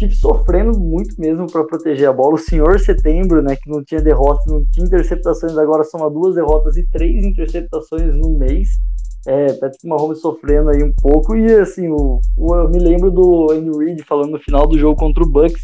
Chiefs 0.00 0.20
sofrendo 0.20 0.78
muito 0.78 1.14
mesmo 1.20 1.46
para 1.46 1.64
proteger 1.64 2.08
a 2.08 2.12
bola. 2.12 2.34
O 2.34 2.38
senhor 2.38 2.80
Setembro, 2.80 3.42
né, 3.42 3.54
que 3.56 3.68
não 3.70 3.84
tinha 3.84 4.00
derrotas, 4.00 4.44
não 4.46 4.64
tinha 4.72 4.86
interceptações, 4.86 5.56
agora 5.56 5.84
soma 5.84 6.10
duas 6.10 6.34
derrotas 6.34 6.76
e 6.76 6.86
três 6.90 7.24
interceptações 7.24 8.16
no 8.16 8.38
mês. 8.38 8.68
É, 9.26 9.52
Patrick 9.52 9.86
Mahomes 9.86 10.20
sofrendo 10.20 10.70
aí 10.70 10.82
um 10.82 10.92
pouco. 11.00 11.36
E 11.36 11.52
assim, 11.60 11.88
o, 11.88 12.20
o, 12.36 12.54
eu 12.54 12.70
me 12.70 12.78
lembro 12.78 13.10
do 13.10 13.52
Andy 13.52 13.70
Reid 13.76 14.02
falando 14.04 14.30
no 14.30 14.40
final 14.40 14.66
do 14.66 14.78
jogo 14.78 14.96
contra 14.96 15.22
o 15.22 15.28
Bucks 15.28 15.62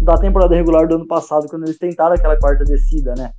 da 0.00 0.16
temporada 0.16 0.54
regular 0.54 0.88
do 0.88 0.94
ano 0.94 1.06
passado, 1.06 1.46
quando 1.48 1.64
eles 1.64 1.76
tentaram 1.76 2.14
aquela 2.14 2.38
quarta 2.38 2.64
descida, 2.64 3.14
né? 3.18 3.30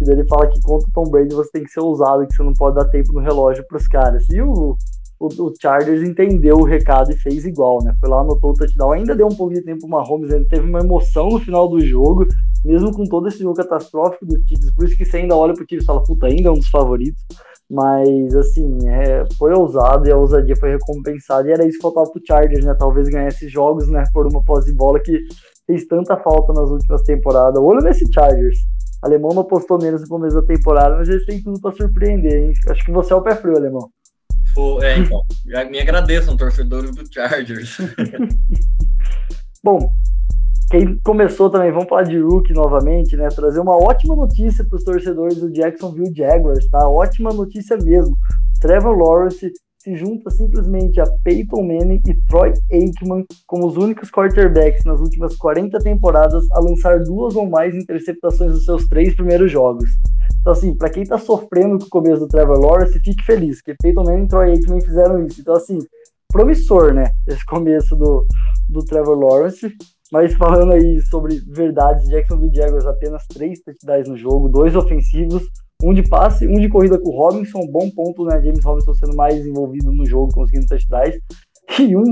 E 0.00 0.04
daí 0.04 0.16
ele 0.16 0.28
fala 0.28 0.46
que 0.48 0.60
contra 0.60 0.88
o 0.88 0.92
Tom 0.92 1.10
Brady 1.10 1.34
você 1.34 1.50
tem 1.52 1.64
que 1.64 1.70
ser 1.70 1.80
ousado, 1.80 2.26
que 2.26 2.34
você 2.34 2.42
não 2.42 2.52
pode 2.52 2.76
dar 2.76 2.84
tempo 2.90 3.12
no 3.12 3.20
relógio 3.20 3.64
para 3.66 3.78
os 3.78 3.88
caras. 3.88 4.24
E 4.30 4.40
o, 4.40 4.76
o, 5.22 5.46
o, 5.46 5.52
Chargers 5.60 6.02
entendeu 6.02 6.56
o 6.56 6.64
recado 6.64 7.12
e 7.12 7.16
fez 7.16 7.44
igual, 7.44 7.78
né? 7.84 7.94
Foi 8.00 8.08
lá, 8.08 8.20
anotou 8.20 8.50
o 8.50 8.54
touchdown, 8.54 8.92
ainda 8.92 9.14
deu 9.14 9.26
um 9.26 9.34
pouco 9.34 9.54
de 9.54 9.62
tempo 9.62 9.80
pro 9.80 9.88
Mahomes, 9.88 10.32
ele 10.32 10.44
teve 10.46 10.68
uma 10.68 10.80
emoção 10.80 11.28
no 11.28 11.38
final 11.38 11.68
do 11.68 11.80
jogo, 11.80 12.26
mesmo 12.64 12.92
com 12.92 13.04
todo 13.04 13.28
esse 13.28 13.38
jogo 13.38 13.54
catastrófico 13.54 14.26
do 14.26 14.36
Chiefs, 14.46 14.74
por 14.74 14.84
isso 14.84 14.96
que 14.96 15.04
você 15.04 15.18
ainda 15.18 15.36
olha 15.36 15.54
pro 15.54 15.64
Chiefs 15.68 15.84
e 15.84 15.86
fala, 15.86 16.02
puta, 16.02 16.26
ainda 16.26 16.48
é 16.48 16.52
um 16.52 16.58
dos 16.58 16.68
favoritos. 16.68 17.22
Mas, 17.70 18.34
assim, 18.34 18.86
é, 18.86 19.24
foi 19.38 19.54
ousado 19.54 20.06
e 20.06 20.12
a 20.12 20.16
ousadia 20.16 20.54
foi 20.56 20.72
recompensada. 20.72 21.48
E 21.48 21.52
era 21.52 21.64
isso 21.64 21.78
que 21.78 21.82
faltava 21.82 22.10
pro 22.10 22.20
Chargers, 22.22 22.66
né? 22.66 22.76
Talvez 22.78 23.08
ganhar 23.08 23.28
esses 23.28 23.50
jogos, 23.50 23.88
né? 23.88 24.04
Por 24.12 24.26
uma 24.26 24.44
posse 24.44 24.70
de 24.70 24.76
bola 24.76 25.00
que 25.00 25.18
fez 25.66 25.86
tanta 25.86 26.18
falta 26.18 26.52
nas 26.52 26.68
últimas 26.68 27.02
temporadas. 27.02 27.62
Olho 27.62 27.80
nesse 27.80 28.04
Chargers. 28.12 28.58
alemão 29.00 29.30
não 29.30 29.40
apostou 29.40 29.78
menos 29.80 30.02
no 30.02 30.08
começo 30.08 30.36
da 30.38 30.46
temporada, 30.46 30.96
mas 30.96 31.08
eles 31.08 31.24
têm 31.24 31.42
tudo 31.42 31.58
para 31.62 31.74
surpreender, 31.74 32.44
hein? 32.44 32.52
Acho 32.68 32.84
que 32.84 32.92
você 32.92 33.14
é 33.14 33.16
o 33.16 33.22
pé 33.22 33.34
frio, 33.36 33.56
alemão. 33.56 33.88
É, 34.82 34.98
então, 34.98 35.22
me 35.70 35.80
agradeçam, 35.80 36.36
torcedores 36.36 36.94
do 36.94 37.04
Chargers. 37.12 37.78
Bom, 39.64 39.92
quem 40.70 40.98
começou 41.04 41.50
também, 41.50 41.70
vamos 41.70 41.88
falar 41.88 42.04
de 42.04 42.18
Rook 42.18 42.52
novamente, 42.52 43.16
né? 43.16 43.28
Trazer 43.28 43.60
uma 43.60 43.76
ótima 43.76 44.16
notícia 44.16 44.64
para 44.64 44.76
os 44.76 44.84
torcedores 44.84 45.36
do 45.38 45.52
Jacksonville 45.52 46.14
Jaguars, 46.14 46.66
tá? 46.68 46.88
Ótima 46.88 47.32
notícia 47.32 47.76
mesmo. 47.76 48.16
Trevor 48.60 48.96
Lawrence 48.96 49.52
se 49.82 49.96
junta 49.96 50.30
simplesmente 50.30 51.00
a 51.00 51.04
Peyton 51.24 51.62
Manning 51.62 52.00
e 52.06 52.14
Troy 52.28 52.52
Aikman 52.70 53.24
como 53.48 53.66
os 53.66 53.76
únicos 53.76 54.12
quarterbacks 54.12 54.84
nas 54.84 55.00
últimas 55.00 55.34
40 55.36 55.76
temporadas 55.80 56.48
a 56.52 56.60
lançar 56.60 57.00
duas 57.00 57.34
ou 57.34 57.50
mais 57.50 57.74
interceptações 57.74 58.52
nos 58.52 58.64
seus 58.64 58.86
três 58.86 59.16
primeiros 59.16 59.50
jogos. 59.50 59.90
Então, 60.40 60.52
assim, 60.52 60.76
para 60.76 60.88
quem 60.88 61.04
tá 61.04 61.18
sofrendo 61.18 61.78
com 61.80 61.86
o 61.86 61.90
começo 61.90 62.20
do 62.20 62.28
Trevor 62.28 62.60
Lawrence, 62.60 63.00
fique 63.00 63.24
feliz, 63.24 63.60
que 63.60 63.74
Peyton 63.82 64.04
Manning 64.04 64.24
e 64.24 64.28
Troy 64.28 64.50
Aikman 64.50 64.80
fizeram 64.80 65.26
isso. 65.26 65.40
Então, 65.40 65.54
assim, 65.54 65.78
promissor, 66.28 66.94
né, 66.94 67.10
esse 67.26 67.44
começo 67.44 67.96
do, 67.96 68.24
do 68.68 68.84
Trevor 68.84 69.18
Lawrence. 69.18 69.68
Mas 70.12 70.34
falando 70.34 70.72
aí 70.72 71.00
sobre 71.06 71.40
verdades, 71.48 72.06
Jacksonville 72.08 72.54
Jaguars 72.54 72.86
apenas 72.86 73.26
três 73.26 73.60
touchdowns 73.62 74.08
no 74.08 74.16
jogo, 74.16 74.48
dois 74.48 74.76
ofensivos, 74.76 75.42
um 75.82 75.92
de 75.92 76.02
passe, 76.08 76.46
um 76.46 76.60
de 76.60 76.68
corrida 76.68 76.98
com 76.98 77.10
o 77.10 77.16
Robinson, 77.16 77.66
bom 77.66 77.90
ponto, 77.90 78.24
né? 78.24 78.40
James 78.42 78.64
Robinson 78.64 78.94
sendo 78.94 79.16
mais 79.16 79.44
envolvido 79.46 79.92
no 79.92 80.06
jogo, 80.06 80.32
conseguindo 80.32 80.66
touchdowns. 80.66 81.16
E 81.80 81.96
um, 81.96 82.02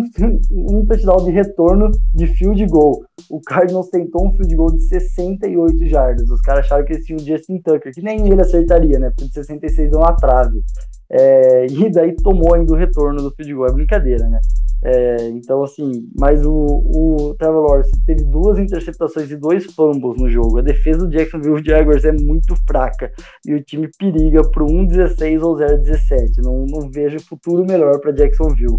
um 0.53 0.87
touchdown 0.87 1.25
de 1.25 1.33
retorno 1.33 1.91
de 2.15 2.27
field 2.29 2.65
goal. 2.67 3.05
O 3.29 3.41
Cardinals 3.43 3.91
tentou 3.91 4.27
um 4.27 4.33
field 4.33 4.55
goal 4.55 4.71
de 4.73 4.81
68 4.85 5.87
jardas. 5.87 6.31
Os 6.31 6.41
caras 6.41 6.65
acharam 6.65 6.85
que 6.85 6.95
eles 6.95 7.05
tinham 7.05 7.21
o 7.21 7.23
Justin 7.23 7.59
Tucker, 7.59 7.93
que 7.93 8.01
nem 8.01 8.27
ele 8.27 8.41
acertaria, 8.41 8.99
né? 8.99 9.11
Porque 9.11 9.27
de 9.27 9.35
66 9.35 9.91
deu 9.91 9.99
uma 9.99 10.17
trave. 10.17 10.63
É, 11.11 11.66
e 11.66 11.90
daí 11.90 12.14
tomou 12.14 12.55
ainda 12.55 12.73
o 12.73 12.77
retorno 12.77 13.20
do 13.20 13.35
field 13.35 13.55
goal. 13.55 13.68
É 13.68 13.73
brincadeira, 13.73 14.29
né? 14.29 14.40
É, 14.83 15.29
então, 15.29 15.62
assim, 15.62 16.09
mas 16.18 16.44
o, 16.44 16.53
o 16.53 17.35
Trevor 17.38 17.66
Lawrence 17.66 17.90
teve 18.07 18.25
duas 18.25 18.59
interceptações 18.59 19.31
e 19.31 19.37
dois 19.37 19.66
fumbles 19.75 20.20
no 20.20 20.31
jogo. 20.31 20.59
A 20.59 20.62
defesa 20.62 21.01
do 21.01 21.11
Jacksonville 21.11 21.62
Jaguars 21.62 22.05
é 22.05 22.12
muito 22.12 22.55
fraca 22.66 23.12
e 23.44 23.55
o 23.55 23.62
time 23.62 23.90
periga 23.99 24.40
pro 24.51 24.64
1-16 24.64 25.42
ou 25.42 25.57
0-17. 25.57 26.42
Não, 26.42 26.64
não 26.66 26.90
vejo 26.90 27.20
futuro 27.20 27.64
melhor 27.66 28.01
para 28.01 28.12
Jacksonville. 28.12 28.79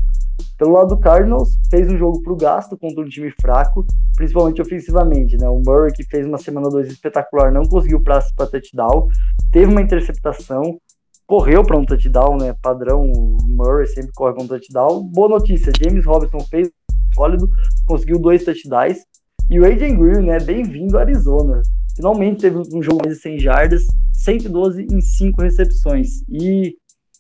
Pelo 0.58 0.72
lado 0.72 0.96
do 0.96 1.00
Cardinals, 1.00 1.50
fez 1.70 1.88
um 1.92 1.98
jogo 1.98 2.22
pro 2.24 2.36
gasto 2.36 2.76
contra 2.78 3.04
um 3.04 3.08
time 3.08 3.32
fraco, 3.40 3.86
principalmente 4.16 4.62
ofensivamente. 4.62 5.38
Né? 5.38 5.48
O 5.48 5.62
Murray, 5.64 5.92
que 5.92 6.04
fez 6.04 6.26
uma 6.26 6.40
semana 6.40 6.70
2 6.70 6.88
espetacular, 6.88 7.52
não 7.52 7.64
conseguiu 7.64 8.02
para 8.02 8.22
touchdown, 8.22 9.08
teve 9.52 9.72
uma 9.72 9.82
interceptação, 9.82 10.80
correu 11.32 11.64
para 11.64 11.78
um 11.78 11.86
touchdown, 11.86 12.36
né? 12.36 12.54
Padrão, 12.62 13.10
o 13.10 13.38
Murray 13.48 13.88
sempre 13.88 14.12
corre 14.12 14.34
para 14.34 14.44
um 14.44 14.48
touchdown. 14.48 15.02
Boa 15.02 15.30
notícia, 15.30 15.72
James 15.82 16.06
Robinson 16.06 16.42
fez 16.42 16.70
sólido, 17.16 17.50
conseguiu 17.88 18.20
dois 18.20 18.44
touchdowns. 18.44 18.98
E 19.50 19.58
o 19.58 19.64
AJ 19.64 19.96
Green, 19.96 20.26
né? 20.26 20.42
Bem-vindo 20.42 20.98
Arizona. 20.98 21.62
Finalmente 21.96 22.42
teve 22.42 22.58
um 22.76 22.84
jogo 22.84 23.08
de 23.08 23.16
100 23.16 23.40
jardas, 23.40 23.84
112 24.12 24.86
em 24.92 25.00
5 25.00 25.42
recepções. 25.42 26.22
E 26.28 26.76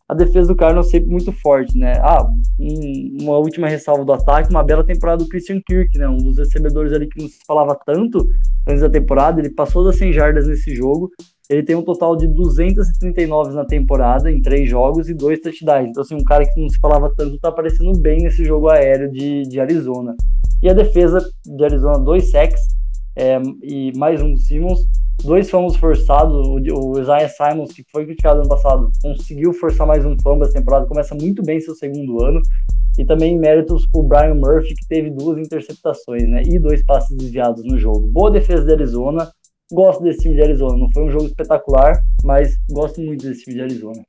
a 0.09 0.13
defesa 0.13 0.49
do 0.49 0.57
Cardinals 0.57 0.89
sempre 0.89 1.09
muito 1.09 1.31
forte, 1.31 1.77
né? 1.77 1.93
Ah, 2.01 2.27
um, 2.59 3.17
uma 3.21 3.37
última 3.37 3.69
ressalva 3.69 4.03
do 4.03 4.11
ataque, 4.11 4.49
uma 4.49 4.61
bela 4.61 4.85
temporada 4.85 5.23
do 5.23 5.29
Christian 5.29 5.61
Kirk, 5.65 5.97
né? 5.97 6.09
Um 6.09 6.17
dos 6.17 6.37
recebedores 6.37 6.91
ali 6.91 7.07
que 7.07 7.21
não 7.21 7.29
se 7.29 7.39
falava 7.47 7.79
tanto 7.85 8.27
antes 8.67 8.81
da 8.81 8.89
temporada, 8.89 9.39
ele 9.39 9.51
passou 9.51 9.85
das 9.85 9.95
100 9.95 10.11
jardas 10.11 10.47
nesse 10.47 10.75
jogo 10.75 11.09
ele 11.51 11.63
tem 11.63 11.75
um 11.75 11.83
total 11.83 12.15
de 12.15 12.27
239 12.27 13.53
na 13.53 13.65
temporada, 13.65 14.31
em 14.31 14.41
três 14.41 14.69
jogos 14.69 15.09
e 15.09 15.13
dois 15.13 15.39
touchdowns. 15.41 15.89
Então, 15.89 16.01
assim, 16.01 16.15
um 16.15 16.23
cara 16.23 16.45
que 16.45 16.59
não 16.59 16.69
se 16.69 16.79
falava 16.79 17.11
tanto 17.15 17.37
tá 17.39 17.49
aparecendo 17.49 17.91
bem 17.99 18.21
nesse 18.21 18.45
jogo 18.45 18.69
aéreo 18.69 19.11
de, 19.11 19.43
de 19.43 19.59
Arizona. 19.59 20.15
E 20.63 20.69
a 20.69 20.73
defesa 20.73 21.19
de 21.45 21.63
Arizona, 21.63 21.99
dois 21.99 22.31
sacks 22.31 22.61
é, 23.17 23.37
e 23.61 23.91
mais 23.97 24.21
um 24.21 24.35
Simmons. 24.37 24.79
Dois 25.23 25.49
fumbles 25.49 25.75
forçados. 25.75 26.47
O, 26.47 26.55
o 26.55 26.99
Isaiah 26.99 27.27
Simons, 27.27 27.73
que 27.73 27.83
foi 27.91 28.05
criticado 28.05 28.39
ano 28.39 28.49
passado, 28.49 28.89
conseguiu 29.01 29.53
forçar 29.53 29.85
mais 29.85 30.05
um 30.05 30.15
fumble 30.23 30.47
essa 30.47 30.57
temporada. 30.57 30.87
Começa 30.87 31.13
muito 31.15 31.43
bem 31.43 31.59
seu 31.59 31.75
segundo 31.75 32.23
ano. 32.23 32.41
E 32.97 33.05
também 33.05 33.37
méritos 33.37 33.85
para 33.87 34.01
o 34.01 34.03
Brian 34.03 34.35
Murphy, 34.35 34.73
que 34.73 34.87
teve 34.87 35.09
duas 35.09 35.37
interceptações 35.37 36.23
né, 36.27 36.43
e 36.45 36.59
dois 36.59 36.83
passes 36.85 37.15
desviados 37.17 37.63
no 37.65 37.77
jogo. 37.77 38.07
Boa 38.07 38.31
defesa 38.31 38.63
de 38.63 38.71
Arizona 38.71 39.29
gosto 39.71 40.03
desse 40.03 40.19
time 40.19 40.35
de 40.35 40.41
Arizona. 40.41 40.77
Não 40.77 40.91
foi 40.91 41.03
um 41.03 41.11
jogo 41.11 41.25
espetacular, 41.25 42.01
mas 42.23 42.57
gosto 42.69 43.01
muito 43.01 43.25
desse 43.25 43.43
time 43.43 43.55
de 43.55 43.61
Arizona. 43.61 44.03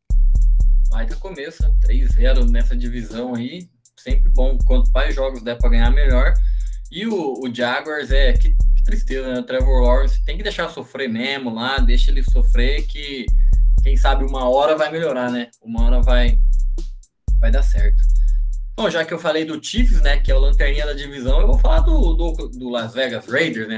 Baita 0.90 1.16
começo, 1.16 1.62
3-0 1.86 2.50
nessa 2.50 2.76
divisão 2.76 3.34
aí. 3.34 3.68
Sempre 3.96 4.30
bom. 4.30 4.58
Quanto 4.66 4.90
mais 4.92 5.14
jogos 5.14 5.42
der 5.42 5.56
para 5.56 5.70
ganhar, 5.70 5.90
melhor. 5.90 6.34
E 6.90 7.06
o, 7.06 7.40
o 7.40 7.54
Jaguars 7.54 8.10
é. 8.10 8.32
Que, 8.32 8.50
que 8.50 8.84
tristeza, 8.84 9.32
né? 9.32 9.40
O 9.40 9.44
Trevor 9.44 9.82
Lawrence 9.82 10.22
tem 10.24 10.36
que 10.36 10.42
deixar 10.42 10.68
sofrer 10.68 11.08
mesmo 11.08 11.54
lá, 11.54 11.78
deixa 11.78 12.10
ele 12.10 12.22
sofrer 12.22 12.86
que 12.86 13.24
quem 13.82 13.96
sabe 13.96 14.24
uma 14.24 14.48
hora 14.48 14.76
vai 14.76 14.90
melhorar, 14.90 15.30
né? 15.30 15.48
Uma 15.62 15.84
hora 15.84 16.02
vai 16.02 16.38
vai 17.40 17.50
dar 17.50 17.62
certo. 17.62 18.02
Bom, 18.76 18.88
já 18.88 19.04
que 19.04 19.12
eu 19.12 19.18
falei 19.18 19.44
do 19.44 19.62
Chiefs, 19.62 20.00
né, 20.00 20.16
que 20.18 20.30
é 20.30 20.34
o 20.34 20.38
lanterninha 20.38 20.86
da 20.86 20.94
divisão, 20.94 21.40
eu 21.40 21.46
vou 21.46 21.58
falar 21.58 21.80
do, 21.80 22.14
do, 22.14 22.32
do 22.48 22.70
Las 22.70 22.94
Vegas 22.94 23.26
Raiders, 23.26 23.68
né? 23.68 23.76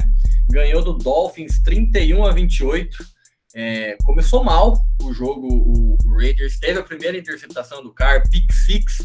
Ganhou 0.50 0.82
do 0.82 0.94
Dolphins 0.94 1.60
31 1.62 2.24
a 2.24 2.32
28. 2.32 3.14
É, 3.56 3.96
começou 4.04 4.42
mal 4.42 4.84
o 5.00 5.12
jogo, 5.12 5.46
o, 5.46 5.96
o, 6.04 6.18
Raiders 6.18 6.58
teve 6.58 6.78
a 6.78 6.82
primeira 6.82 7.16
interceptação 7.16 7.82
do 7.82 7.92
Car, 7.92 8.28
pick 8.28 8.52
six, 8.52 8.98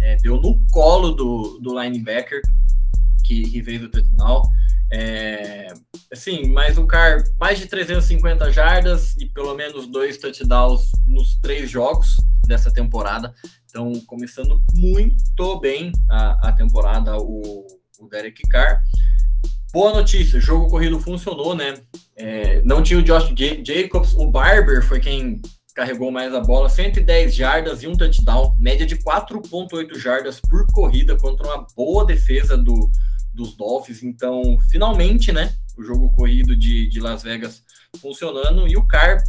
é, 0.00 0.16
deu 0.16 0.40
no 0.40 0.64
colo 0.70 1.10
do, 1.10 1.58
do 1.58 1.80
linebacker 1.80 2.40
que, 3.24 3.42
que 3.50 3.62
fez 3.62 3.82
o 3.82 3.88
touchdown. 3.88 4.42
É, 4.90 5.66
assim, 6.10 6.48
mas 6.48 6.78
o 6.78 6.86
Car 6.86 7.22
mais 7.38 7.58
de 7.58 7.66
350 7.66 8.50
jardas 8.52 9.16
e 9.16 9.26
pelo 9.26 9.54
menos 9.54 9.86
dois 9.86 10.16
touchdowns 10.16 10.90
nos 11.06 11.36
três 11.40 11.68
jogos 11.70 12.16
dessa 12.46 12.72
temporada. 12.72 13.34
Então, 13.68 13.92
começando 14.06 14.62
muito 14.72 15.60
bem 15.60 15.92
a, 16.08 16.48
a 16.48 16.52
temporada, 16.52 17.16
o, 17.18 17.66
o 18.00 18.08
Derek 18.08 18.42
Carr. 18.48 18.82
Boa 19.70 19.92
notícia, 19.92 20.38
o 20.38 20.40
jogo 20.40 20.66
corrido 20.66 20.98
funcionou, 20.98 21.54
né? 21.54 21.74
É, 22.16 22.62
não 22.62 22.82
tinha 22.82 22.98
o 22.98 23.02
Josh 23.02 23.34
Jacobs, 23.62 24.14
o 24.14 24.26
Barber 24.26 24.82
foi 24.82 24.98
quem 24.98 25.42
carregou 25.74 26.10
mais 26.10 26.34
a 26.34 26.40
bola, 26.40 26.70
110 26.70 27.34
jardas 27.34 27.82
e 27.82 27.86
um 27.86 27.94
touchdown, 27.94 28.56
média 28.58 28.86
de 28.86 28.96
4.8 28.96 29.94
jardas 29.98 30.40
por 30.40 30.66
corrida 30.72 31.18
contra 31.18 31.46
uma 31.46 31.66
boa 31.76 32.06
defesa 32.06 32.56
do, 32.56 32.90
dos 33.34 33.54
Dolphins. 33.58 34.02
Então, 34.02 34.58
finalmente, 34.70 35.32
né? 35.32 35.54
O 35.76 35.82
jogo 35.82 36.10
corrido 36.14 36.56
de, 36.56 36.88
de 36.88 36.98
Las 36.98 37.22
Vegas 37.22 37.62
funcionando 38.00 38.68
e 38.68 38.76
o 38.76 38.86
Carr 38.86 39.22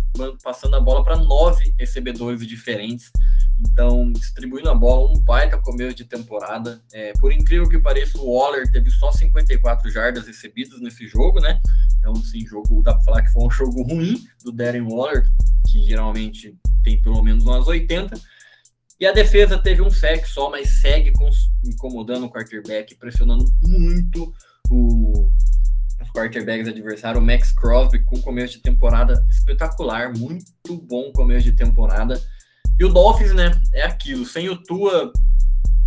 passando 0.43 0.75
a 0.75 0.81
bola 0.81 1.03
para 1.03 1.17
nove 1.17 1.73
recebedores 1.77 2.45
diferentes. 2.45 3.11
Então, 3.59 4.11
distribuindo 4.11 4.69
a 4.69 4.75
bola, 4.75 5.11
um 5.11 5.19
baita 5.21 5.57
começo 5.57 5.95
de 5.95 6.05
temporada. 6.05 6.81
É, 6.93 7.11
por 7.19 7.31
incrível 7.31 7.67
que 7.67 7.79
pareça, 7.79 8.17
o 8.17 8.33
Waller 8.33 8.69
teve 8.71 8.89
só 8.89 9.11
54 9.11 9.89
jardas 9.89 10.27
recebidas 10.27 10.79
nesse 10.79 11.07
jogo, 11.07 11.39
né? 11.39 11.59
Então, 11.97 12.15
sim, 12.15 12.45
jogo, 12.45 12.81
dá 12.81 12.93
para 12.93 13.03
falar 13.03 13.21
que 13.23 13.31
foi 13.31 13.45
um 13.45 13.51
jogo 13.51 13.83
ruim 13.83 14.23
do 14.43 14.51
Darren 14.51 14.87
Waller, 14.87 15.25
que 15.69 15.83
geralmente 15.83 16.57
tem 16.83 17.01
pelo 17.01 17.21
menos 17.21 17.43
umas 17.43 17.67
80. 17.67 18.19
E 18.99 19.05
a 19.05 19.11
defesa 19.11 19.57
teve 19.57 19.81
um 19.81 19.89
sec 19.89 20.25
só, 20.25 20.49
mas 20.49 20.81
segue 20.81 21.11
incomodando 21.63 22.25
o 22.25 22.29
quarterback, 22.29 22.95
pressionando 22.95 23.45
muito 23.61 24.33
o, 24.69 25.31
quarterbacks 26.19 26.67
adversários, 26.67 27.21
o 27.21 27.25
Max 27.25 27.51
Crosby 27.53 27.99
com 28.03 28.21
começo 28.21 28.55
de 28.55 28.61
temporada 28.61 29.25
espetacular, 29.29 30.11
muito 30.17 30.77
bom 30.83 31.11
começo 31.13 31.45
de 31.45 31.53
temporada. 31.53 32.21
E 32.77 32.83
o 32.83 32.89
Dolphins, 32.89 33.33
né, 33.33 33.51
é 33.73 33.83
aquilo, 33.83 34.25
sem 34.25 34.49
o 34.49 34.61
Tua 34.61 35.11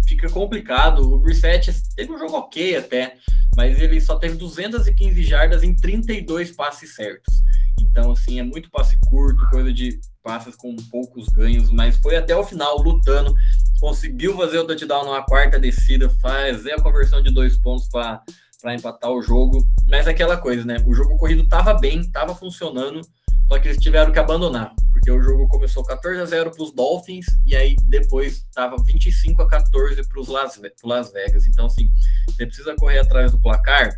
fica 0.07 0.29
complicado. 0.29 1.13
O 1.13 1.19
Brissett 1.19 1.71
teve 1.95 2.13
um 2.13 2.19
jogo 2.19 2.37
ok 2.37 2.77
até, 2.77 3.17
mas 3.57 3.79
ele 3.79 4.01
só 4.01 4.17
teve 4.17 4.37
215 4.37 5.23
jardas 5.23 5.63
em 5.63 5.75
32 5.75 6.53
passes 6.53 6.95
certos. 6.95 7.35
Então, 7.81 8.13
assim, 8.13 8.39
é 8.39 8.43
muito 8.43 8.71
passe 8.71 8.99
curto, 9.09 9.49
coisa 9.51 9.73
de 9.73 10.01
passes 10.23 10.57
com 10.57 10.75
poucos 10.91 11.27
ganhos, 11.29 11.71
mas 11.71 11.97
foi 11.97 12.17
até 12.17 12.35
o 12.35 12.45
final 12.45 12.79
lutando, 12.79 13.35
conseguiu 13.81 14.37
fazer 14.37 14.59
o 14.59 14.67
touchdown 14.67 15.05
numa 15.05 15.25
quarta 15.25 15.59
descida, 15.59 16.09
fazer 16.09 16.73
a 16.73 16.83
conversão 16.83 17.23
de 17.23 17.33
dois 17.33 17.57
pontos 17.57 17.89
para 17.89 18.23
empatar 18.71 19.11
o 19.11 19.23
jogo. 19.23 19.67
Mas 19.89 20.07
aquela 20.07 20.37
coisa, 20.37 20.65
né? 20.65 20.77
O 20.87 20.95
jogo 20.95 21.17
corrido 21.17 21.43
estava 21.43 21.75
bem, 21.75 22.01
estava 22.01 22.35
funcionando, 22.35 23.01
só 23.49 23.59
que 23.59 23.69
eles 23.69 23.79
tiveram 23.79 24.13
que 24.13 24.19
abandonar, 24.19 24.73
porque 24.91 25.11
o 25.11 25.21
jogo 25.21 25.47
começou 25.49 25.85
14 25.85 26.21
a 26.21 26.25
0 26.25 26.51
para 26.53 26.63
os 26.63 26.73
Dolphins 26.73 27.27
e 27.45 27.55
aí 27.55 27.77
depois 27.87 28.37
estava 28.37 28.77
25 28.83 29.43
a 29.43 29.49
14 29.49 30.09
para 30.09 30.21
os 30.21 30.29
Las, 30.29 30.61
Las 30.85 31.13
Vegas. 31.13 31.47
Então, 31.47 31.67
assim, 31.67 31.91
você 32.29 32.47
precisa 32.47 32.75
correr 32.77 33.01
atrás 33.01 33.33
do 33.33 33.41
placar, 33.41 33.91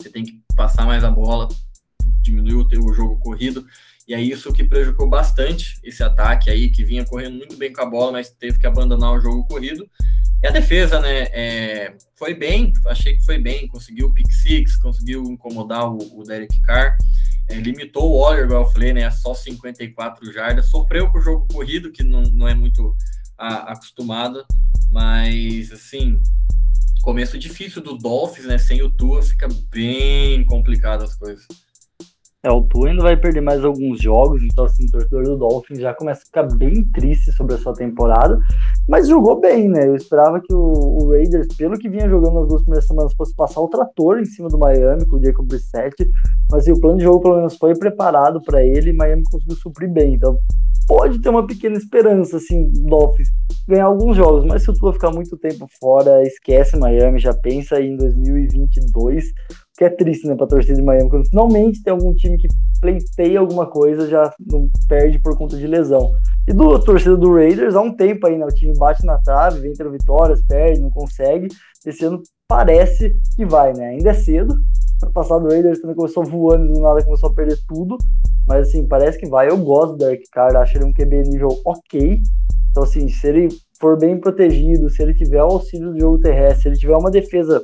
você 0.00 0.10
tem 0.10 0.24
que 0.24 0.42
passar 0.56 0.86
mais 0.86 1.04
a 1.04 1.10
bola, 1.10 1.48
diminuir 2.20 2.54
o, 2.54 2.84
o 2.84 2.92
jogo 2.92 3.18
corrido. 3.20 3.64
E 4.06 4.12
é 4.12 4.20
isso 4.20 4.52
que 4.52 4.64
prejudicou 4.64 5.08
bastante 5.08 5.78
esse 5.82 6.02
ataque 6.02 6.50
aí, 6.50 6.70
que 6.70 6.84
vinha 6.84 7.04
correndo 7.04 7.36
muito 7.36 7.56
bem 7.56 7.72
com 7.72 7.80
a 7.80 7.86
bola, 7.86 8.12
mas 8.12 8.30
teve 8.30 8.58
que 8.58 8.66
abandonar 8.66 9.12
o 9.12 9.20
jogo 9.20 9.46
corrido. 9.46 9.88
E 10.44 10.46
a 10.46 10.50
defesa, 10.50 11.00
né, 11.00 11.22
é, 11.32 11.96
foi 12.16 12.34
bem, 12.34 12.70
achei 12.88 13.16
que 13.16 13.24
foi 13.24 13.38
bem, 13.38 13.66
conseguiu 13.66 14.08
o 14.08 14.12
pick 14.12 14.30
six, 14.30 14.76
conseguiu 14.76 15.22
incomodar 15.22 15.90
o, 15.90 16.20
o 16.20 16.22
Derek 16.22 16.60
Carr, 16.60 16.98
é, 17.48 17.54
limitou 17.54 18.10
o 18.10 18.18
Waller, 18.20 18.44
igual 18.44 18.64
eu 18.64 18.70
falei, 18.70 18.92
né, 18.92 19.06
a 19.06 19.10
só 19.10 19.32
54 19.32 20.30
jardas, 20.30 20.68
sofreu 20.68 21.10
com 21.10 21.16
o 21.16 21.22
jogo 21.22 21.48
corrido, 21.50 21.90
que 21.90 22.04
não, 22.04 22.20
não 22.24 22.46
é 22.46 22.54
muito 22.54 22.94
a, 23.38 23.72
acostumado, 23.72 24.44
mas, 24.90 25.72
assim, 25.72 26.20
começo 27.00 27.38
difícil 27.38 27.80
do 27.80 27.96
Dolphins, 27.96 28.44
né, 28.44 28.58
sem 28.58 28.82
o 28.82 28.90
Tua, 28.90 29.22
fica 29.22 29.48
bem 29.70 30.44
complicado 30.44 31.04
as 31.04 31.14
coisas. 31.14 31.46
É, 32.44 32.50
o 32.50 32.62
Tua 32.62 32.88
ainda 32.88 33.02
vai 33.02 33.16
perder 33.16 33.40
mais 33.40 33.64
alguns 33.64 34.02
jogos, 34.02 34.42
então 34.42 34.66
assim, 34.66 34.84
o 34.86 34.90
torcedor 34.90 35.24
do 35.24 35.36
Dolphins 35.38 35.78
já 35.78 35.94
começa 35.94 36.22
a 36.22 36.26
ficar 36.26 36.42
bem 36.56 36.84
triste 36.92 37.32
sobre 37.32 37.54
a 37.54 37.58
sua 37.58 37.72
temporada, 37.72 38.38
mas 38.86 39.08
jogou 39.08 39.40
bem, 39.40 39.66
né? 39.66 39.88
Eu 39.88 39.96
esperava 39.96 40.38
que 40.38 40.52
o, 40.52 40.58
o 40.58 41.10
Raiders, 41.10 41.48
pelo 41.56 41.78
que 41.78 41.88
vinha 41.88 42.06
jogando 42.06 42.40
nas 42.40 42.48
duas 42.48 42.62
primeiras 42.62 42.86
semanas, 42.86 43.14
fosse 43.14 43.34
passar 43.34 43.62
o 43.62 43.68
trator 43.68 44.18
em 44.20 44.26
cima 44.26 44.48
do 44.50 44.58
Miami 44.58 45.06
com 45.06 45.16
o 45.16 45.24
Jacob 45.24 45.46
Brissett, 45.46 45.96
mas 46.50 46.62
assim, 46.62 46.72
o 46.72 46.80
plano 46.80 46.98
de 46.98 47.04
jogo 47.04 47.22
pelo 47.22 47.36
menos 47.36 47.56
foi 47.56 47.74
preparado 47.74 48.42
para 48.42 48.62
ele 48.62 48.90
e 48.90 48.96
Miami 48.96 49.22
conseguiu 49.30 49.56
suprir 49.56 49.90
bem, 49.90 50.14
então 50.14 50.38
pode 50.86 51.22
ter 51.22 51.30
uma 51.30 51.46
pequena 51.46 51.78
esperança, 51.78 52.36
assim, 52.36 52.70
do 52.70 52.82
Dolphins 52.82 53.28
ganhar 53.66 53.86
alguns 53.86 54.16
jogos, 54.16 54.44
mas 54.44 54.62
se 54.62 54.70
o 54.70 54.74
Tua 54.74 54.92
ficar 54.92 55.10
muito 55.10 55.36
tempo 55.38 55.66
fora, 55.80 56.22
esquece 56.22 56.76
Miami, 56.76 57.18
já 57.18 57.32
pensa 57.32 57.76
aí 57.76 57.88
em 57.88 57.96
2022, 57.96 59.24
que 59.76 59.84
é 59.84 59.90
triste, 59.90 60.26
né, 60.26 60.36
pra 60.36 60.46
torcida 60.46 60.74
de 60.74 60.82
Miami, 60.82 61.10
quando 61.10 61.28
finalmente 61.28 61.82
tem 61.82 61.92
algum 61.92 62.14
time 62.14 62.38
que 62.38 62.46
pleiteia 62.80 63.40
alguma 63.40 63.66
coisa, 63.66 64.08
já 64.08 64.32
não 64.46 64.68
perde 64.88 65.18
por 65.18 65.36
conta 65.36 65.56
de 65.56 65.66
lesão. 65.66 66.12
E 66.46 66.52
do 66.52 66.78
torcida 66.78 67.16
do 67.16 67.34
Raiders, 67.34 67.74
há 67.74 67.80
um 67.80 67.94
tempo 67.94 68.26
aí, 68.26 68.38
né, 68.38 68.44
o 68.44 68.54
time 68.54 68.72
bate 68.78 69.04
na 69.04 69.18
trave, 69.18 69.60
vem 69.60 69.72
tendo 69.72 69.90
vitórias, 69.90 70.42
perde, 70.46 70.80
não 70.80 70.90
consegue, 70.90 71.48
esse 71.84 72.04
ano 72.04 72.22
parece 72.46 73.18
que 73.34 73.44
vai, 73.44 73.72
né, 73.72 73.90
ainda 73.90 74.10
é 74.10 74.14
cedo, 74.14 74.54
ano 75.02 75.12
passado 75.12 75.44
o 75.44 75.48
Raiders 75.48 75.80
também 75.80 75.96
começou 75.96 76.24
voando, 76.24 76.72
do 76.72 76.80
nada 76.80 77.04
começou 77.04 77.30
a 77.30 77.34
perder 77.34 77.58
tudo, 77.66 77.96
mas 78.46 78.68
assim, 78.68 78.86
parece 78.86 79.18
que 79.18 79.28
vai, 79.28 79.48
eu 79.48 79.56
gosto 79.58 79.92
do 79.92 79.98
Derek 79.98 80.24
Carr, 80.30 80.54
acho 80.56 80.76
ele 80.76 80.84
um 80.84 80.92
QB 80.92 81.22
nível 81.30 81.48
ok, 81.64 82.20
então 82.70 82.84
assim, 82.84 83.08
se 83.08 83.26
ele 83.26 83.48
for 83.80 83.98
bem 83.98 84.18
protegido, 84.18 84.88
se 84.88 85.02
ele 85.02 85.14
tiver 85.14 85.42
o 85.42 85.52
auxílio 85.52 85.92
do 85.92 85.98
jogo 85.98 86.18
terrestre, 86.18 86.62
se 86.62 86.68
ele 86.68 86.76
tiver 86.76 86.96
uma 86.96 87.10
defesa 87.10 87.62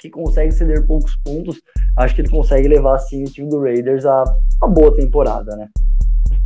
que 0.00 0.08
consegue 0.08 0.52
ceder 0.52 0.86
poucos 0.86 1.14
pontos, 1.22 1.60
acho 1.98 2.14
que 2.14 2.22
ele 2.22 2.30
consegue 2.30 2.66
levar 2.66 2.96
assim 2.96 3.22
o 3.22 3.30
time 3.30 3.48
do 3.48 3.60
Raiders 3.60 4.06
a 4.06 4.24
uma 4.62 4.72
boa 4.72 4.94
temporada, 4.96 5.54
né? 5.56 5.68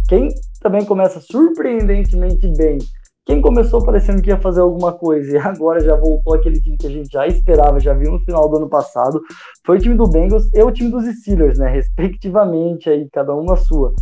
Quem 0.09 0.29
também 0.61 0.85
começa 0.85 1.21
surpreendentemente 1.21 2.47
bem, 2.57 2.79
quem 3.27 3.41
começou 3.41 3.83
parecendo 3.83 4.21
que 4.21 4.29
ia 4.29 4.41
fazer 4.41 4.61
alguma 4.61 4.93
coisa 4.93 5.33
e 5.33 5.39
agora 5.39 5.81
já 5.81 5.97
voltou 5.97 6.35
aquele 6.35 6.61
time 6.61 6.77
que 6.77 6.87
a 6.87 6.91
gente 6.91 7.11
já 7.11 7.27
esperava, 7.27 7.81
já 7.81 7.95
viu 7.95 8.13
no 8.13 8.21
final 8.21 8.49
do 8.51 8.59
ano 8.59 8.69
passado, 8.69 9.21
foi 9.65 9.79
o 9.79 9.81
time 9.81 9.95
do 9.95 10.09
Bengals 10.09 10.49
e 10.53 10.63
o 10.63 10.71
time 10.71 10.91
dos 10.91 11.07
Steelers, 11.07 11.59
né? 11.59 11.71
Respectivamente 11.71 12.91
aí, 12.91 13.09
cada 13.11 13.35
um 13.35 13.45
na 13.45 13.57
sua. 13.57 13.95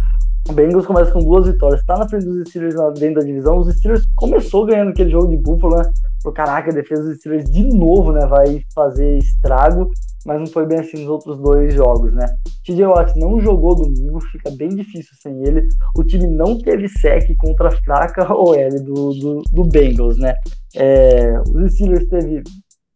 O 0.49 0.53
Bengals 0.53 0.87
começa 0.87 1.13
com 1.13 1.21
duas 1.21 1.47
vitórias, 1.47 1.85
tá 1.85 1.97
na 1.97 2.09
frente 2.09 2.27
dos 2.27 2.49
Steelers 2.49 2.75
dentro 2.99 3.21
da 3.21 3.27
divisão. 3.27 3.59
Os 3.59 3.73
Steelers 3.77 4.05
começou 4.17 4.67
ganhando 4.67 4.91
aquele 4.91 5.11
jogo 5.11 5.29
de 5.29 5.37
Buffalo, 5.37 5.77
né? 5.77 5.85
Por 6.23 6.33
caraca, 6.33 6.71
a 6.71 6.75
defesa 6.75 7.05
dos 7.05 7.19
Steelers 7.19 7.51
de 7.51 7.63
novo, 7.69 8.13
né? 8.13 8.27
Vai 8.27 8.61
fazer 8.75 9.19
estrago, 9.19 9.91
mas 10.27 10.41
não 10.41 10.47
foi 10.47 10.67
bem 10.67 10.81
assim 10.81 10.99
nos 10.99 11.09
outros 11.09 11.39
dois 11.39 11.75
jogos, 11.75 12.13
né? 12.13 12.27
TJ 12.65 12.87
Watt 12.87 13.19
não 13.19 13.41
jogou 13.41 13.77
domingo, 13.77 14.21
fica 14.33 14.51
bem 14.51 14.69
difícil 14.71 15.17
sem 15.21 15.43
ele. 15.47 15.67
O 15.97 16.03
time 16.03 16.27
não 16.27 16.59
teve 16.59 16.89
sec 16.89 17.25
contra 17.39 17.69
a 17.69 17.83
fraca 17.83 18.33
OL 18.35 18.55
do, 18.85 19.13
do, 19.15 19.43
do 19.53 19.65
Bengals, 19.65 20.19
né? 20.19 20.35
É, 20.75 21.41
os 21.41 21.75
Steelers 21.75 22.09
teve 22.09 22.43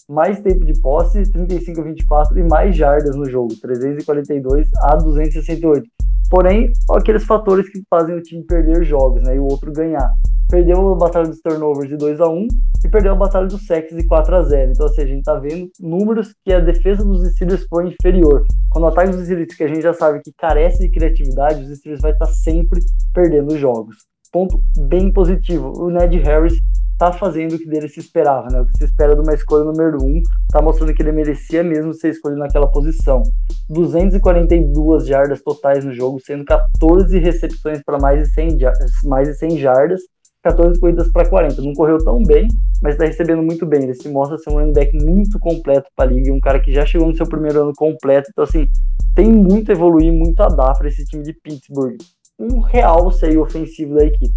mais 0.09 0.41
tempo 0.41 0.65
de 0.65 0.81
posse, 0.81 1.23
35 1.31 1.81
a 1.81 1.85
24 1.85 2.39
e 2.39 2.43
mais 2.45 2.77
jardas 2.77 3.17
no 3.17 3.29
jogo, 3.29 3.55
342 3.61 4.69
a 4.83 4.97
268. 4.97 5.87
Porém, 6.29 6.71
aqueles 6.91 7.25
fatores 7.25 7.69
que 7.69 7.83
fazem 7.89 8.17
o 8.17 8.23
time 8.23 8.45
perder 8.45 8.85
jogos, 8.85 9.23
né? 9.23 9.37
E 9.37 9.39
o 9.39 9.45
outro 9.45 9.73
ganhar. 9.73 10.11
Perdeu 10.49 10.93
a 10.93 10.97
batalha 10.97 11.29
dos 11.29 11.41
turnovers 11.41 11.89
de 11.89 11.97
2 11.97 12.21
a 12.21 12.29
1 12.29 12.47
e 12.85 12.89
perdeu 12.89 13.13
a 13.13 13.17
batalha 13.17 13.47
dos 13.47 13.67
sacks 13.67 13.97
de 13.97 14.07
4 14.07 14.37
a 14.37 14.43
0 14.43 14.73
Então, 14.73 14.87
assim, 14.87 15.03
a 15.03 15.07
gente 15.07 15.23
tá 15.23 15.35
vendo 15.35 15.69
números 15.81 16.35
que 16.45 16.53
a 16.53 16.61
defesa 16.61 17.05
dos 17.05 17.29
Steelers 17.33 17.65
foi 17.69 17.89
inferior. 17.89 18.45
Quando 18.71 18.85
o 18.85 18.89
ataque 18.89 19.11
dos 19.11 19.25
Steelers, 19.25 19.55
que 19.55 19.65
a 19.65 19.69
gente 19.69 19.83
já 19.83 19.93
sabe 19.93 20.21
que 20.23 20.33
carece 20.37 20.79
de 20.81 20.91
criatividade, 20.91 21.63
os 21.63 21.79
Steelers 21.79 22.03
vai 22.03 22.13
estar 22.13 22.27
tá 22.27 22.33
sempre 22.33 22.81
perdendo 23.13 23.57
jogos. 23.57 23.97
Ponto 24.33 24.61
bem 24.89 25.13
positivo. 25.13 25.73
O 25.77 25.91
Ned 25.91 26.17
Harris 26.19 26.55
tá 26.99 27.13
fazendo 27.13 27.55
o 27.55 27.59
que 27.59 27.67
dele 27.67 27.89
se 27.89 28.01
esperava, 28.01 28.49
né? 28.51 28.61
O 28.61 28.67
que 28.67 28.79
se 28.79 28.85
espera 28.85 29.15
de 29.15 29.21
uma 29.21 29.35
escolha 29.35 29.65
número 29.65 30.03
1, 30.03 30.07
um, 30.07 30.23
tá 30.51 30.63
mostrando 30.63 30.95
que 30.95 31.03
ele 31.03 31.13
merecia 31.13 31.63
mesmo 31.63 31.93
ser 31.93 32.11
escolhido 32.11 32.41
naquela 32.41 32.71
posição. 32.71 33.23
242 33.69 35.07
jardas 35.07 35.43
totais 35.43 35.85
no 35.85 35.93
jogo, 35.93 36.21
sendo 36.21 36.45
14 36.45 37.19
recepções 37.19 37.83
para 37.85 37.99
mais 37.99 38.23
de 38.23 38.33
100 38.33 38.59
mais 39.05 39.29
de 39.29 39.35
100 39.35 39.59
jardas, 39.59 40.01
14 40.43 40.79
corridas 40.81 41.11
para 41.11 41.29
40. 41.29 41.61
Não 41.61 41.75
correu 41.75 41.99
tão 41.99 42.23
bem, 42.23 42.47
mas 42.83 42.95
está 42.95 43.05
recebendo 43.05 43.43
muito 43.43 43.67
bem. 43.67 43.83
Ele 43.83 43.95
se 43.95 44.09
mostra 44.09 44.39
ser 44.39 44.51
um 44.51 44.55
running 44.55 44.73
back 44.73 44.97
muito 44.97 45.39
completo 45.39 45.91
para 45.95 46.09
a 46.09 46.13
liga, 46.13 46.33
um 46.33 46.41
cara 46.41 46.61
que 46.61 46.73
já 46.73 46.87
chegou 46.87 47.09
no 47.09 47.17
seu 47.17 47.27
primeiro 47.27 47.63
ano 47.63 47.73
completo. 47.75 48.31
Então, 48.31 48.45
assim, 48.45 48.67
tem 49.15 49.31
muito 49.33 49.71
a 49.71 49.75
evoluir, 49.75 50.13
muito 50.13 50.41
a 50.41 50.47
dar 50.47 50.75
para 50.75 50.89
esse 50.89 51.05
time 51.05 51.23
de 51.23 51.33
Pittsburgh. 51.33 51.97
Um 52.39 52.61
real 52.61 53.11
seio 53.11 53.43
ofensivo 53.43 53.95
da 53.95 54.05
equipe. 54.05 54.35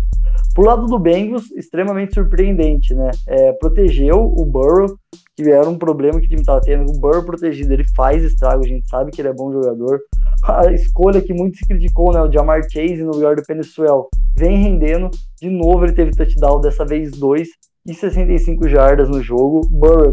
Pro 0.54 0.66
lado 0.66 0.86
do 0.86 0.98
Bengals, 0.98 1.52
extremamente 1.52 2.14
surpreendente, 2.14 2.94
né? 2.94 3.12
É, 3.28 3.52
protegeu 3.54 4.20
o 4.20 4.46
Burrow, 4.46 4.98
que 5.36 5.44
era 5.50 5.70
um 5.70 5.78
problema 5.78 6.20
que 6.20 6.26
o 6.26 6.30
time 6.30 6.42
estava 6.42 6.62
tendo. 6.62 6.90
O 6.90 7.00
Burrow 7.00 7.26
protegido, 7.26 7.74
ele 7.74 7.84
faz 7.96 8.24
estrago, 8.24 8.64
a 8.64 8.68
gente 8.68 8.88
sabe 8.88 9.12
que 9.12 9.22
ele 9.22 9.28
é 9.28 9.34
bom 9.34 9.52
jogador. 9.52 10.00
A 10.44 10.72
escolha 10.72 11.22
que 11.22 11.34
muito 11.34 11.58
se 11.58 11.68
criticou, 11.68 12.14
né? 12.14 12.22
O 12.22 12.32
Jamar 12.32 12.62
Chase 12.70 13.04
no 13.04 13.12
lugar 13.12 13.36
do 13.36 13.44
Penezuel, 13.44 14.08
vem 14.38 14.64
rendendo. 14.64 15.10
De 15.42 15.50
novo, 15.50 15.84
ele 15.84 15.94
teve 15.94 16.12
touchdown, 16.12 16.62
dessa 16.62 16.86
vez 16.86 17.12
dois, 17.12 17.50
e 17.86 17.94
65 17.94 18.68
jardas 18.70 19.10
no 19.10 19.22
jogo. 19.22 19.62
Burrow, 19.70 20.12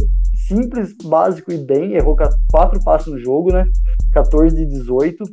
simples, 0.49 0.93
básico 1.05 1.53
e 1.53 1.59
bem, 1.59 1.95
errou 1.95 2.17
quatro 2.51 2.83
passos 2.85 3.13
no 3.13 3.19
jogo, 3.19 3.53
né? 3.53 3.65
14 4.13 4.57
de 4.57 4.67
18 4.67 5.25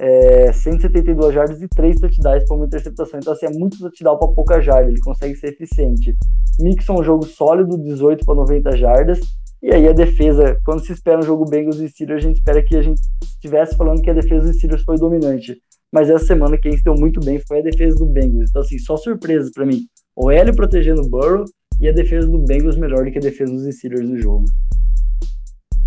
é, 0.00 0.52
172 0.52 1.34
jardas 1.34 1.60
e 1.60 1.68
3 1.68 2.00
touchdowns 2.00 2.44
para 2.44 2.56
uma 2.56 2.66
interceptação. 2.66 3.18
Então, 3.18 3.32
assim, 3.32 3.46
é 3.46 3.50
muito 3.50 3.78
touchdown 3.78 4.18
para 4.18 4.28
pouca 4.28 4.60
jarda, 4.60 4.90
ele 4.90 5.00
consegue 5.00 5.34
ser 5.36 5.48
eficiente. 5.48 6.16
Mixon, 6.60 7.00
um 7.00 7.04
jogo 7.04 7.24
sólido, 7.24 7.76
18 7.78 8.24
para 8.24 8.34
90 8.34 8.76
jardas. 8.76 9.20
E 9.60 9.72
aí 9.72 9.88
a 9.88 9.92
defesa, 9.92 10.56
quando 10.64 10.84
se 10.84 10.92
espera 10.92 11.18
um 11.18 11.22
jogo 11.22 11.44
Bengals 11.44 11.80
e 11.80 11.88
Steelers, 11.88 12.24
a 12.24 12.28
gente 12.28 12.36
espera 12.36 12.62
que 12.62 12.76
a 12.76 12.82
gente 12.82 13.00
estivesse 13.24 13.76
falando 13.76 14.00
que 14.00 14.10
a 14.10 14.14
defesa 14.14 14.46
dos 14.46 14.56
Steelers 14.56 14.82
foi 14.82 14.96
dominante. 14.96 15.56
Mas 15.92 16.08
essa 16.08 16.26
semana 16.26 16.58
quem 16.58 16.76
se 16.76 16.84
deu 16.84 16.94
muito 16.94 17.18
bem 17.18 17.40
foi 17.40 17.58
a 17.58 17.62
defesa 17.62 17.96
do 17.96 18.06
Bengals. 18.06 18.50
Então, 18.50 18.62
assim, 18.62 18.78
só 18.78 18.96
surpresa 18.96 19.50
para 19.52 19.66
mim. 19.66 19.80
O 20.14 20.30
L 20.30 20.52
protegendo 20.54 21.02
o 21.02 21.08
Burrow 21.08 21.44
e 21.80 21.88
a 21.88 21.92
defesa 21.92 22.28
do 22.28 22.38
Bengals 22.38 22.76
melhor 22.76 23.04
do 23.04 23.10
que 23.10 23.18
a 23.18 23.22
defesa 23.22 23.52
dos 23.52 23.64
Steelers 23.74 24.08
no 24.08 24.18
jogo. 24.18 24.44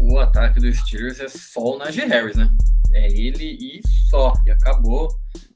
O 0.02 0.20
ataque 0.20 0.60
dos 0.60 0.78
Steelers 0.78 1.20
é 1.20 1.28
só 1.28 1.76
o 1.76 1.78
Najee 1.78 2.08
Harris, 2.08 2.36
né? 2.36 2.49
É 2.93 3.08
ele 3.08 3.45
e 3.45 3.82
só. 4.10 4.34
E 4.45 4.52
acabou 4.52 5.08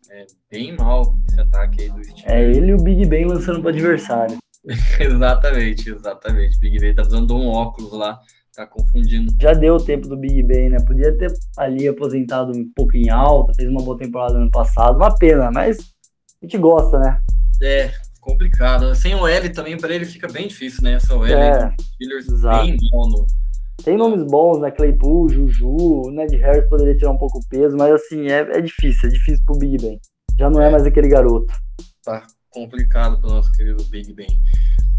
é, 0.10 0.26
bem 0.50 0.76
mal 0.78 1.18
esse 1.28 1.40
ataque 1.40 1.82
aí 1.82 1.90
do 1.90 2.04
Steelers. 2.04 2.26
É 2.26 2.44
ele 2.44 2.68
e 2.68 2.74
o 2.74 2.82
Big 2.84 3.06
Ben 3.06 3.26
lançando 3.26 3.62
para 3.62 3.72
adversário. 3.72 4.38
exatamente, 5.00 5.90
exatamente. 5.90 6.60
Big 6.60 6.80
Ben 6.80 6.94
tá 6.94 7.02
usando 7.02 7.36
um 7.36 7.48
óculos 7.48 7.92
lá 7.92 8.20
Tá 8.56 8.66
confundindo. 8.66 9.34
Já 9.42 9.52
deu 9.52 9.76
o 9.76 9.84
tempo 9.84 10.08
do 10.08 10.16
Big 10.16 10.42
Ben, 10.42 10.70
né? 10.70 10.78
Podia 10.88 11.16
ter 11.18 11.30
ali 11.58 11.90
aposentado 11.90 12.54
um 12.54 12.72
pouco 12.74 12.96
em 12.96 13.10
alta, 13.10 13.54
fez 13.54 13.68
uma 13.68 13.84
boa 13.84 13.98
temporada 13.98 14.36
no 14.36 14.44
ano 14.44 14.52
passado. 14.52 14.96
Uma 14.96 15.14
pena, 15.14 15.52
mas 15.52 15.78
a 15.78 16.46
gente 16.46 16.58
gosta, 16.58 16.98
né? 16.98 17.20
É, 17.62 17.92
complicado. 18.22 18.96
Sem 18.96 19.14
o 19.14 19.28
L 19.28 19.50
também, 19.50 19.76
para 19.78 19.94
ele 19.94 20.06
fica 20.06 20.32
bem 20.32 20.48
difícil, 20.48 20.84
né? 20.84 20.94
Essa 20.94 21.14
OL, 21.16 21.26
é, 21.26 21.76
Steelers 21.82 22.28
bem 22.28 22.78
mal 22.94 23.10
no... 23.10 23.28
Tem 23.84 23.98
nomes 23.98 24.24
bons, 24.26 24.60
né? 24.60 24.72
Claypool, 24.72 25.30
Juju, 25.30 26.10
Ned 26.12 26.36
Harris 26.38 26.68
poderia 26.70 26.98
tirar 26.98 27.12
um 27.12 27.18
pouco 27.18 27.40
o 27.40 27.48
peso, 27.50 27.76
mas 27.78 27.94
assim, 27.94 28.28
é, 28.28 28.40
é 28.40 28.62
difícil, 28.62 29.10
é 29.10 29.12
difícil 29.12 29.44
pro 29.46 29.58
Big 29.58 29.78
Ben. 29.78 30.00
Já 30.40 30.50
não 30.50 30.62
é, 30.62 30.68
é 30.68 30.72
mais 30.72 30.86
aquele 30.86 31.08
garoto. 31.08 31.54
Tá 32.04 32.26
complicado 32.50 33.20
pro 33.20 33.30
nosso 33.30 33.52
querido 33.52 33.84
Big 33.86 34.14
Ben. 34.14 34.28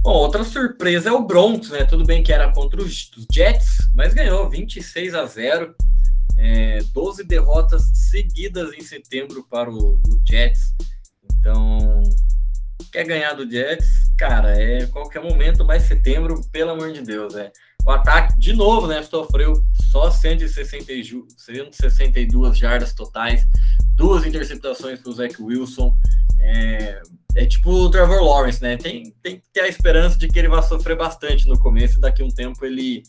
Bom, 0.03 0.13
outra 0.13 0.45
surpresa 0.45 1.09
é 1.09 1.13
o 1.13 1.27
Broncos, 1.27 1.71
né? 1.71 1.85
Tudo 1.85 2.05
bem 2.05 2.23
que 2.23 2.33
era 2.33 2.53
contra 2.53 2.81
os 2.81 3.11
Jets, 3.33 3.79
mas 3.95 4.15
ganhou 4.15 4.49
26 4.49 5.15
a 5.15 5.25
0. 5.25 5.75
É, 6.39 6.79
12 6.93 7.25
derrotas 7.25 7.91
seguidas 8.11 8.73
em 8.75 8.83
setembro 8.83 9.45
para 9.51 9.71
o, 9.71 9.95
o 9.95 10.21
Jets. 10.29 10.75
Então, 11.39 12.03
quer 12.93 13.05
ganhar 13.05 13.33
do 13.35 13.51
Jets, 13.51 14.06
cara, 14.17 14.61
é 14.61 14.87
qualquer 14.87 15.23
momento, 15.23 15.65
mas 15.65 15.85
setembro, 15.85 16.41
pelo 16.51 16.73
amor 16.73 16.93
de 16.93 17.03
Deus, 17.03 17.35
é. 17.35 17.51
O 17.87 17.91
ataque, 17.91 18.39
de 18.39 18.53
novo, 18.53 18.87
né, 18.89 19.03
sofreu 19.03 19.55
só 19.93 20.11
162 20.11 22.59
jardas 22.59 22.93
totais, 22.93 23.47
duas 23.95 24.27
interceptações 24.27 24.99
para 24.99 25.11
o 25.11 25.15
Zach 25.15 25.41
Wilson. 25.41 25.97
É, 26.41 27.01
é, 27.37 27.47
tipo 27.47 27.71
o 27.71 27.89
Trevor 27.89 28.21
Lawrence, 28.23 28.61
né? 28.63 28.77
Tem, 28.77 29.15
tem 29.23 29.39
que 29.39 29.49
ter 29.53 29.61
a 29.61 29.69
esperança 29.69 30.19
de 30.19 30.27
que 30.29 30.37
ele 30.39 30.49
vai 30.49 30.63
sofrer 30.63 30.97
bastante 30.97 31.47
no 31.47 31.59
começo 31.59 31.99
e 31.99 32.01
daqui 32.01 32.23
a 32.23 32.25
um 32.25 32.31
tempo 32.31 32.65
ele, 32.65 33.05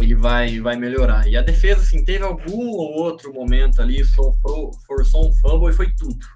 ele 0.00 0.16
vai, 0.16 0.60
vai 0.60 0.76
melhorar. 0.76 1.28
E 1.28 1.36
a 1.36 1.42
defesa, 1.42 1.80
assim, 1.80 2.04
teve 2.04 2.24
algum 2.24 2.70
ou 2.70 3.04
outro 3.04 3.32
momento 3.32 3.80
ali, 3.80 4.04
sofreu, 4.04 4.72
forçou 4.86 5.28
um 5.28 5.32
fumble 5.32 5.70
e 5.70 5.72
foi 5.72 5.94
tudo 5.94 6.26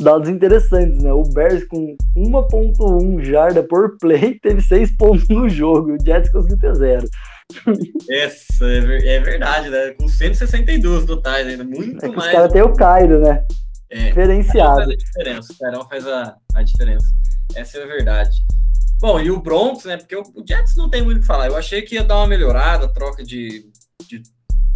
dados 0.00 0.28
interessantes, 0.28 1.02
né? 1.02 1.12
O 1.12 1.22
Bears 1.22 1.64
com 1.68 1.96
1.1 2.16 3.24
jarda 3.24 3.62
por 3.62 3.96
play 3.98 4.38
teve 4.42 4.60
6 4.60 4.96
pontos 4.96 5.28
no 5.28 5.48
jogo, 5.48 5.94
o 5.94 6.04
Jets 6.04 6.30
conseguiu 6.30 6.58
ter 6.58 6.74
zero. 6.74 7.08
Essa 8.10 8.66
é, 8.66 9.16
é 9.16 9.20
verdade, 9.20 9.70
né? 9.70 9.92
Com 9.92 10.08
162 10.08 11.04
totais 11.04 11.46
ainda, 11.46 11.64
muito 11.64 12.04
é 12.04 12.08
mais. 12.08 12.26
Os 12.26 12.32
caras 12.32 12.52
têm 12.52 12.62
o 12.62 12.72
Cairo, 12.72 13.20
né? 13.20 13.44
É, 13.90 14.08
Diferenciado. 14.08 14.76
Faz 14.76 14.88
a 14.88 14.96
diferença, 14.96 15.52
o 15.52 15.58
Cairão 15.58 15.88
faz 15.88 16.06
a, 16.06 16.36
a 16.54 16.62
diferença. 16.62 17.06
Essa 17.54 17.78
é 17.78 17.84
a 17.84 17.86
verdade. 17.86 18.36
Bom, 19.00 19.20
e 19.20 19.30
o 19.30 19.40
Broncos, 19.40 19.84
né? 19.84 19.96
Porque 19.96 20.16
o, 20.16 20.22
o 20.22 20.44
Jets 20.46 20.74
não 20.76 20.88
tem 20.88 21.02
muito 21.02 21.18
o 21.18 21.20
que 21.20 21.26
falar. 21.26 21.46
Eu 21.46 21.56
achei 21.56 21.82
que 21.82 21.94
ia 21.94 22.02
dar 22.02 22.16
uma 22.16 22.26
melhorada, 22.26 22.92
troca 22.92 23.22
de, 23.22 23.70
de 23.70 23.75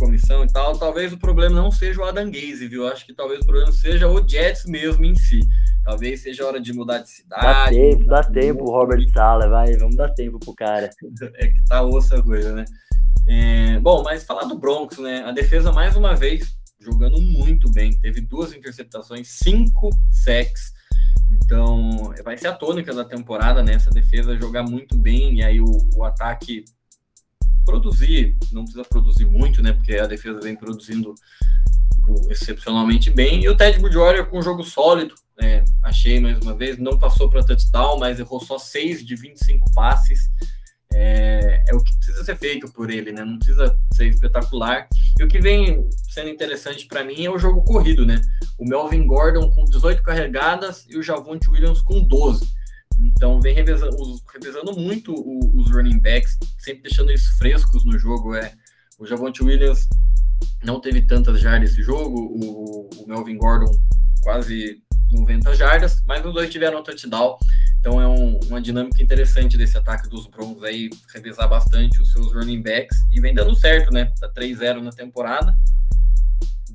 comissão 0.01 0.45
e 0.45 0.47
tal, 0.47 0.79
talvez 0.79 1.13
o 1.13 1.19
problema 1.19 1.55
não 1.55 1.71
seja 1.71 2.01
o 2.01 2.05
Adam 2.05 2.31
Gaze, 2.31 2.67
viu? 2.67 2.89
Acho 2.89 3.05
que 3.05 3.13
talvez 3.13 3.41
o 3.41 3.47
problema 3.47 3.71
seja 3.71 4.09
o 4.09 4.27
Jets 4.27 4.65
mesmo 4.65 5.05
em 5.05 5.15
si. 5.15 5.41
Talvez 5.85 6.23
seja 6.23 6.47
hora 6.47 6.61
de 6.61 6.73
mudar 6.73 6.99
de 6.99 7.11
cidade. 7.11 7.45
Dá 7.45 7.69
tempo, 7.69 8.05
dá 8.07 8.23
tempo, 8.23 8.65
Robert 8.65 9.07
Sala, 9.13 9.49
vai, 9.49 9.77
vamos 9.77 9.97
dar 9.97 10.09
tempo 10.11 10.39
pro 10.39 10.55
cara. 10.55 10.91
é 11.37 11.49
que 11.49 11.65
tá 11.67 11.83
ossa 11.83 12.19
a 12.19 12.23
coisa, 12.23 12.55
né? 12.55 12.65
É, 13.29 13.79
bom, 13.81 14.03
mas 14.03 14.25
falar 14.25 14.45
do 14.45 14.59
Broncos, 14.59 14.99
né? 14.99 15.23
A 15.25 15.33
defesa, 15.33 15.71
mais 15.71 15.95
uma 15.95 16.17
vez, 16.17 16.57
jogando 16.81 17.21
muito 17.21 17.71
bem. 17.71 17.93
Teve 18.01 18.23
duas 18.23 18.53
interceptações, 18.55 19.29
cinco 19.29 19.91
sacks. 20.11 20.73
Então, 21.45 22.13
vai 22.25 22.37
ser 22.37 22.49
a 22.49 22.53
tônica 22.53 22.95
da 22.95 23.05
temporada, 23.05 23.63
né? 23.63 23.75
Essa 23.75 23.91
defesa 23.91 24.37
jogar 24.37 24.63
muito 24.63 24.97
bem 24.97 25.39
e 25.39 25.45
aí 25.45 25.61
o, 25.61 25.67
o 25.95 26.05
ataque 26.05 26.65
produzir, 27.71 28.37
não 28.53 28.65
precisa 28.65 28.85
produzir 28.85 29.25
muito, 29.25 29.63
né? 29.63 29.73
Porque 29.73 29.95
a 29.95 30.07
defesa 30.07 30.41
vem 30.41 30.57
produzindo 30.57 31.15
excepcionalmente 32.29 33.11
bem. 33.11 33.45
E 33.45 33.49
o 33.49 33.57
Ted 33.57 33.79
Bridgewater 33.79 34.27
com 34.27 34.39
um 34.39 34.43
jogo 34.43 34.65
sólido, 34.65 35.15
é, 35.41 35.65
achei 35.83 36.19
mais 36.19 36.39
uma 36.41 36.55
vez, 36.55 36.79
não 36.79 36.99
passou 36.99 37.31
para 37.31 37.45
touchdown, 37.45 37.99
mas 37.99 38.19
errou 38.19 38.41
só 38.41 38.59
6 38.59 39.07
de 39.07 39.15
25 39.15 39.73
passes. 39.73 40.29
É, 40.93 41.63
é, 41.69 41.75
o 41.75 41.81
que 41.81 41.95
precisa 41.97 42.25
ser 42.25 42.37
feito 42.37 42.73
por 42.73 42.91
ele, 42.91 43.13
né? 43.13 43.25
Não 43.25 43.39
precisa 43.39 43.79
ser 43.95 44.09
espetacular. 44.09 44.89
E 45.19 45.23
o 45.23 45.29
que 45.29 45.41
vem 45.41 45.89
sendo 46.09 46.31
interessante 46.31 46.87
para 46.87 47.05
mim 47.05 47.25
é 47.25 47.31
o 47.31 47.39
jogo 47.39 47.63
corrido, 47.63 48.05
né? 48.05 48.21
O 48.59 48.69
Melvin 48.69 49.07
Gordon 49.07 49.49
com 49.51 49.65
18 49.65 50.03
carregadas 50.03 50.85
e 50.89 50.99
o 50.99 51.03
Javonte 51.03 51.49
Williams 51.49 51.81
com 51.81 52.03
12. 52.03 52.45
Então 53.05 53.41
vem 53.41 53.55
revezando, 53.55 53.97
revezando 54.33 54.77
muito 54.77 55.15
os 55.57 55.71
running 55.71 55.99
backs, 55.99 56.37
sempre 56.59 56.83
deixando 56.83 57.11
eles 57.11 57.27
frescos 57.39 57.85
no 57.85 57.99
jogo. 57.99 58.35
É, 58.35 58.53
o 58.99 59.07
Javonte 59.07 59.43
Williams 59.43 59.89
não 60.63 60.81
teve 60.81 61.03
tantas 61.03 61.41
jardas 61.41 61.73
esse 61.73 61.83
jogo, 61.83 62.19
o, 62.19 62.89
o 63.03 63.09
Melvin 63.09 63.37
Gordon 63.37 63.73
quase 64.23 64.83
90 65.11 65.55
jardas, 65.55 66.03
mas 66.07 66.25
os 66.25 66.33
dois 66.33 66.51
tiveram 66.51 66.83
touchdown. 66.83 67.37
Então 67.79 68.01
é 68.01 68.07
um, 68.07 68.39
uma 68.47 68.61
dinâmica 68.61 69.03
interessante 69.03 69.57
desse 69.57 69.77
ataque 69.77 70.09
dos 70.09 70.27
Broncos 70.27 70.63
aí, 70.63 70.91
revezar 71.15 71.49
bastante 71.49 72.01
os 72.01 72.13
seus 72.13 72.33
running 72.33 72.63
backs 72.63 72.99
e 73.11 73.21
vem 73.21 73.35
dando 73.35 73.55
certo, 73.55 73.91
né? 73.93 74.13
Tá 74.21 74.31
3-0 74.33 74.83
na 74.83 74.91
temporada 74.91 75.57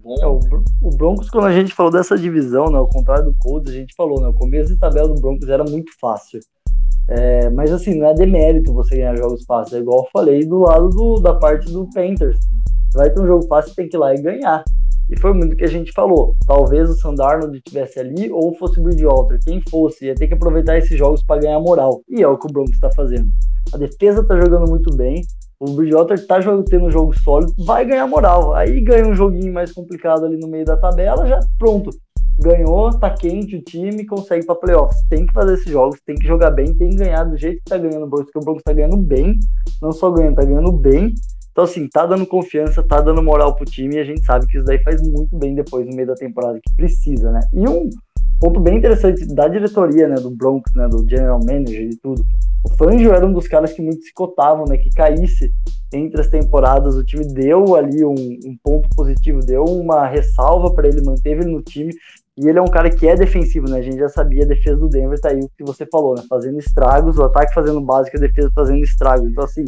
bom. 0.06 0.16
É, 0.22 0.28
o, 0.28 0.40
o, 0.84 0.96
Broncos, 0.96 1.30
quando 1.30 1.48
a 1.48 1.54
gente 1.54 1.74
falou 1.74 1.92
dessa 1.92 2.16
divisão, 2.18 2.66
né, 2.66 2.78
ao 2.78 2.88
contrário 2.88 3.26
do 3.26 3.36
Colts, 3.40 3.74
a 3.74 3.76
gente 3.76 3.96
falou, 3.96 4.22
né, 4.22 4.28
o 4.28 4.34
começo 4.34 4.72
de 4.72 4.80
tabela 4.80 5.10
do 5.10 5.20
Broncos 5.20 5.50
era 5.50 5.64
muito 5.64 5.92
fácil. 6.00 6.40
É, 7.08 7.50
mas 7.50 7.72
assim, 7.72 7.96
não 7.96 8.08
é 8.08 8.14
demérito 8.14 8.74
você 8.74 8.96
ganhar 8.96 9.18
jogos 9.18 9.44
fáceis, 9.46 9.74
é 9.74 9.80
igual 9.80 10.00
eu 10.00 10.10
falei 10.12 10.46
do 10.46 10.60
lado 10.60 10.90
do, 10.90 11.20
da 11.20 11.34
parte 11.34 11.72
do 11.72 11.88
Panthers. 11.94 12.38
Você 12.90 12.98
vai 12.98 13.10
ter 13.12 13.22
um 13.22 13.28
jogo 13.28 13.46
fácil, 13.48 13.76
tem 13.76 13.90
que 13.90 13.98
ir 13.98 14.00
lá 14.00 14.14
e 14.14 14.22
ganhar. 14.22 14.64
E 15.10 15.20
foi 15.20 15.34
muito 15.34 15.56
que 15.56 15.64
a 15.64 15.70
gente 15.70 15.92
falou. 15.92 16.36
Talvez 16.48 16.90
o 16.90 16.96
Sandarnold 16.96 17.56
estivesse 17.56 18.00
ali 18.00 18.32
ou 18.32 18.56
fosse 18.56 18.80
o 18.80 18.84
Bridgewater. 18.84 19.38
Quem 19.46 19.62
fosse, 19.70 20.06
ia 20.06 20.16
ter 20.16 20.28
que 20.28 20.34
aproveitar 20.34 20.78
esses 20.78 20.98
jogos 20.98 21.22
para 21.24 21.42
ganhar 21.42 21.60
moral. 21.60 22.02
E 22.10 22.24
é 22.24 22.28
o 22.28 22.38
que 22.38 22.48
o 22.48 22.52
Broncos 22.52 22.74
está 22.74 22.90
fazendo. 22.92 23.28
A 23.72 23.78
defesa 23.78 24.22
está 24.22 24.36
jogando 24.36 24.68
muito 24.68 24.96
bem 24.96 25.22
o 25.60 25.72
Bridgewater 25.74 26.26
tá 26.28 26.40
tendo 26.70 26.86
um 26.86 26.92
jogo 26.92 27.18
sólido, 27.20 27.54
vai 27.66 27.86
ganhar 27.86 28.08
moral. 28.08 28.54
Aí 28.54 28.82
ganha 28.82 29.08
um 29.08 29.16
joguinho 29.16 29.54
mais 29.54 29.72
complicado 29.72 30.26
ali 30.26 30.38
no 30.38 30.48
meio 30.48 30.66
da 30.66 30.78
tabela, 30.78 31.26
já 31.26 31.40
pronto. 31.58 31.90
Ganhou, 32.38 32.90
tá 33.00 33.10
quente 33.10 33.56
o 33.56 33.62
time, 33.62 34.06
consegue 34.06 34.46
para 34.46 34.56
playoffs. 34.56 34.98
Tem 35.10 35.26
que 35.26 35.34
fazer 35.34 35.54
esses 35.54 35.72
jogos, 35.72 36.00
tem 36.06 36.16
que 36.16 36.28
jogar 36.28 36.52
bem, 36.52 36.76
tem 36.76 36.90
que 36.90 36.98
ganhar 36.98 37.24
do 37.24 37.38
jeito 37.38 37.58
que 37.58 37.70
tá 37.70 37.78
ganhando 37.78 38.06
o 38.06 38.10
Broncos, 38.10 38.26
porque 38.26 38.40
o 38.40 38.46
Broncos 38.46 38.64
tá 38.64 38.74
ganhando 38.74 38.98
bem, 38.98 39.36
não 39.82 39.92
só 39.92 40.12
ganhando, 40.12 40.36
tá 40.36 40.44
ganhando 40.44 40.72
bem. 40.74 41.14
Então, 41.52 41.64
assim, 41.64 41.88
tá 41.88 42.06
dando 42.06 42.26
confiança, 42.26 42.84
tá 42.84 43.00
dando 43.00 43.24
moral 43.24 43.56
pro 43.56 43.64
time 43.64 43.96
e 43.96 44.00
a 44.00 44.04
gente 44.04 44.26
sabe 44.26 44.46
que 44.46 44.58
isso 44.58 44.66
daí 44.66 44.84
faz 44.84 45.02
muito 45.02 45.38
bem 45.38 45.56
depois 45.56 45.88
no 45.88 45.96
meio 45.96 46.10
da 46.10 46.14
temporada, 46.14 46.60
que 46.62 46.76
precisa, 46.76 47.32
né? 47.32 47.40
E 47.54 47.66
um 47.70 47.90
ponto 48.40 48.60
bem 48.60 48.78
interessante 48.78 49.26
da 49.34 49.48
diretoria, 49.48 50.08
né, 50.08 50.16
do 50.16 50.32
Broncos, 50.32 50.74
né, 50.76 50.88
do 50.88 51.08
general 51.08 51.40
manager 51.40 51.90
e 51.90 51.96
tudo, 51.98 52.26
o 52.66 52.70
Fangio 52.78 53.14
era 53.14 53.26
um 53.26 53.32
dos 53.32 53.48
caras 53.48 53.74
que 53.74 53.82
muito 53.82 54.02
se 54.02 54.12
cotavam, 54.12 54.66
né? 54.66 54.76
Que 54.76 54.90
caísse 54.90 55.54
entre 55.94 56.20
as 56.20 56.28
temporadas. 56.28 56.96
O 56.96 57.04
time 57.04 57.24
deu 57.24 57.76
ali 57.76 58.04
um, 58.04 58.14
um 58.14 58.58
ponto 58.64 58.90
positivo, 58.96 59.40
deu 59.40 59.64
uma 59.64 60.08
ressalva 60.08 60.74
para 60.74 60.88
ele, 60.88 61.06
manteve 61.06 61.44
ele 61.44 61.52
no 61.52 61.62
time. 61.62 61.94
E 62.36 62.50
ele 62.50 62.58
é 62.58 62.62
um 62.62 62.68
cara 62.68 62.90
que 62.90 63.08
é 63.08 63.16
defensivo, 63.16 63.70
né? 63.70 63.78
A 63.78 63.82
gente 63.84 63.98
já 63.98 64.10
sabia, 64.10 64.44
a 64.44 64.48
defesa 64.48 64.78
do 64.78 64.90
Denver 64.90 65.20
tá 65.22 65.30
aí 65.30 65.40
o 65.40 65.50
que 65.56 65.64
você 65.64 65.86
falou, 65.86 66.16
né? 66.16 66.24
Fazendo 66.28 66.58
estragos, 66.58 67.18
o 67.20 67.24
ataque 67.24 67.54
fazendo 67.54 67.80
básico, 67.80 68.18
a 68.18 68.20
defesa 68.20 68.52
fazendo 68.54 68.84
estragos. 68.84 69.30
Então, 69.30 69.44
assim, 69.44 69.64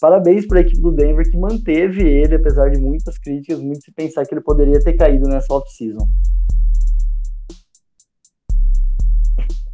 parabéns 0.00 0.46
para 0.46 0.58
a 0.58 0.62
equipe 0.62 0.80
do 0.80 0.90
Denver 0.90 1.30
que 1.30 1.36
manteve 1.36 2.02
ele, 2.02 2.34
apesar 2.34 2.70
de 2.70 2.80
muitas 2.80 3.18
críticas, 3.18 3.60
muito 3.60 3.84
se 3.84 3.92
pensar 3.92 4.24
que 4.24 4.34
ele 4.34 4.40
poderia 4.40 4.80
ter 4.80 4.94
caído 4.94 5.28
nessa 5.28 5.52
off-season. 5.52 6.08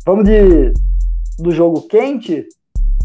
Vamos 0.07 0.25
de 0.25 0.73
do 1.39 1.51
jogo 1.51 1.83
quente 1.89 2.47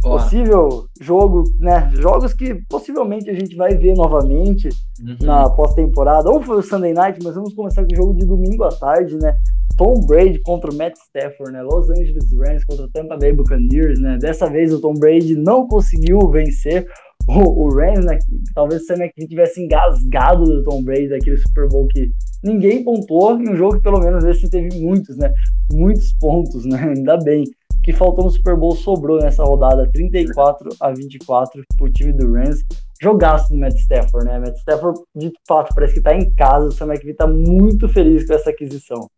possível 0.01 0.85
jogo, 0.99 1.43
né? 1.59 1.91
Jogos 1.95 2.33
que 2.33 2.55
possivelmente 2.69 3.29
a 3.29 3.33
gente 3.33 3.55
vai 3.55 3.75
ver 3.75 3.95
novamente 3.95 4.69
uhum. 5.01 5.17
na 5.21 5.49
pós-temporada. 5.49 6.29
Ou 6.29 6.41
foi 6.41 6.57
o 6.57 6.61
Sunday 6.61 6.93
Night, 6.93 7.19
mas 7.23 7.35
vamos 7.35 7.53
começar 7.53 7.85
com 7.85 7.93
o 7.93 7.95
jogo 7.95 8.13
de 8.13 8.25
domingo 8.25 8.63
à 8.63 8.69
tarde, 8.69 9.17
né? 9.17 9.35
Tom 9.77 9.93
Brady 10.05 10.39
contra 10.39 10.71
o 10.71 10.75
Matt 10.75 10.95
Stafford, 10.97 11.53
né? 11.53 11.61
Los 11.61 11.89
Angeles 11.89 12.31
Rams 12.33 12.65
contra 12.65 12.85
o 12.85 12.89
Tampa 12.89 13.17
Bay 13.17 13.33
Buccaneers, 13.33 13.99
né? 13.99 14.17
Dessa 14.17 14.49
vez 14.49 14.73
o 14.73 14.81
Tom 14.81 14.93
Brady 14.93 15.35
não 15.35 15.67
conseguiu 15.67 16.19
vencer 16.29 16.85
o, 17.27 17.65
o 17.65 17.75
Rams, 17.75 18.05
né? 18.05 18.17
Talvez 18.53 18.81
o 18.81 18.85
Sam 18.85 18.95
McVay 18.95 19.27
tivesse 19.27 19.61
engasgado 19.61 20.43
do 20.43 20.63
Tom 20.63 20.83
Brady 20.83 21.09
daquele 21.09 21.37
Super 21.37 21.67
Bowl 21.67 21.87
que 21.87 22.11
ninguém 22.43 22.83
pontuou 22.83 23.39
em 23.39 23.49
um 23.49 23.55
jogo 23.55 23.77
que 23.77 23.83
pelo 23.83 23.99
menos 23.99 24.23
esse 24.23 24.49
teve 24.49 24.79
muitos, 24.79 25.17
né? 25.17 25.31
Muitos 25.71 26.13
pontos, 26.13 26.65
né? 26.65 26.79
Ainda 26.95 27.17
bem 27.17 27.43
que 27.83 27.93
faltou 27.93 28.25
no 28.25 28.31
Super 28.31 28.55
Bowl 28.55 28.75
sobrou 28.75 29.19
nessa 29.19 29.43
rodada 29.43 29.89
34 29.91 30.69
a 30.79 30.91
24 30.91 31.63
pro 31.77 31.91
time 31.91 32.13
do 32.13 32.31
Rams. 32.31 32.63
Jogaço 33.01 33.53
do 33.53 33.57
Matt 33.57 33.75
Stafford, 33.75 34.27
né? 34.27 34.39
Matt 34.39 34.57
Stafford, 34.57 34.99
de 35.15 35.31
fato, 35.47 35.73
parece 35.73 35.95
que 35.95 36.01
tá 36.01 36.13
em 36.13 36.29
casa. 36.33 36.67
O 36.67 36.71
Sam 36.71 36.87
McVay 36.87 37.13
tá 37.13 37.25
muito 37.25 37.87
feliz 37.87 38.27
com 38.27 38.33
essa 38.33 38.49
aquisição. 38.49 39.09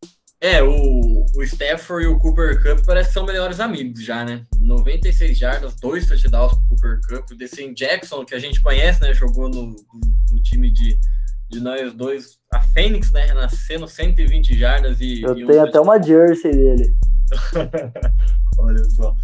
É, 0.42 0.64
o, 0.64 1.24
o 1.36 1.44
Stafford 1.44 2.04
e 2.04 2.08
o 2.08 2.18
Cooper 2.18 2.64
Cup 2.64 2.84
parece 2.84 3.10
que 3.10 3.14
são 3.14 3.24
melhores 3.24 3.60
amigos 3.60 4.04
já, 4.04 4.26
né? 4.26 4.44
96 4.60 5.38
jardas, 5.38 5.76
dois 5.76 6.08
touchdowns 6.08 6.54
pro 6.54 6.68
Cooper 6.70 7.00
Cup. 7.08 7.32
O 7.32 7.36
Decien 7.36 7.76
Jackson, 7.76 8.26
que 8.26 8.34
a 8.34 8.40
gente 8.40 8.60
conhece, 8.60 9.00
né? 9.02 9.14
Jogou 9.14 9.48
no, 9.48 9.76
no 10.32 10.42
time 10.42 10.72
de, 10.72 11.00
de 11.48 11.60
nós 11.60 11.94
dois. 11.94 12.40
A 12.52 12.60
Fênix, 12.60 13.12
né? 13.12 13.26
Renascendo 13.26 13.88
120 13.88 14.58
jardas 14.58 15.00
e. 15.00 15.22
Eu 15.22 15.38
e 15.38 15.46
tenho 15.46 15.60
um 15.60 15.64
até 15.64 15.80
uma 15.80 16.02
jersey 16.02 16.52
dele. 16.52 16.96
Olha 18.58 18.84
só. 18.86 19.16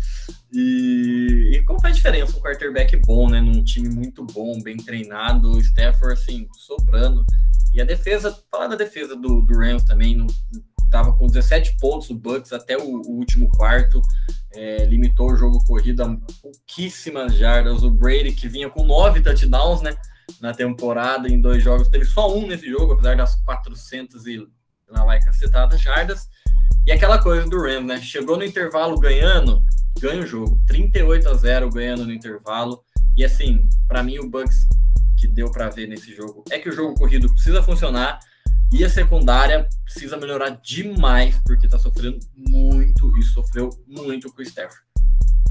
E, 0.53 1.51
e 1.55 1.63
como 1.63 1.81
faz 1.81 1.95
diferença 1.95 2.37
um 2.37 2.41
quarterback 2.41 2.95
bom, 3.07 3.27
né? 3.27 3.41
Num 3.41 3.63
time 3.63 3.89
muito 3.89 4.23
bom, 4.23 4.61
bem 4.61 4.77
treinado, 4.77 5.49
o 5.53 5.59
Stafford, 5.59 6.13
assim, 6.13 6.47
sobrando. 6.53 7.25
E 7.73 7.81
a 7.81 7.85
defesa, 7.85 8.37
falar 8.51 8.67
da 8.67 8.75
defesa 8.75 9.15
do, 9.15 9.41
do 9.41 9.57
Rams 9.57 9.83
também, 9.83 10.15
no, 10.15 10.27
estava 10.87 11.13
com 11.13 11.27
17 11.27 11.77
pontos 11.79 12.09
no 12.09 12.17
Bucks 12.17 12.51
até 12.51 12.77
o, 12.77 13.01
o 13.01 13.11
último 13.17 13.49
quarto, 13.51 14.01
é, 14.53 14.85
limitou 14.85 15.31
o 15.31 15.35
jogo 15.35 15.63
corrido 15.65 16.03
a 16.03 16.17
pouquíssimas 16.41 17.35
jardas. 17.35 17.83
O 17.83 17.91
Brady, 17.91 18.31
que 18.31 18.47
vinha 18.47 18.69
com 18.69 18.85
nove 18.85 19.21
touchdowns 19.21 19.81
né, 19.81 19.95
na 20.41 20.53
temporada, 20.53 21.29
em 21.29 21.39
dois 21.39 21.61
jogos, 21.61 21.89
teve 21.89 22.05
só 22.05 22.33
um 22.33 22.47
nesse 22.47 22.69
jogo, 22.69 22.93
apesar 22.93 23.15
das 23.15 23.35
400 23.43 24.25
e 24.25 24.47
lá 24.89 25.05
vai 25.05 25.19
cacetadas 25.19 25.81
jardas. 25.81 26.27
E 26.85 26.91
aquela 26.91 27.21
coisa 27.21 27.47
do 27.47 27.61
Rams, 27.61 27.85
né? 27.85 28.01
Chegou 28.01 28.37
no 28.37 28.45
intervalo 28.45 28.97
ganhando, 28.97 29.61
ganha 29.99 30.23
o 30.23 30.25
jogo. 30.25 30.59
38 30.67 31.27
a 31.29 31.33
0 31.33 31.69
ganhando 31.69 32.05
no 32.05 32.13
intervalo. 32.13 32.81
E 33.15 33.25
assim, 33.25 33.67
para 33.87 34.01
mim 34.01 34.19
o 34.19 34.29
Bucks 34.29 34.67
que 35.17 35.27
deu 35.27 35.51
para 35.51 35.69
ver 35.69 35.87
nesse 35.87 36.15
jogo 36.15 36.43
é 36.51 36.59
que 36.59 36.69
o 36.69 36.71
jogo 36.71 36.93
corrido 36.93 37.27
precisa 37.33 37.61
funcionar 37.63 38.19
e 38.71 38.83
a 38.83 38.89
secundária 38.89 39.67
precisa 39.85 40.17
melhorar 40.17 40.49
demais, 40.61 41.39
porque 41.45 41.67
tá 41.67 41.79
sofrendo 41.79 42.19
muito 42.35 43.17
e 43.17 43.23
sofreu 43.23 43.69
muito 43.87 44.31
com 44.33 44.41
o 44.41 44.43
Stafford. 44.43 44.87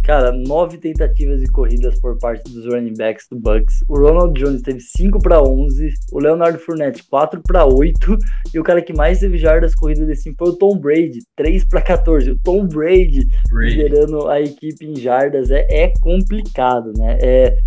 Cara, 0.07 0.31
nove 0.31 0.79
tentativas 0.79 1.41
de 1.41 1.51
corridas 1.51 1.99
por 1.99 2.17
parte 2.19 2.49
dos 2.53 2.65
running 2.67 2.95
backs 2.97 3.27
do 3.29 3.41
Bucks. 3.41 3.85
O 3.89 3.99
Ronald 3.99 4.41
Jones 4.41 4.63
teve 4.63 4.79
5 4.79 5.19
para 5.19 5.43
11, 5.43 5.93
o 6.13 6.21
Leonardo 6.21 6.61
Fournette 6.61 7.03
4 7.11 7.43
para 7.43 7.67
8 7.67 8.17
e 8.55 8.61
o 8.61 8.63
cara 8.63 8.81
que 8.81 8.93
mais 8.93 9.19
teve 9.19 9.37
jardas 9.37 9.75
corridas 9.75 10.07
desse 10.07 10.33
foi 10.39 10.51
o 10.51 10.57
Tom 10.57 10.79
Brady, 10.79 11.19
3 11.35 11.65
para 11.65 11.83
14. 11.83 12.31
O 12.31 12.39
Tom 12.39 12.69
Brady, 12.69 13.27
Brady, 13.51 13.77
liderando 13.79 14.29
a 14.29 14.41
equipe 14.41 14.87
em 14.87 14.95
jardas 14.95 15.51
é, 15.51 15.67
é 15.69 15.93
complicado, 16.01 16.93
né? 16.97 17.19
É, 17.21 17.59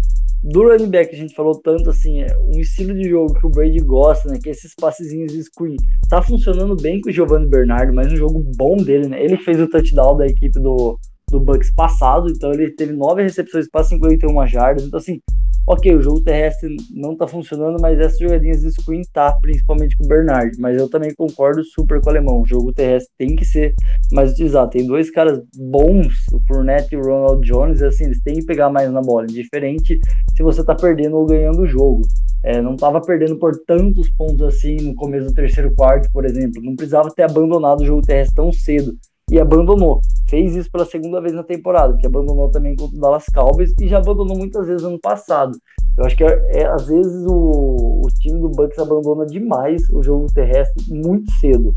do 0.43 0.63
running 0.63 0.89
back, 0.89 1.13
a 1.13 1.17
gente 1.17 1.35
falou 1.35 1.59
tanto 1.61 1.89
assim, 1.89 2.21
é 2.21 2.27
um 2.37 2.59
estilo 2.59 2.93
de 2.93 3.09
jogo 3.09 3.33
que 3.33 3.45
o 3.45 3.49
Brady 3.49 3.79
gosta, 3.79 4.29
né? 4.29 4.39
Que 4.41 4.49
é 4.49 4.51
esses 4.51 4.73
passezinhos 4.73 5.33
de 5.33 5.43
screen. 5.43 5.75
Tá 6.09 6.21
funcionando 6.21 6.75
bem 6.75 7.01
com 7.01 7.09
o 7.09 7.11
Giovanni 7.11 7.47
Bernardo, 7.47 7.93
mas 7.93 8.11
um 8.11 8.15
jogo 8.15 8.43
bom 8.55 8.77
dele, 8.77 9.07
né? 9.07 9.23
Ele 9.23 9.37
fez 9.37 9.59
o 9.59 9.67
touchdown 9.67 10.17
da 10.17 10.25
equipe 10.25 10.59
do, 10.59 10.97
do 11.29 11.39
Bucks 11.39 11.71
passado, 11.73 12.29
então 12.29 12.51
ele 12.51 12.71
teve 12.71 12.93
nove 12.93 13.23
recepções 13.23 13.69
para 13.69 13.83
51 13.83 14.47
jardas. 14.47 14.83
Então, 14.85 14.99
assim, 14.99 15.21
ok, 15.67 15.95
o 15.95 16.01
jogo 16.01 16.21
terrestre 16.21 16.75
não 16.91 17.15
tá 17.15 17.27
funcionando, 17.27 17.79
mas 17.79 17.99
essas 17.99 18.19
jogadinhas 18.19 18.61
de 18.61 18.71
screen 18.71 19.03
tá, 19.13 19.31
principalmente 19.41 19.95
com 19.97 20.05
o 20.05 20.07
Bernard. 20.07 20.59
Mas 20.59 20.79
eu 20.79 20.89
também 20.89 21.13
concordo 21.15 21.63
super 21.63 22.01
com 22.01 22.07
o 22.07 22.09
alemão. 22.09 22.41
O 22.41 22.45
jogo 22.45 22.73
terrestre 22.73 23.13
tem 23.17 23.35
que 23.35 23.45
ser 23.45 23.73
mais 24.11 24.31
utilizado. 24.31 24.71
Tem 24.71 24.85
dois 24.85 25.11
caras 25.11 25.39
bons, 25.55 26.07
o 26.33 26.39
Fournette 26.47 26.95
e 26.95 26.97
o 26.97 27.03
Ronald 27.03 27.45
Jones, 27.47 27.81
assim, 27.81 28.05
eles 28.05 28.21
têm 28.21 28.35
que 28.35 28.45
pegar 28.45 28.69
mais 28.69 28.91
na 28.91 29.01
bola. 29.01 29.27
Diferente 29.27 29.99
se 30.35 30.43
você 30.43 30.63
tá 30.63 30.73
perdendo 30.73 31.17
ou 31.17 31.25
ganhando 31.25 31.61
o 31.61 31.67
jogo. 31.67 32.01
É, 32.43 32.61
não 32.61 32.75
estava 32.75 33.01
perdendo 33.01 33.37
por 33.37 33.51
tantos 33.67 34.09
pontos 34.11 34.41
assim 34.41 34.77
no 34.77 34.95
começo 34.95 35.27
do 35.27 35.33
terceiro 35.33 35.75
quarto, 35.75 36.09
por 36.11 36.25
exemplo. 36.25 36.61
Não 36.63 36.75
precisava 36.75 37.11
ter 37.11 37.23
abandonado 37.23 37.81
o 37.81 37.85
jogo 37.85 38.01
terrestre 38.01 38.35
tão 38.35 38.51
cedo 38.51 38.93
e 39.31 39.39
abandonou. 39.39 40.01
Fez 40.27 40.55
isso 40.55 40.71
pela 40.71 40.85
segunda 40.85 41.21
vez 41.21 41.33
na 41.33 41.43
temporada, 41.43 41.97
que 41.97 42.05
abandonou 42.05 42.49
também 42.49 42.75
contra 42.75 42.97
o 42.97 42.99
Dallas 42.99 43.25
Cowboys 43.33 43.73
e 43.79 43.87
já 43.87 43.97
abandonou 43.97 44.37
muitas 44.37 44.67
vezes 44.67 44.83
ano 44.83 44.99
passado. 44.99 45.57
Eu 45.97 46.05
acho 46.05 46.15
que 46.15 46.23
é, 46.23 46.61
é 46.61 46.67
às 46.67 46.87
vezes 46.87 47.25
o, 47.25 48.01
o, 48.05 48.07
time 48.21 48.39
do 48.39 48.49
Bucks 48.49 48.79
abandona 48.79 49.25
demais 49.25 49.81
o 49.91 50.01
jogo 50.01 50.27
terrestre 50.33 50.93
muito 50.93 51.31
cedo. 51.33 51.73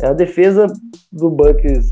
É, 0.00 0.08
a 0.08 0.12
defesa 0.12 0.66
do 1.12 1.30
Bucks 1.30 1.88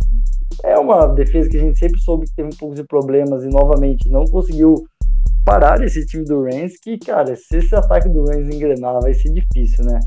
é 0.64 0.78
uma 0.78 1.06
defesa 1.08 1.48
que 1.48 1.56
a 1.56 1.60
gente 1.60 1.78
sempre 1.78 2.00
soube 2.00 2.26
que 2.26 2.34
teve 2.34 2.48
um 2.48 2.58
pouco 2.58 2.74
de 2.74 2.84
problemas 2.84 3.44
e 3.44 3.48
novamente 3.48 4.08
não 4.10 4.24
conseguiu 4.24 4.84
parar 5.44 5.82
esse 5.82 6.04
time 6.06 6.24
do 6.24 6.42
Rams, 6.42 6.78
que, 6.80 6.98
cara, 6.98 7.34
se 7.34 7.56
esse 7.56 7.74
ataque 7.74 8.08
do 8.08 8.24
Rams 8.24 8.54
engrenar, 8.54 9.00
vai 9.00 9.14
ser 9.14 9.32
difícil, 9.32 9.84
né? 9.84 9.98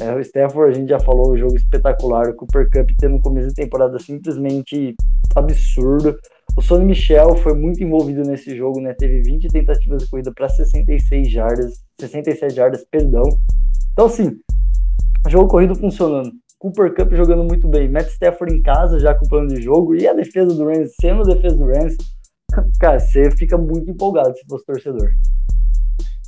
É, 0.00 0.14
o 0.14 0.20
Stafford, 0.20 0.74
a 0.74 0.78
gente 0.78 0.88
já 0.88 0.98
falou, 0.98 1.32
o 1.32 1.36
jogo 1.36 1.54
espetacular. 1.54 2.30
O 2.30 2.34
Cooper 2.34 2.68
Cup 2.70 2.90
tendo 2.98 3.16
um 3.16 3.20
começo 3.20 3.48
de 3.48 3.54
temporada 3.54 3.98
simplesmente 3.98 4.94
absurdo. 5.36 6.16
O 6.56 6.62
Sonny 6.62 6.86
Michel 6.86 7.36
foi 7.36 7.54
muito 7.54 7.82
envolvido 7.82 8.22
nesse 8.22 8.56
jogo, 8.56 8.80
né? 8.80 8.94
Teve 8.94 9.20
20 9.22 9.48
tentativas 9.48 10.02
de 10.02 10.10
corrida 10.10 10.32
para 10.34 10.48
66 10.48 11.30
jardas, 11.30 11.84
67 12.00 12.54
jardas, 12.54 12.84
perdão. 12.90 13.24
Então, 13.92 14.06
assim, 14.06 14.38
jogo 15.28 15.48
corrido 15.48 15.74
funcionando. 15.74 16.32
Cooper 16.58 16.94
Cup 16.94 17.12
jogando 17.12 17.44
muito 17.44 17.68
bem. 17.68 17.88
Matt 17.88 18.08
Stafford 18.08 18.54
em 18.54 18.62
casa 18.62 18.98
já 18.98 19.14
com 19.14 19.26
o 19.26 19.28
plano 19.28 19.48
de 19.48 19.60
jogo. 19.60 19.94
E 19.94 20.08
a 20.08 20.14
defesa 20.14 20.54
do 20.54 20.64
Rams, 20.64 20.92
sendo 21.00 21.22
a 21.22 21.34
defesa 21.34 21.56
do 21.56 21.66
Rams, 21.66 21.96
cara, 22.80 22.98
você 22.98 23.30
fica 23.30 23.56
muito 23.56 23.90
empolgado 23.90 24.34
se 24.34 24.44
fosse 24.48 24.64
torcedor. 24.64 25.10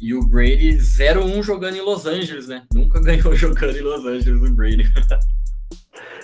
E 0.02 0.12
o 0.14 0.26
Brady 0.26 0.78
0-1 0.78 1.44
jogando 1.44 1.76
em 1.76 1.80
Los 1.80 2.06
Angeles, 2.06 2.48
né? 2.48 2.64
Nunca 2.74 2.98
ganhou 3.00 3.36
jogando 3.36 3.76
em 3.76 3.82
Los 3.82 4.04
Angeles 4.04 4.42
o 4.42 4.52
Brady. 4.52 4.82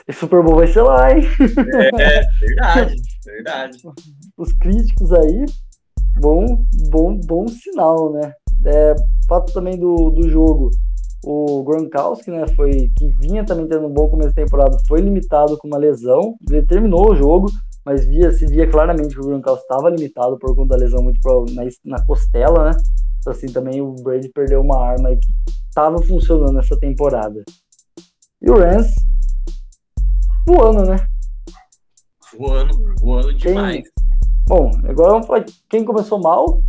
Esse 0.08 0.18
Super 0.18 0.42
Bowl 0.42 0.56
vai 0.56 0.66
ser 0.66 0.82
lá, 0.82 1.12
hein? 1.12 1.22
É, 2.00 2.22
verdade, 2.40 2.96
verdade. 3.24 3.78
Os 4.36 4.52
críticos 4.54 5.12
aí, 5.12 5.44
bom, 6.18 6.64
bom, 6.90 7.20
bom 7.24 7.46
sinal, 7.46 8.12
né? 8.14 8.32
É, 8.66 8.96
fato 9.28 9.52
também 9.52 9.78
do, 9.78 10.10
do 10.10 10.28
jogo, 10.28 10.70
o 11.22 11.62
Gronkowski, 11.62 12.32
né, 12.32 12.48
foi, 12.56 12.90
que 12.96 13.08
vinha 13.20 13.44
também 13.44 13.68
tendo 13.68 13.86
um 13.86 13.92
bom 13.92 14.08
começo 14.08 14.30
de 14.30 14.34
temporada, 14.34 14.76
foi 14.88 15.00
limitado 15.00 15.56
com 15.56 15.68
uma 15.68 15.78
lesão, 15.78 16.34
ele 16.50 16.66
terminou 16.66 17.12
o 17.12 17.14
jogo, 17.14 17.48
mas 17.84 18.04
via, 18.04 18.32
se 18.32 18.44
via 18.46 18.68
claramente 18.68 19.14
que 19.14 19.20
o 19.20 19.26
Gronkowski 19.26 19.62
estava 19.62 19.90
limitado 19.90 20.36
por 20.38 20.56
conta 20.56 20.70
da 20.70 20.84
lesão 20.84 21.02
muito 21.02 21.20
na, 21.54 21.62
na 21.84 22.04
costela, 22.04 22.70
né? 22.70 22.76
Assim, 23.30 23.46
também 23.46 23.80
o 23.80 23.94
Brady 24.02 24.28
perdeu 24.28 24.60
uma 24.60 24.82
arma 24.82 25.10
que 25.10 25.52
estava 25.68 26.00
funcionando 26.02 26.52
nessa 26.52 26.78
temporada. 26.78 27.44
E 28.40 28.50
o 28.50 28.58
Rams 28.58 28.94
voando, 30.46 30.84
né? 30.84 30.96
Voando, 32.36 32.94
voando 33.00 33.34
demais. 33.34 33.82
Quem, 33.82 33.92
bom, 34.48 34.70
agora 34.84 35.12
vamos 35.12 35.26
falar 35.26 35.44
quem 35.68 35.84
começou 35.84 36.20
mal. 36.20 36.60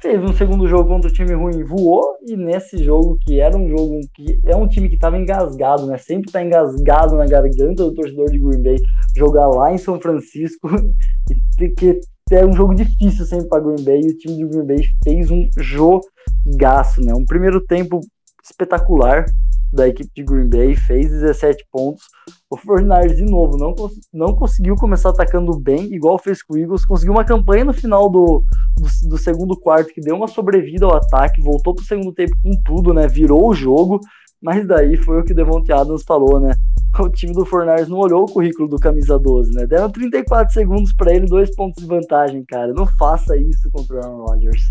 Fez 0.00 0.22
um 0.22 0.32
segundo 0.32 0.68
jogo 0.68 0.88
contra 0.88 1.10
o 1.10 1.12
time 1.12 1.34
ruim, 1.34 1.64
voou, 1.64 2.16
e 2.24 2.36
nesse 2.36 2.84
jogo, 2.84 3.18
que 3.22 3.40
era 3.40 3.56
um 3.56 3.68
jogo 3.68 3.98
que 4.14 4.38
é 4.44 4.54
um 4.54 4.68
time 4.68 4.88
que 4.88 4.94
estava 4.94 5.18
engasgado, 5.18 5.86
né? 5.86 5.98
Sempre 5.98 6.28
está 6.28 6.40
engasgado 6.40 7.16
na 7.16 7.26
garganta 7.26 7.82
do 7.82 7.94
torcedor 7.94 8.30
de 8.30 8.38
Green 8.38 8.62
Bay, 8.62 8.76
jogar 9.16 9.48
lá 9.48 9.72
em 9.72 9.78
São 9.78 10.00
Francisco 10.00 10.68
e 11.28 11.56
ter 11.56 11.70
que 11.70 12.00
é 12.30 12.44
um 12.44 12.52
jogo 12.52 12.74
difícil 12.74 13.24
sempre 13.24 13.48
para 13.48 13.62
Green 13.62 13.84
Bay 13.84 14.00
e 14.02 14.10
o 14.10 14.18
time 14.18 14.36
de 14.36 14.46
Green 14.46 14.66
Bay 14.66 14.84
fez 15.02 15.30
um 15.30 15.48
jogaço, 15.56 17.00
né? 17.00 17.14
Um 17.14 17.24
primeiro 17.24 17.60
tempo 17.60 18.00
espetacular 18.44 19.24
da 19.72 19.86
equipe 19.86 20.10
de 20.14 20.22
Green 20.22 20.48
Bay, 20.48 20.74
fez 20.74 21.10
17 21.10 21.66
pontos. 21.70 22.04
O 22.50 22.56
Fortnite, 22.56 23.16
de 23.16 23.24
novo, 23.24 23.56
não, 23.58 23.74
não 24.12 24.34
conseguiu 24.34 24.74
começar 24.76 25.10
atacando 25.10 25.58
bem, 25.58 25.92
igual 25.92 26.18
fez 26.18 26.42
com 26.42 26.54
o 26.54 26.58
Eagles. 26.58 26.86
Conseguiu 26.86 27.12
uma 27.12 27.24
campanha 27.24 27.64
no 27.64 27.72
final 27.72 28.08
do, 28.08 28.42
do, 28.76 29.08
do 29.08 29.18
segundo 29.18 29.58
quarto 29.58 29.92
que 29.92 30.00
deu 30.00 30.16
uma 30.16 30.28
sobrevida 30.28 30.86
ao 30.86 30.96
ataque, 30.96 31.42
voltou 31.42 31.74
para 31.74 31.82
o 31.82 31.86
segundo 31.86 32.12
tempo 32.12 32.32
com 32.42 32.50
tudo, 32.64 32.94
né? 32.94 33.06
Virou 33.06 33.48
o 33.48 33.54
jogo, 33.54 34.00
mas 34.40 34.66
daí 34.66 34.96
foi 34.96 35.20
o 35.20 35.24
que 35.24 35.32
o 35.32 35.36
Devontae 35.36 35.74
Adams 35.74 36.04
falou, 36.04 36.38
né? 36.40 36.54
o 36.98 37.08
time 37.08 37.32
do 37.32 37.44
Fornars 37.44 37.88
não 37.88 37.98
olhou 37.98 38.24
o 38.24 38.32
currículo 38.32 38.68
do 38.68 38.78
camisa 38.78 39.18
12, 39.18 39.52
né? 39.52 39.66
Deram 39.66 39.90
34 39.90 40.52
segundos 40.52 40.92
para 40.92 41.14
ele, 41.14 41.26
dois 41.26 41.54
pontos 41.54 41.82
de 41.82 41.88
vantagem, 41.88 42.44
cara. 42.44 42.72
Não 42.72 42.86
faça 42.86 43.36
isso 43.36 43.70
contra 43.70 43.96
o 43.96 43.98
Aaron 43.98 44.24
Rodgers. 44.24 44.62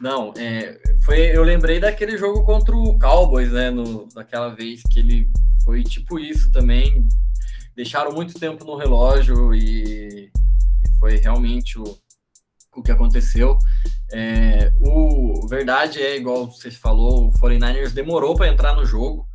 Não, 0.00 0.32
é, 0.36 0.80
foi, 1.04 1.36
eu 1.36 1.44
lembrei 1.44 1.78
daquele 1.78 2.18
jogo 2.18 2.44
contra 2.44 2.74
o 2.74 2.98
Cowboys, 2.98 3.52
né? 3.52 3.70
No, 3.70 4.08
daquela 4.14 4.48
vez 4.54 4.82
que 4.90 4.98
ele 4.98 5.30
foi 5.64 5.82
tipo 5.82 6.18
isso 6.18 6.50
também. 6.50 7.06
Deixaram 7.76 8.12
muito 8.12 8.38
tempo 8.38 8.64
no 8.64 8.76
relógio 8.76 9.54
e, 9.54 10.28
e 10.28 10.98
foi 10.98 11.16
realmente 11.16 11.78
o, 11.78 11.84
o 12.74 12.82
que 12.82 12.90
aconteceu. 12.90 13.58
É, 14.12 14.72
o 14.80 15.46
verdade 15.48 16.00
é, 16.00 16.16
igual 16.16 16.50
você 16.50 16.70
falou, 16.70 17.28
o 17.28 17.32
49ers 17.32 17.92
demorou 17.92 18.36
para 18.36 18.48
entrar 18.48 18.74
no 18.74 18.84
jogo. 18.84 19.26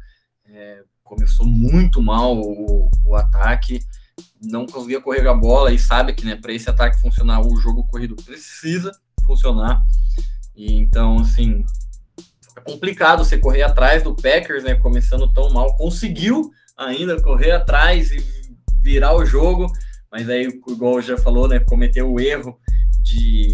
É, 0.45 0.83
começou 1.03 1.45
muito 1.45 2.01
mal 2.01 2.37
o, 2.37 2.89
o 3.05 3.15
ataque, 3.15 3.81
não 4.41 4.65
conseguia 4.65 5.01
correr 5.01 5.27
a 5.27 5.33
bola 5.33 5.71
e 5.71 5.79
sabe 5.79 6.13
que 6.13 6.25
né, 6.25 6.35
para 6.35 6.53
esse 6.53 6.69
ataque 6.69 6.99
funcionar, 6.99 7.41
o 7.41 7.57
jogo 7.57 7.85
corrido 7.87 8.15
precisa 8.15 8.91
funcionar. 9.25 9.83
E 10.55 10.73
então, 10.73 11.19
assim, 11.19 11.65
é 12.55 12.61
complicado 12.61 13.23
você 13.23 13.37
correr 13.37 13.63
atrás 13.63 14.03
do 14.03 14.15
Packers, 14.15 14.63
né, 14.63 14.75
começando 14.75 15.31
tão 15.31 15.49
mal. 15.51 15.75
Conseguiu, 15.75 16.51
ainda 16.77 17.21
correr 17.21 17.51
atrás 17.51 18.11
e 18.11 18.23
virar 18.81 19.15
o 19.15 19.25
jogo, 19.25 19.71
mas 20.11 20.29
aí, 20.29 20.47
igual 20.67 21.01
já 21.01 21.17
falou, 21.17 21.47
né, 21.47 21.59
cometeu 21.59 22.11
o 22.11 22.19
erro 22.19 22.57
de, 23.01 23.53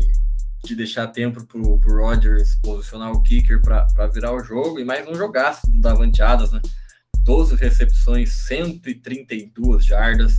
de 0.64 0.76
deixar 0.76 1.08
tempo 1.08 1.46
para 1.46 1.60
o 1.60 1.76
Rodgers 1.76 2.56
posicionar 2.62 3.12
o 3.12 3.22
kicker 3.22 3.62
para 3.62 4.08
virar 4.08 4.34
o 4.34 4.44
jogo, 4.44 4.80
e 4.80 4.86
mais 4.86 5.08
um 5.08 5.16
jogaço 5.16 5.70
do 5.70 5.80
Davante 5.80 6.22
Adams, 6.22 6.52
né? 6.52 6.62
12 7.20 7.56
recepções, 7.56 8.32
132 8.48 9.86
jardas, 9.86 10.38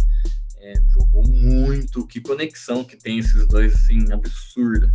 é, 0.59 0.73
jogou 0.89 1.23
muito, 1.27 2.07
que 2.07 2.21
conexão 2.21 2.83
que 2.83 2.97
tem 2.97 3.19
esses 3.19 3.47
dois, 3.47 3.75
assim, 3.75 4.13
absurda. 4.13 4.93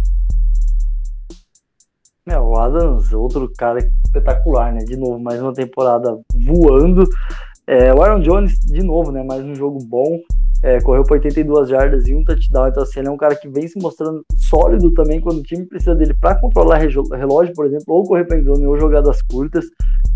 É, 2.26 2.40
o 2.40 2.56
Adams, 2.56 3.12
outro 3.12 3.52
cara 3.58 3.80
espetacular, 4.06 4.74
né? 4.74 4.80
De 4.86 4.96
novo, 4.96 5.20
mais 5.20 5.42
uma 5.42 5.54
temporada 5.54 6.18
voando. 6.46 7.04
É, 7.68 7.94
o 7.94 8.02
Aaron 8.02 8.22
Jones, 8.22 8.58
de 8.60 8.82
novo, 8.82 9.12
né? 9.12 9.24
Mais 9.24 9.44
um 9.44 9.54
jogo 9.54 9.80
bom. 9.86 10.20
É, 10.64 10.80
correu 10.80 11.04
por 11.04 11.14
82 11.14 11.70
jardas 11.70 12.08
e 12.08 12.14
um 12.14 12.24
touchdown. 12.24 12.68
Então, 12.68 12.84
assim, 12.84 13.00
ele 13.00 13.10
é 13.10 13.12
um 13.12 13.18
cara 13.18 13.36
que 13.36 13.50
vem 13.50 13.68
se 13.68 13.78
mostrando 13.80 14.24
sólido 14.38 14.94
também 14.94 15.20
quando 15.20 15.40
o 15.40 15.44
time 15.44 15.66
precisa 15.66 15.94
dele 15.94 16.16
para 16.20 16.40
controlar 16.40 16.78
relógio, 16.78 17.54
por 17.54 17.66
exemplo, 17.66 17.86
ou 17.88 18.04
correr 18.04 18.24
para 18.24 18.38
ou 18.38 18.80
jogadas 18.80 19.22
curtas. 19.24 19.66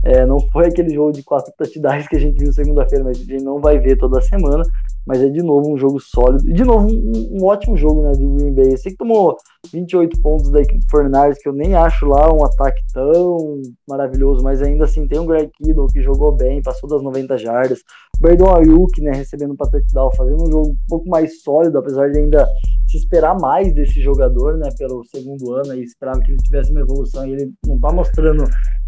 É, 0.04 0.26
não 0.26 0.40
foi 0.52 0.68
aquele 0.68 0.94
jogo 0.94 1.12
de 1.12 1.22
quatro 1.24 1.52
touchdowns 1.58 2.08
que 2.08 2.16
a 2.16 2.20
gente 2.20 2.40
viu 2.40 2.54
segunda-feira, 2.54 3.04
mas 3.04 3.18
a 3.18 3.24
gente 3.24 3.44
não 3.44 3.60
vai 3.60 3.78
ver 3.78 3.98
toda 3.98 4.22
semana. 4.22 4.64
Mas 5.08 5.24
é 5.24 5.30
de 5.30 5.42
novo 5.42 5.74
um 5.74 5.78
jogo 5.78 6.00
sólido. 6.00 6.48
E 6.50 6.54
de 6.54 6.66
novo 6.66 6.88
um, 6.88 7.40
um 7.40 7.46
ótimo 7.46 7.78
jogo 7.78 8.02
né, 8.04 8.12
de 8.12 8.26
Green 8.26 8.54
Bay. 8.54 8.74
Eu 8.74 8.78
sei 8.78 8.92
que 8.92 8.98
tomou 8.98 9.38
28 9.72 10.22
pontos 10.22 10.52
da 10.52 10.62
equipe 10.62 10.86
do 10.86 11.36
que 11.42 11.48
eu 11.50 11.54
nem 11.54 11.76
acho 11.76 12.06
lá 12.06 12.32
um 12.34 12.46
ataque 12.46 12.82
tão 12.94 13.62
maravilhoso, 13.88 14.44
mas 14.44 14.62
ainda 14.62 14.84
assim 14.84 15.08
tem 15.08 15.20
o 15.20 15.26
Greg 15.26 15.50
Kittle 15.58 15.88
que 15.88 16.02
jogou 16.02 16.36
bem, 16.36 16.62
passou 16.62 16.90
das 16.90 17.02
90 17.02 17.38
jardas. 17.38 17.80
Brandon 18.20 18.56
Ayuk, 18.56 19.02
né, 19.02 19.12
recebendo 19.12 19.56
para 19.56 19.70
touchdown, 19.70 20.12
fazendo 20.12 20.44
um 20.44 20.52
jogo 20.52 20.70
um 20.70 20.78
pouco 20.88 21.08
mais 21.08 21.42
sólido, 21.42 21.78
apesar 21.78 22.12
de 22.12 22.20
ainda 22.20 22.48
se 22.88 22.98
esperar 22.98 23.40
mais 23.40 23.74
desse 23.74 24.02
jogador, 24.02 24.58
né, 24.58 24.70
pelo 24.78 25.04
segundo 25.06 25.54
ano, 25.54 25.76
e 25.76 25.84
esperava 25.84 26.20
que 26.22 26.32
ele 26.32 26.38
tivesse 26.38 26.72
uma 26.72 26.82
evolução 26.82 27.26
e 27.28 27.34
ele 27.34 27.54
não 27.66 27.80
tá 27.80 27.92
mostrando 27.92 28.44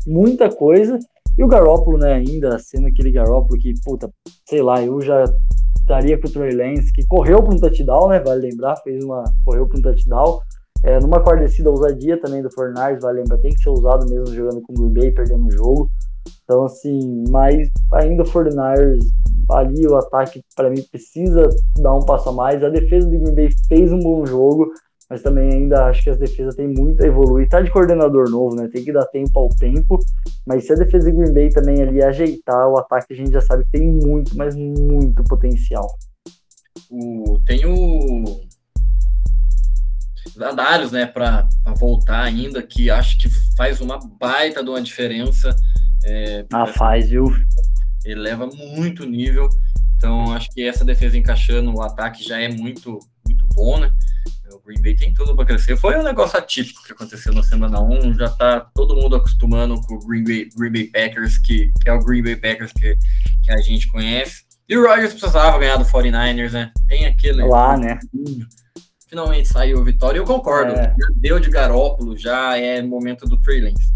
muita 0.07 0.49
coisa. 0.49 0.97
E 1.37 1.43
o 1.43 1.47
Garópolo, 1.47 1.97
né, 1.97 2.13
ainda 2.13 2.57
sendo 2.59 2.87
aquele 2.87 3.11
Garópolo 3.11 3.59
que, 3.59 3.73
puta, 3.85 4.09
sei 4.47 4.61
lá, 4.61 4.83
eu 4.83 4.99
já 4.99 5.23
estaria 5.89 6.19
com 6.19 6.27
o 6.27 6.31
Trey 6.31 6.55
Lance, 6.55 6.93
que 6.93 7.05
correu 7.07 7.41
para 7.41 7.55
um 7.55 7.57
touchdown, 7.57 8.09
né, 8.09 8.19
vale 8.19 8.47
lembrar, 8.47 8.75
fez 8.77 9.03
uma, 9.03 9.23
correu 9.43 9.67
para 9.67 9.79
um 9.79 9.81
touchdown. 9.81 10.39
É, 10.83 10.97
numa 10.99 11.21
quarta 11.21 11.43
descida, 11.43 11.69
ousadia 11.69 12.21
também 12.21 12.41
do 12.41 12.49
Fornars, 12.51 13.01
vale 13.01 13.19
lembrar, 13.19 13.37
tem 13.39 13.51
que 13.51 13.61
ser 13.61 13.69
usado 13.69 14.09
mesmo 14.09 14.33
jogando 14.33 14.61
com 14.61 14.71
o 14.71 14.75
Green 14.75 14.93
Bay, 14.93 15.11
perdendo 15.11 15.47
o 15.47 15.51
jogo. 15.51 15.89
Então, 16.43 16.63
assim, 16.63 17.23
mas 17.29 17.67
ainda 17.93 18.23
o 18.23 19.53
ali, 19.53 19.87
o 19.87 19.97
ataque, 19.97 20.41
para 20.55 20.69
mim, 20.69 20.81
precisa 20.89 21.49
dar 21.77 21.95
um 21.95 22.05
passo 22.05 22.29
a 22.29 22.31
mais. 22.31 22.63
A 22.63 22.69
defesa 22.69 23.09
do 23.09 23.19
Green 23.19 23.35
Bay 23.35 23.49
fez 23.67 23.91
um 23.91 23.99
bom 23.99 24.25
jogo, 24.25 24.71
mas 25.09 25.23
também 25.23 25.51
ainda 25.51 25.85
acho 25.85 26.03
que 26.03 26.09
as 26.09 26.19
defesas 26.19 26.55
têm 26.55 26.67
muito 26.67 27.01
a 27.01 27.07
evoluir. 27.07 27.49
Tá 27.49 27.61
de 27.61 27.71
coordenador 27.71 28.29
novo, 28.29 28.55
né? 28.55 28.69
Tem 28.71 28.83
que 28.83 28.93
dar 28.93 29.05
tempo 29.07 29.39
ao 29.39 29.49
tempo. 29.49 29.97
Mas 30.45 30.67
se 30.67 30.73
a 30.73 30.75
defesa 30.75 31.09
de 31.09 31.17
Green 31.17 31.33
Bay 31.33 31.49
também 31.49 31.81
ali 31.81 32.03
ajeitar 32.03 32.67
o 32.67 32.77
ataque, 32.77 33.13
a 33.13 33.15
gente 33.15 33.31
já 33.31 33.41
sabe 33.41 33.65
que 33.65 33.71
tem 33.71 33.87
muito, 33.87 34.37
mas 34.37 34.55
muito 34.55 35.23
potencial. 35.23 35.87
O, 36.91 37.39
tem 37.43 37.65
o 37.65 38.47
Darius, 40.55 40.91
né, 40.91 41.05
para 41.07 41.47
voltar 41.77 42.21
ainda, 42.21 42.61
que 42.61 42.89
acho 42.89 43.17
que 43.17 43.29
faz 43.57 43.81
uma 43.81 43.99
baita 44.19 44.63
de 44.63 44.69
uma 44.69 44.81
diferença. 44.81 45.55
É, 46.05 46.45
ah, 46.53 46.67
faz, 46.67 47.09
viu? 47.09 47.25
Ele 48.05 48.21
leva 48.21 48.47
muito 48.47 49.05
nível. 49.05 49.49
Então, 49.97 50.31
acho 50.33 50.49
que 50.51 50.61
essa 50.61 50.85
defesa 50.85 51.17
encaixando 51.17 51.73
o 51.73 51.81
ataque 51.81 52.23
já 52.23 52.39
é 52.39 52.47
muito, 52.47 52.99
muito 53.25 53.45
bom, 53.53 53.79
né? 53.79 53.91
Green 54.69 54.81
Bay 54.83 54.95
tem 54.95 55.13
tudo 55.13 55.35
para 55.35 55.45
crescer. 55.45 55.75
Foi 55.75 55.97
um 55.97 56.03
negócio 56.03 56.37
atípico 56.37 56.83
que 56.83 56.91
aconteceu 56.91 57.33
na 57.33 57.41
semana 57.41 57.81
1. 57.81 58.13
Já 58.13 58.29
tá 58.29 58.59
todo 58.75 58.95
mundo 58.95 59.15
acostumando 59.15 59.81
com 59.81 59.95
o 59.95 60.07
Green 60.07 60.23
Bay, 60.23 60.49
Green 60.55 60.71
Bay 60.71 60.83
Packers, 60.85 61.39
que, 61.39 61.71
que 61.81 61.89
é 61.89 61.93
o 61.93 62.03
Green 62.03 62.21
Bay 62.21 62.35
Packers 62.35 62.71
que, 62.73 62.95
que 63.43 63.51
a 63.51 63.57
gente 63.57 63.87
conhece. 63.87 64.43
E 64.67 64.77
o 64.77 64.87
Rodgers 64.87 65.13
precisava 65.13 65.57
ganhar 65.57 65.77
do 65.77 65.85
49ers, 65.85 66.51
né? 66.51 66.71
Tem 66.87 67.07
aquele. 67.07 67.43
Lá, 67.43 67.75
né? 67.75 67.97
Finalmente 69.07 69.47
saiu 69.47 69.79
a 69.79 69.83
vitória. 69.83 70.19
Eu 70.19 70.25
concordo. 70.25 70.73
É. 70.73 70.95
Já 70.99 71.07
deu 71.15 71.39
de 71.39 71.49
Garópolo, 71.49 72.15
já 72.15 72.55
é 72.55 72.79
momento 72.79 73.25
do 73.25 73.41
Trey 73.41 73.61
Lance. 73.61 73.91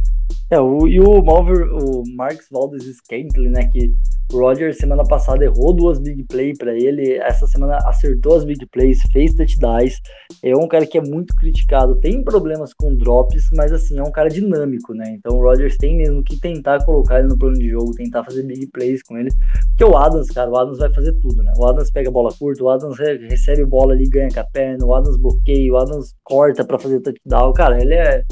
É, 0.49 0.59
o, 0.59 0.87
e 0.87 0.99
o 0.99 1.23
Malver, 1.23 1.67
o 1.73 2.03
Marcos 2.15 2.47
Valdes 2.51 2.83
Scantling, 2.97 3.49
né, 3.49 3.67
que 3.71 3.93
o 4.31 4.39
Roger 4.39 4.73
semana 4.73 5.03
passada 5.03 5.43
errou 5.43 5.73
duas 5.73 5.99
big 5.99 6.23
plays 6.23 6.57
para 6.57 6.73
ele, 6.73 7.17
essa 7.17 7.47
semana 7.47 7.77
acertou 7.85 8.35
as 8.35 8.43
big 8.43 8.65
plays, 8.67 8.99
fez 9.11 9.33
touchdowns. 9.35 10.01
É 10.43 10.55
um 10.55 10.67
cara 10.67 10.85
que 10.85 10.97
é 10.97 11.01
muito 11.01 11.35
criticado, 11.35 11.99
tem 11.99 12.23
problemas 12.23 12.73
com 12.73 12.95
drops, 12.95 13.49
mas 13.53 13.71
assim, 13.71 13.99
é 13.99 14.03
um 14.03 14.11
cara 14.11 14.29
dinâmico, 14.29 14.93
né? 14.93 15.15
Então 15.17 15.37
o 15.37 15.41
Rodgers 15.41 15.77
tem 15.77 15.95
mesmo 15.95 16.23
que 16.23 16.39
tentar 16.39 16.83
colocar 16.85 17.19
ele 17.19 17.27
no 17.27 17.37
plano 17.37 17.55
de 17.55 17.69
jogo, 17.69 17.93
tentar 17.93 18.23
fazer 18.23 18.43
big 18.43 18.67
plays 18.67 19.01
com 19.03 19.17
ele. 19.17 19.29
Porque 19.69 19.83
o 19.83 19.97
Adams, 19.97 20.29
cara, 20.29 20.49
o 20.49 20.57
Adams 20.57 20.79
vai 20.79 20.93
fazer 20.93 21.13
tudo, 21.13 21.41
né? 21.43 21.53
O 21.57 21.65
Adams 21.65 21.91
pega 21.91 22.11
bola 22.11 22.33
curta, 22.37 22.63
o 22.63 22.69
Adams 22.69 22.97
recebe 22.97 23.65
bola 23.65 23.93
ali, 23.93 24.09
ganha 24.09 24.29
com 24.33 24.39
a 24.39 24.45
perna, 24.45 24.85
o 24.85 24.95
Adams 24.95 25.17
bloqueia, 25.17 25.73
o 25.73 25.77
Adams 25.77 26.15
corta 26.23 26.63
para 26.63 26.79
fazer 26.79 26.99
touchdown. 27.01 27.53
Cara, 27.53 27.81
ele 27.81 27.93
é 27.93 28.23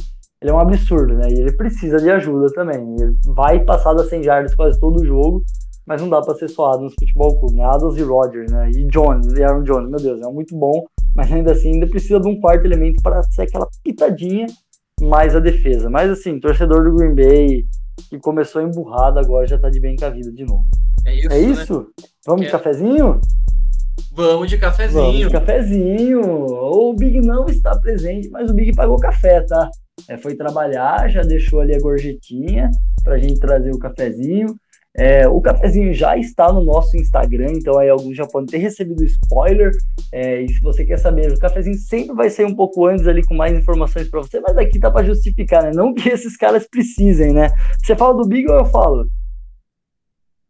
ele 0.41 0.51
é 0.51 0.53
um 0.53 0.59
absurdo, 0.59 1.13
né? 1.13 1.29
E 1.29 1.39
ele 1.39 1.51
precisa 1.51 1.97
de 1.97 2.09
ajuda 2.09 2.51
também. 2.53 2.95
Ele 2.99 3.15
vai 3.27 3.59
passar 3.63 3.93
das 3.93 4.09
100 4.09 4.23
jardas 4.23 4.55
quase 4.55 4.79
todo 4.79 4.99
o 4.99 5.05
jogo, 5.05 5.43
mas 5.85 6.01
não 6.01 6.09
dá 6.09 6.19
para 6.21 6.33
ser 6.33 6.49
só 6.49 6.73
Adams 6.73 6.95
Futebol 6.99 7.39
Clube, 7.39 7.57
né? 7.57 7.63
Adams 7.63 7.95
e 7.97 8.01
Rodgers, 8.01 8.51
né? 8.51 8.69
E 8.71 8.85
Jones, 8.85 9.27
e 9.33 9.43
Aaron 9.43 9.63
Jones, 9.63 9.89
meu 9.89 9.99
Deus, 9.99 10.19
é 10.19 10.31
muito 10.31 10.57
bom, 10.57 10.83
mas 11.15 11.31
ainda 11.31 11.51
assim 11.51 11.73
ainda 11.73 11.87
precisa 11.87 12.19
de 12.19 12.27
um 12.27 12.39
quarto 12.39 12.65
elemento 12.65 13.01
para 13.03 13.21
ser 13.23 13.43
aquela 13.43 13.67
pitadinha 13.83 14.47
mais 15.01 15.35
a 15.35 15.39
defesa. 15.39 15.89
Mas 15.89 16.09
assim, 16.09 16.39
torcedor 16.39 16.83
do 16.83 16.95
Green 16.95 17.13
Bay 17.13 17.65
que 18.09 18.17
começou 18.17 18.61
emburrado 18.61 19.19
agora 19.19 19.45
já 19.45 19.59
tá 19.59 19.69
de 19.69 19.79
bem 19.79 19.95
com 19.95 20.05
a 20.05 20.09
vida 20.09 20.31
de 20.31 20.43
novo. 20.43 20.65
É 21.05 21.13
isso? 21.13 21.31
É 21.31 21.39
isso? 21.39 21.79
Né? 21.79 22.05
Vamos 22.25 22.41
de 22.41 22.47
é. 22.47 22.51
cafezinho? 22.51 23.21
Vamos 24.13 24.49
de 24.49 24.57
cafezinho. 24.57 25.01
Vamos 25.01 25.19
de 25.19 25.29
cafezinho. 25.29 26.21
O 26.21 26.93
Big 26.95 27.21
não 27.21 27.45
está 27.45 27.77
presente, 27.79 28.29
mas 28.29 28.49
o 28.49 28.53
Big 28.53 28.73
pagou 28.73 28.97
café, 28.97 29.41
tá? 29.41 29.69
É, 30.07 30.17
foi 30.17 30.35
trabalhar, 30.35 31.09
já 31.09 31.21
deixou 31.21 31.59
ali 31.59 31.75
a 31.75 31.79
gorjetinha 31.79 32.69
para 33.03 33.15
a 33.15 33.17
gente 33.17 33.39
trazer 33.39 33.71
o 33.71 33.79
cafezinho. 33.79 34.55
É, 34.93 35.25
o 35.25 35.39
cafezinho 35.39 35.93
já 35.93 36.17
está 36.17 36.51
no 36.51 36.65
nosso 36.65 36.97
Instagram, 36.97 37.53
então 37.53 37.79
aí 37.79 37.89
alguns 37.89 38.17
já 38.17 38.27
podem 38.27 38.47
ter 38.47 38.57
recebido 38.57 39.03
spoiler. 39.05 39.71
É, 40.11 40.41
e 40.41 40.49
se 40.49 40.59
você 40.59 40.85
quer 40.85 40.97
saber, 40.97 41.31
o 41.31 41.39
cafezinho 41.39 41.77
sempre 41.77 42.13
vai 42.13 42.29
ser 42.29 42.45
um 42.45 42.55
pouco 42.55 42.85
antes 42.85 43.07
ali 43.07 43.25
com 43.25 43.33
mais 43.33 43.57
informações 43.57 44.09
para 44.09 44.21
você, 44.21 44.41
mas 44.41 44.57
aqui 44.57 44.79
tá 44.79 44.91
para 44.91 45.05
justificar, 45.05 45.63
né? 45.63 45.71
Não 45.73 45.93
que 45.93 46.09
esses 46.09 46.35
caras 46.35 46.67
precisem, 46.67 47.31
né? 47.31 47.49
Você 47.81 47.95
fala 47.95 48.15
do 48.15 48.27
Big 48.27 48.49
ou 48.49 48.57
eu 48.57 48.65
falo? 48.65 49.07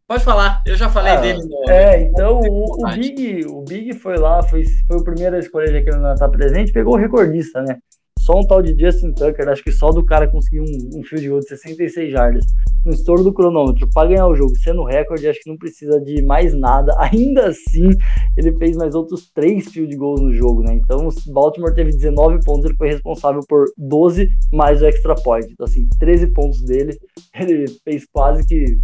Pode 0.08 0.24
falar, 0.24 0.60
eu 0.66 0.76
já 0.76 0.90
falei 0.90 1.12
ah, 1.12 1.20
dele. 1.20 1.40
é, 1.68 2.02
então 2.02 2.40
o, 2.40 2.84
o, 2.84 2.94
Big, 2.94 3.46
o 3.46 3.62
Big 3.62 3.94
foi 3.94 4.18
lá, 4.18 4.42
foi, 4.42 4.64
foi 4.86 4.98
o 4.98 5.04
primeiro 5.04 5.36
a 5.36 5.38
escolher 5.38 5.72
já 5.72 5.80
que 5.80 5.88
ele 5.88 6.02
não 6.02 6.12
está 6.12 6.28
presente, 6.28 6.72
pegou 6.72 6.94
o 6.94 6.98
recordista, 6.98 7.62
né? 7.62 7.78
Só 8.24 8.38
um 8.38 8.46
tal 8.46 8.62
de 8.62 8.78
Justin 8.78 9.12
Tucker, 9.14 9.48
acho 9.48 9.64
que 9.64 9.72
só 9.72 9.90
do 9.90 10.04
cara 10.04 10.30
conseguir 10.30 10.60
um, 10.60 10.98
um 10.98 11.02
field 11.02 11.28
goal 11.28 11.40
de 11.40 11.48
66 11.48 12.12
jardas 12.12 12.46
no 12.84 12.92
estouro 12.92 13.24
do 13.24 13.32
cronômetro 13.32 13.88
para 13.92 14.08
ganhar 14.08 14.28
o 14.28 14.34
jogo, 14.34 14.56
sendo 14.58 14.84
recorde, 14.84 15.26
acho 15.26 15.40
que 15.40 15.50
não 15.50 15.56
precisa 15.56 16.00
de 16.00 16.22
mais 16.22 16.54
nada. 16.54 16.94
Ainda 16.98 17.48
assim, 17.48 17.88
ele 18.36 18.56
fez 18.58 18.76
mais 18.76 18.94
outros 18.94 19.28
três 19.34 19.66
field 19.66 19.96
goals 19.96 20.20
no 20.20 20.32
jogo, 20.32 20.62
né? 20.62 20.74
Então, 20.74 21.08
Baltimore 21.32 21.74
teve 21.74 21.90
19 21.90 22.44
pontos, 22.44 22.66
ele 22.66 22.76
foi 22.76 22.90
responsável 22.90 23.40
por 23.48 23.64
12 23.76 24.28
mais 24.52 24.82
o 24.82 24.86
extra 24.86 25.16
point. 25.16 25.50
Então, 25.50 25.66
assim, 25.66 25.88
13 25.98 26.28
pontos 26.28 26.62
dele. 26.62 26.96
Ele 27.34 27.66
fez 27.82 28.06
quase 28.12 28.46
que 28.46 28.78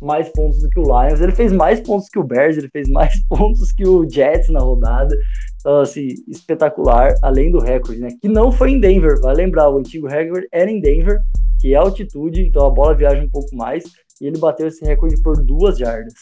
mais 0.00 0.28
pontos 0.30 0.60
do 0.60 0.68
que 0.68 0.78
o 0.78 0.84
Lions. 0.84 1.20
Ele 1.20 1.32
fez 1.32 1.52
mais 1.52 1.80
pontos 1.80 2.08
que 2.08 2.18
o 2.18 2.24
Bears, 2.24 2.56
ele 2.56 2.68
fez 2.68 2.88
mais 2.88 3.12
pontos 3.28 3.72
que 3.72 3.86
o 3.86 4.08
Jets 4.08 4.48
na 4.48 4.60
rodada. 4.60 5.16
Então, 5.60 5.80
assim, 5.80 6.08
espetacular, 6.28 7.14
além 7.22 7.50
do 7.50 7.60
recorde, 7.60 8.00
né? 8.00 8.08
Que 8.20 8.28
não 8.28 8.50
foi 8.50 8.72
em 8.72 8.80
Denver, 8.80 9.20
vai 9.20 9.34
lembrar, 9.34 9.68
o 9.68 9.78
antigo 9.78 10.06
recorde 10.06 10.48
era 10.52 10.70
em 10.70 10.80
Denver, 10.80 11.20
que 11.60 11.74
é 11.74 11.76
altitude, 11.76 12.42
então 12.42 12.66
a 12.66 12.70
bola 12.70 12.94
viaja 12.94 13.22
um 13.22 13.28
pouco 13.28 13.54
mais, 13.54 13.84
e 14.20 14.26
ele 14.26 14.38
bateu 14.38 14.68
esse 14.68 14.84
recorde 14.84 15.20
por 15.22 15.44
duas 15.44 15.76
jardas. 15.76 16.14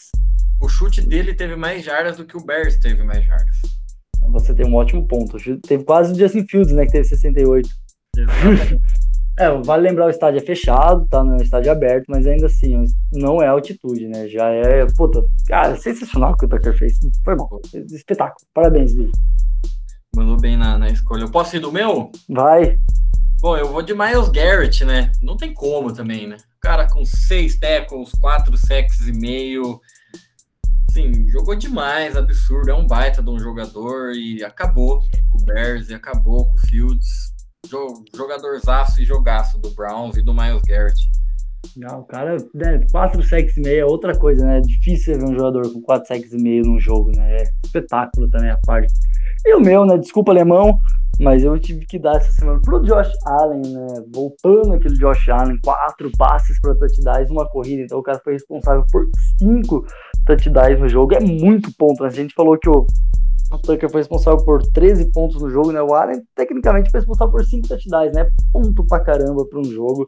O 0.61 0.67
chute 0.67 1.01
dele 1.01 1.33
teve 1.33 1.55
mais 1.55 1.85
jardas 1.85 2.17
do 2.17 2.25
que 2.25 2.35
o 2.35 2.45
Bears 2.45 2.77
teve 2.77 3.01
mais 3.01 3.25
jardas. 3.25 3.55
Você 4.31 4.53
tem 4.53 4.67
um 4.67 4.75
ótimo 4.75 5.07
ponto. 5.07 5.37
Teve 5.61 5.83
quase 5.85 6.11
o 6.11 6.15
Justin 6.15 6.45
Fields, 6.45 6.73
né? 6.73 6.85
Que 6.85 6.91
teve 6.91 7.05
68. 7.05 7.69
é, 9.39 9.49
vale 9.63 9.87
lembrar 9.87 10.07
o 10.07 10.09
estádio 10.09 10.39
é 10.39 10.45
fechado, 10.45 11.07
tá 11.07 11.23
no 11.23 11.41
estádio 11.41 11.71
aberto, 11.71 12.05
mas 12.09 12.27
ainda 12.27 12.47
assim, 12.47 12.83
não 13.13 13.41
é 13.41 13.47
altitude, 13.47 14.05
né? 14.09 14.27
Já 14.27 14.49
é. 14.49 14.85
Puta, 14.97 15.23
cara, 15.47 15.77
sensacional 15.77 16.33
o 16.33 16.37
que 16.37 16.45
o 16.45 16.49
Tucker 16.49 16.77
fez. 16.77 16.99
Foi 17.23 17.37
bom. 17.37 17.47
Espetáculo. 17.73 18.45
Parabéns, 18.53 18.93
Bi. 18.93 19.09
Mandou 20.13 20.37
bem 20.37 20.57
na, 20.57 20.77
na 20.77 20.89
escolha. 20.89 21.23
Eu 21.23 21.31
posso 21.31 21.55
ir 21.55 21.59
do 21.59 21.71
meu? 21.71 22.11
Vai. 22.27 22.77
Bom, 23.41 23.55
eu 23.55 23.71
vou 23.71 23.81
de 23.81 23.93
Miles 23.93 24.27
Garrett, 24.27 24.83
né? 24.83 25.09
Não 25.21 25.37
tem 25.37 25.53
como 25.53 25.93
também, 25.93 26.27
né? 26.27 26.35
O 26.57 26.59
cara 26.59 26.85
com 26.89 27.05
seis 27.05 27.57
tackles, 27.57 28.11
quatro 28.19 28.57
sacks 28.57 29.07
e 29.07 29.13
meio. 29.13 29.79
sim, 30.91 31.29
jogou 31.29 31.55
demais, 31.55 32.17
absurdo, 32.17 32.71
é 32.71 32.75
um 32.75 32.85
baita 32.85 33.23
de 33.23 33.29
um 33.29 33.39
jogador 33.39 34.11
e 34.11 34.43
acabou 34.43 34.99
com 35.31 35.37
o 35.41 35.45
Bears 35.45 35.89
e 35.89 35.93
acabou 35.93 36.45
com 36.45 36.55
o 36.55 36.67
Fields. 36.67 37.38
Jogadorzaço 38.15 39.01
e 39.01 39.05
jogaço 39.05 39.59
do 39.59 39.69
Browns 39.71 40.17
e 40.17 40.21
do 40.21 40.33
Miles 40.33 40.61
Garrett. 40.63 41.09
Não, 41.75 41.99
o 41.99 42.03
cara, 42.05 42.37
né, 42.53 42.85
4 42.91 43.21
sacks 43.23 43.57
e 43.57 43.61
meio 43.61 43.81
é 43.81 43.85
outra 43.85 44.17
coisa, 44.17 44.45
né? 44.45 44.57
É 44.57 44.61
difícil 44.61 45.19
ver 45.19 45.25
um 45.25 45.35
jogador 45.35 45.71
com 45.71 45.81
4 45.81 46.07
sacks 46.07 46.33
e 46.33 46.37
meio 46.37 46.63
num 46.63 46.79
jogo, 46.79 47.11
né? 47.15 47.37
É 47.37 47.43
espetáculo 47.63 48.29
também 48.29 48.49
a 48.49 48.57
parte. 48.65 48.91
E 49.45 49.53
o 49.55 49.59
meu, 49.59 49.85
né? 49.85 49.97
Desculpa, 49.97 50.31
alemão, 50.31 50.77
mas 51.19 51.43
eu 51.43 51.59
tive 51.59 51.85
que 51.85 51.99
dar 51.99 52.15
essa 52.15 52.31
semana 52.31 52.61
pro 52.61 52.81
Josh 52.81 53.11
Allen, 53.25 53.61
né? 53.61 53.87
Voltando 54.13 54.73
aquele 54.73 54.95
Josh 54.95 55.27
Allen, 55.29 55.59
quatro 55.61 56.09
passes 56.17 56.59
para 56.61 56.75
touchdowns, 56.75 57.29
uma 57.29 57.47
corrida. 57.49 57.83
Então 57.83 57.99
o 57.99 58.03
cara 58.03 58.19
foi 58.23 58.33
responsável 58.33 58.85
por 58.91 59.05
cinco 59.37 59.85
touchdowns 60.25 60.79
no 60.79 60.87
jogo. 60.87 61.13
É 61.13 61.19
muito 61.19 61.71
ponto, 61.77 62.01
né? 62.03 62.09
A 62.09 62.13
gente 62.13 62.33
falou 62.33 62.57
que 62.57 62.69
o 62.69 62.87
o 63.51 63.57
Tucker 63.57 63.89
foi 63.89 64.01
responsável 64.01 64.43
por 64.45 64.61
13 64.61 65.11
pontos 65.11 65.41
no 65.41 65.49
jogo, 65.49 65.71
né? 65.71 65.81
O 65.81 65.93
Allen, 65.93 66.21
tecnicamente, 66.35 66.91
foi 66.91 66.99
responsável 66.99 67.31
por 67.31 67.43
5 67.43 67.67
touchdowns, 67.67 68.13
né? 68.13 68.29
Ponto 68.53 68.85
pra 68.85 68.99
caramba 68.99 69.45
para 69.45 69.59
um 69.59 69.63
jogo. 69.63 70.07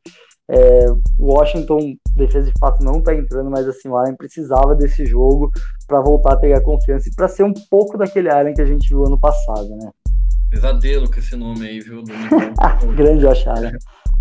É, 0.50 0.86
Washington, 1.20 1.96
defesa 2.16 2.52
de 2.52 2.60
fato, 2.60 2.84
não 2.84 3.02
tá 3.02 3.16
entrando, 3.16 3.50
mas 3.50 3.68
assim, 3.68 3.88
o 3.88 3.96
Allen 3.96 4.16
precisava 4.16 4.76
desse 4.76 5.06
jogo 5.06 5.50
para 5.88 6.02
voltar 6.02 6.34
a 6.34 6.38
pegar 6.38 6.62
confiança 6.62 7.10
e 7.10 7.16
para 7.16 7.28
ser 7.28 7.44
um 7.44 7.54
pouco 7.70 7.98
daquele 7.98 8.30
Allen 8.30 8.54
que 8.54 8.62
a 8.62 8.66
gente 8.66 8.90
viu 8.90 9.06
ano 9.06 9.20
passado, 9.20 9.70
né? 9.70 9.90
Pesadelo 10.50 11.10
com 11.10 11.20
esse 11.20 11.36
nome 11.36 11.66
aí, 11.66 11.80
viu? 11.80 12.04
Grande 12.96 13.22
Josh 13.22 13.48
Allen. 13.48 13.72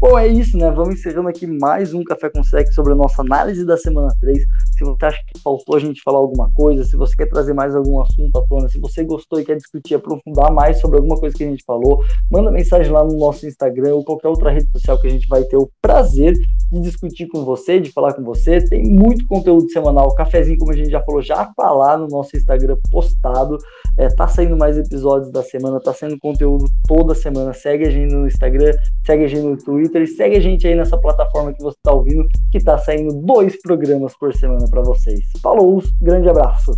Bom, 0.00 0.18
é 0.18 0.26
isso, 0.26 0.56
né? 0.56 0.70
Vamos 0.70 0.94
encerrando 0.94 1.28
aqui 1.28 1.46
mais 1.46 1.92
um 1.92 2.02
Café 2.02 2.30
com 2.30 2.42
Sec 2.42 2.72
sobre 2.72 2.94
a 2.94 2.96
nossa 2.96 3.20
análise 3.20 3.66
da 3.66 3.76
semana 3.76 4.08
3. 4.18 4.38
Se 4.78 4.82
você 4.82 5.04
acha 5.04 5.18
que 5.26 5.38
faltou 5.42 5.76
a 5.76 5.78
gente 5.78 6.00
falar 6.02 6.16
alguma 6.16 6.50
coisa, 6.54 6.82
se 6.84 6.96
você 6.96 7.14
quer 7.14 7.28
trazer 7.28 7.52
mais 7.52 7.76
algum 7.76 8.00
assunto 8.00 8.34
à 8.34 8.42
tona, 8.48 8.66
se 8.70 8.80
você 8.80 9.04
gostou 9.04 9.38
e 9.38 9.44
quer 9.44 9.56
discutir, 9.56 9.96
aprofundar 9.96 10.50
mais 10.54 10.80
sobre 10.80 10.96
alguma 10.96 11.20
coisa 11.20 11.36
que 11.36 11.44
a 11.44 11.50
gente 11.50 11.62
falou, 11.66 12.02
manda 12.32 12.50
mensagem 12.50 12.90
lá 12.90 13.04
no 13.04 13.14
nosso 13.18 13.46
Instagram 13.46 13.94
ou 13.94 14.02
qualquer 14.02 14.28
outra 14.28 14.50
rede 14.50 14.70
social 14.72 14.98
que 14.98 15.06
a 15.06 15.10
gente 15.10 15.28
vai 15.28 15.44
ter 15.44 15.58
o 15.58 15.70
prazer 15.82 16.32
de 16.72 16.80
discutir 16.80 17.26
com 17.28 17.44
você, 17.44 17.78
de 17.78 17.92
falar 17.92 18.14
com 18.14 18.22
você. 18.22 18.64
Tem 18.64 18.82
muito 18.82 19.26
conteúdo 19.26 19.70
semanal, 19.70 20.14
cafezinho, 20.14 20.56
como 20.56 20.72
a 20.72 20.76
gente 20.76 20.88
já 20.88 21.02
falou, 21.02 21.20
já 21.20 21.44
tá 21.44 21.70
lá 21.72 21.98
no 21.98 22.08
nosso 22.08 22.34
Instagram 22.38 22.78
postado. 22.90 23.58
É, 23.98 24.08
tá 24.08 24.26
saindo 24.26 24.56
mais 24.56 24.78
episódios 24.78 25.30
da 25.30 25.42
semana, 25.42 25.78
tá 25.78 25.92
saindo 25.92 26.18
conteúdo 26.18 26.64
toda 26.88 27.14
semana. 27.14 27.52
Segue 27.52 27.86
a 27.86 27.90
gente 27.90 28.14
no 28.14 28.26
Instagram, 28.26 28.72
segue 29.04 29.24
a 29.24 29.28
gente 29.28 29.42
no 29.42 29.58
Twitter 29.58 29.89
e 29.98 30.06
segue 30.06 30.36
a 30.36 30.40
gente 30.40 30.66
aí 30.66 30.74
nessa 30.74 30.98
plataforma 30.98 31.52
que 31.52 31.62
você 31.62 31.76
tá 31.82 31.92
ouvindo, 31.92 32.26
que 32.50 32.62
tá 32.62 32.78
saindo 32.78 33.12
dois 33.22 33.60
programas 33.60 34.16
por 34.16 34.34
semana 34.34 34.66
para 34.70 34.82
vocês. 34.82 35.20
Falou, 35.42 35.82
grande 36.00 36.28
abraço. 36.28 36.72